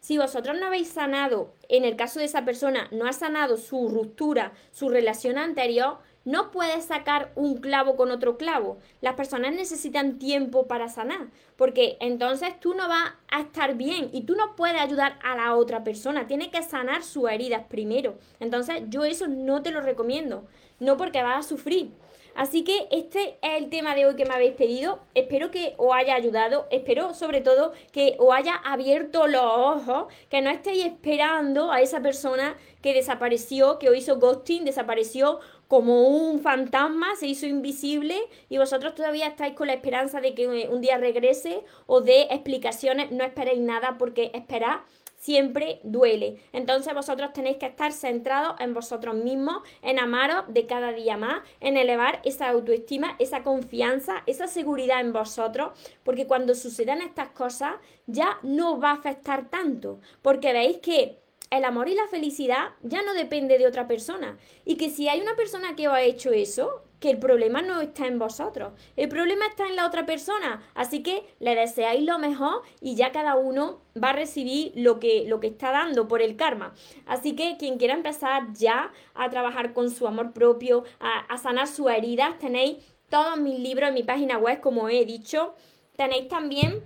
Si 0.00 0.18
vosotros 0.18 0.56
no 0.58 0.66
habéis 0.66 0.88
sanado, 0.88 1.52
en 1.68 1.84
el 1.84 1.96
caso 1.96 2.20
de 2.20 2.26
esa 2.26 2.44
persona, 2.44 2.88
no 2.92 3.06
ha 3.06 3.12
sanado 3.12 3.56
su 3.56 3.88
ruptura, 3.88 4.52
su 4.70 4.88
relación 4.88 5.36
anterior, 5.36 5.98
no 6.26 6.50
puedes 6.50 6.84
sacar 6.84 7.30
un 7.36 7.58
clavo 7.58 7.96
con 7.96 8.10
otro 8.10 8.36
clavo. 8.36 8.78
Las 9.00 9.14
personas 9.14 9.54
necesitan 9.54 10.18
tiempo 10.18 10.66
para 10.66 10.88
sanar, 10.88 11.28
porque 11.56 11.96
entonces 12.00 12.58
tú 12.60 12.74
no 12.74 12.88
vas 12.88 13.14
a 13.30 13.40
estar 13.40 13.76
bien 13.76 14.10
y 14.12 14.22
tú 14.22 14.34
no 14.34 14.56
puedes 14.56 14.80
ayudar 14.80 15.18
a 15.22 15.36
la 15.36 15.54
otra 15.54 15.84
persona. 15.84 16.26
Tiene 16.26 16.50
que 16.50 16.62
sanar 16.62 17.04
sus 17.04 17.30
heridas 17.30 17.62
primero. 17.68 18.18
Entonces 18.40 18.82
yo 18.88 19.04
eso 19.04 19.28
no 19.28 19.62
te 19.62 19.70
lo 19.70 19.80
recomiendo, 19.80 20.46
no 20.80 20.96
porque 20.96 21.22
vas 21.22 21.46
a 21.46 21.48
sufrir. 21.48 21.92
Así 22.36 22.64
que 22.64 22.86
este 22.90 23.38
es 23.40 23.62
el 23.62 23.70
tema 23.70 23.94
de 23.94 24.04
hoy 24.04 24.14
que 24.14 24.26
me 24.26 24.34
habéis 24.34 24.52
pedido. 24.52 25.00
Espero 25.14 25.50
que 25.50 25.72
os 25.78 25.94
haya 25.94 26.14
ayudado. 26.14 26.66
Espero 26.70 27.14
sobre 27.14 27.40
todo 27.40 27.72
que 27.92 28.14
os 28.18 28.34
haya 28.34 28.56
abierto 28.56 29.26
los 29.26 29.42
ojos, 29.42 30.12
que 30.28 30.42
no 30.42 30.50
estéis 30.50 30.84
esperando 30.84 31.72
a 31.72 31.80
esa 31.80 32.02
persona 32.02 32.54
que 32.82 32.92
desapareció, 32.92 33.78
que 33.78 33.88
os 33.88 33.96
hizo 33.96 34.18
ghosting, 34.18 34.66
desapareció 34.66 35.40
como 35.68 36.08
un 36.08 36.40
fantasma, 36.40 37.16
se 37.16 37.26
hizo 37.26 37.46
invisible 37.46 38.16
y 38.48 38.58
vosotros 38.58 38.94
todavía 38.94 39.26
estáis 39.26 39.54
con 39.54 39.66
la 39.66 39.74
esperanza 39.74 40.20
de 40.20 40.34
que 40.34 40.46
un 40.46 40.80
día 40.80 40.98
regrese 40.98 41.64
o 41.86 42.00
de 42.00 42.22
explicaciones, 42.22 43.10
no 43.10 43.24
esperéis 43.24 43.60
nada 43.60 43.96
porque 43.98 44.30
esperar 44.34 44.82
siempre 45.16 45.80
duele. 45.82 46.36
Entonces 46.52 46.94
vosotros 46.94 47.32
tenéis 47.32 47.56
que 47.56 47.66
estar 47.66 47.92
centrados 47.92 48.60
en 48.60 48.74
vosotros 48.74 49.14
mismos, 49.14 49.62
en 49.82 49.98
amaros 49.98 50.44
de 50.48 50.66
cada 50.66 50.92
día 50.92 51.16
más, 51.16 51.42
en 51.60 51.76
elevar 51.76 52.20
esa 52.24 52.48
autoestima, 52.48 53.16
esa 53.18 53.42
confianza, 53.42 54.22
esa 54.26 54.46
seguridad 54.46 55.00
en 55.00 55.12
vosotros, 55.12 55.70
porque 56.04 56.26
cuando 56.26 56.54
sucedan 56.54 57.00
estas 57.00 57.30
cosas 57.30 57.74
ya 58.06 58.38
no 58.42 58.78
va 58.78 58.90
a 58.90 58.94
afectar 58.94 59.50
tanto, 59.50 60.00
porque 60.22 60.52
veis 60.52 60.78
que 60.78 61.18
el 61.50 61.64
amor 61.64 61.88
y 61.88 61.94
la 61.94 62.08
felicidad 62.08 62.70
ya 62.82 63.02
no 63.02 63.14
depende 63.14 63.58
de 63.58 63.66
otra 63.66 63.86
persona. 63.86 64.38
Y 64.64 64.76
que 64.76 64.90
si 64.90 65.08
hay 65.08 65.20
una 65.20 65.36
persona 65.36 65.76
que 65.76 65.88
os 65.88 65.94
ha 65.94 66.02
hecho 66.02 66.30
eso, 66.32 66.82
que 67.00 67.10
el 67.10 67.18
problema 67.18 67.62
no 67.62 67.80
está 67.80 68.06
en 68.06 68.18
vosotros, 68.18 68.72
el 68.96 69.08
problema 69.08 69.46
está 69.46 69.66
en 69.66 69.76
la 69.76 69.86
otra 69.86 70.06
persona. 70.06 70.62
Así 70.74 71.02
que 71.02 71.24
le 71.40 71.54
deseáis 71.54 72.04
lo 72.04 72.18
mejor 72.18 72.62
y 72.80 72.96
ya 72.96 73.12
cada 73.12 73.36
uno 73.36 73.80
va 74.02 74.10
a 74.10 74.14
recibir 74.14 74.72
lo 74.74 74.98
que, 74.98 75.24
lo 75.26 75.40
que 75.40 75.48
está 75.48 75.70
dando 75.70 76.08
por 76.08 76.22
el 76.22 76.36
karma. 76.36 76.74
Así 77.06 77.36
que 77.36 77.56
quien 77.58 77.78
quiera 77.78 77.94
empezar 77.94 78.52
ya 78.54 78.92
a 79.14 79.30
trabajar 79.30 79.72
con 79.72 79.90
su 79.90 80.06
amor 80.06 80.32
propio, 80.32 80.84
a, 81.00 81.36
sanar 81.38 81.68
sus 81.68 81.90
heridas, 81.90 82.38
tenéis 82.38 82.78
todos 83.10 83.38
mis 83.38 83.58
libros 83.58 83.88
en 83.88 83.94
mi 83.94 84.02
página 84.02 84.38
web, 84.38 84.60
como 84.60 84.88
he 84.88 85.04
dicho. 85.04 85.54
Tenéis 85.96 86.28
también 86.28 86.82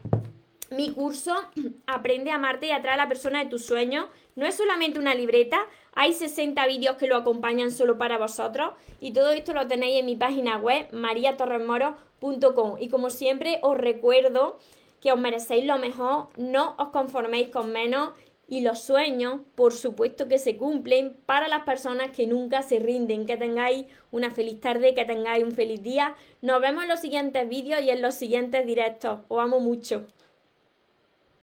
mi 0.70 0.92
curso 0.92 1.34
Aprende 1.86 2.30
a 2.30 2.36
amarte 2.36 2.66
y 2.66 2.70
atrae 2.70 2.94
a 2.94 2.96
la 2.96 3.08
persona 3.08 3.42
de 3.42 3.50
tus 3.50 3.64
sueños. 3.64 4.06
No 4.41 4.47
es 4.47 4.55
solamente 4.55 4.99
una 4.99 5.14
libreta, 5.14 5.66
hay 5.93 6.14
60 6.14 6.66
vídeos 6.66 6.97
que 6.97 7.07
lo 7.07 7.16
acompañan 7.16 7.70
solo 7.70 7.99
para 7.99 8.16
vosotros 8.16 8.70
y 8.99 9.12
todo 9.12 9.32
esto 9.32 9.53
lo 9.53 9.66
tenéis 9.66 10.01
en 10.01 10.07
mi 10.07 10.16
página 10.16 10.57
web 10.57 10.91
mariatorresmoro.com. 10.93 12.76
Y 12.80 12.88
como 12.88 13.11
siempre 13.11 13.59
os 13.61 13.76
recuerdo 13.76 14.59
que 15.03 15.12
os 15.12 15.20
merecéis 15.20 15.66
lo 15.66 15.78
mejor, 15.78 16.28
no 16.38 16.74
os 16.78 16.88
conforméis 16.88 17.51
con 17.51 17.70
menos 17.70 18.12
y 18.49 18.62
los 18.62 18.80
sueños, 18.80 19.43
por 19.57 19.74
supuesto 19.74 20.26
que 20.26 20.38
se 20.38 20.57
cumplen 20.57 21.18
para 21.26 21.47
las 21.47 21.64
personas 21.64 22.11
que 22.11 22.26
nunca 22.26 22.62
se 22.62 22.78
rinden. 22.78 23.26
Que 23.26 23.36
tengáis 23.36 23.88
una 24.11 24.30
feliz 24.30 24.59
tarde, 24.59 24.95
que 24.95 25.05
tengáis 25.05 25.45
un 25.45 25.53
feliz 25.53 25.82
día. 25.82 26.14
Nos 26.41 26.62
vemos 26.62 26.84
en 26.84 26.88
los 26.88 27.01
siguientes 27.01 27.47
vídeos 27.47 27.82
y 27.82 27.91
en 27.91 28.01
los 28.01 28.14
siguientes 28.14 28.64
directos. 28.64 29.20
Os 29.28 29.38
amo 29.38 29.61
mucho. 29.61 30.07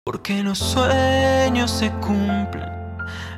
Porque 0.04 0.42
los 0.42 0.58
sueños 0.58 1.70
se 1.70 1.92
cumplen, 2.00 2.77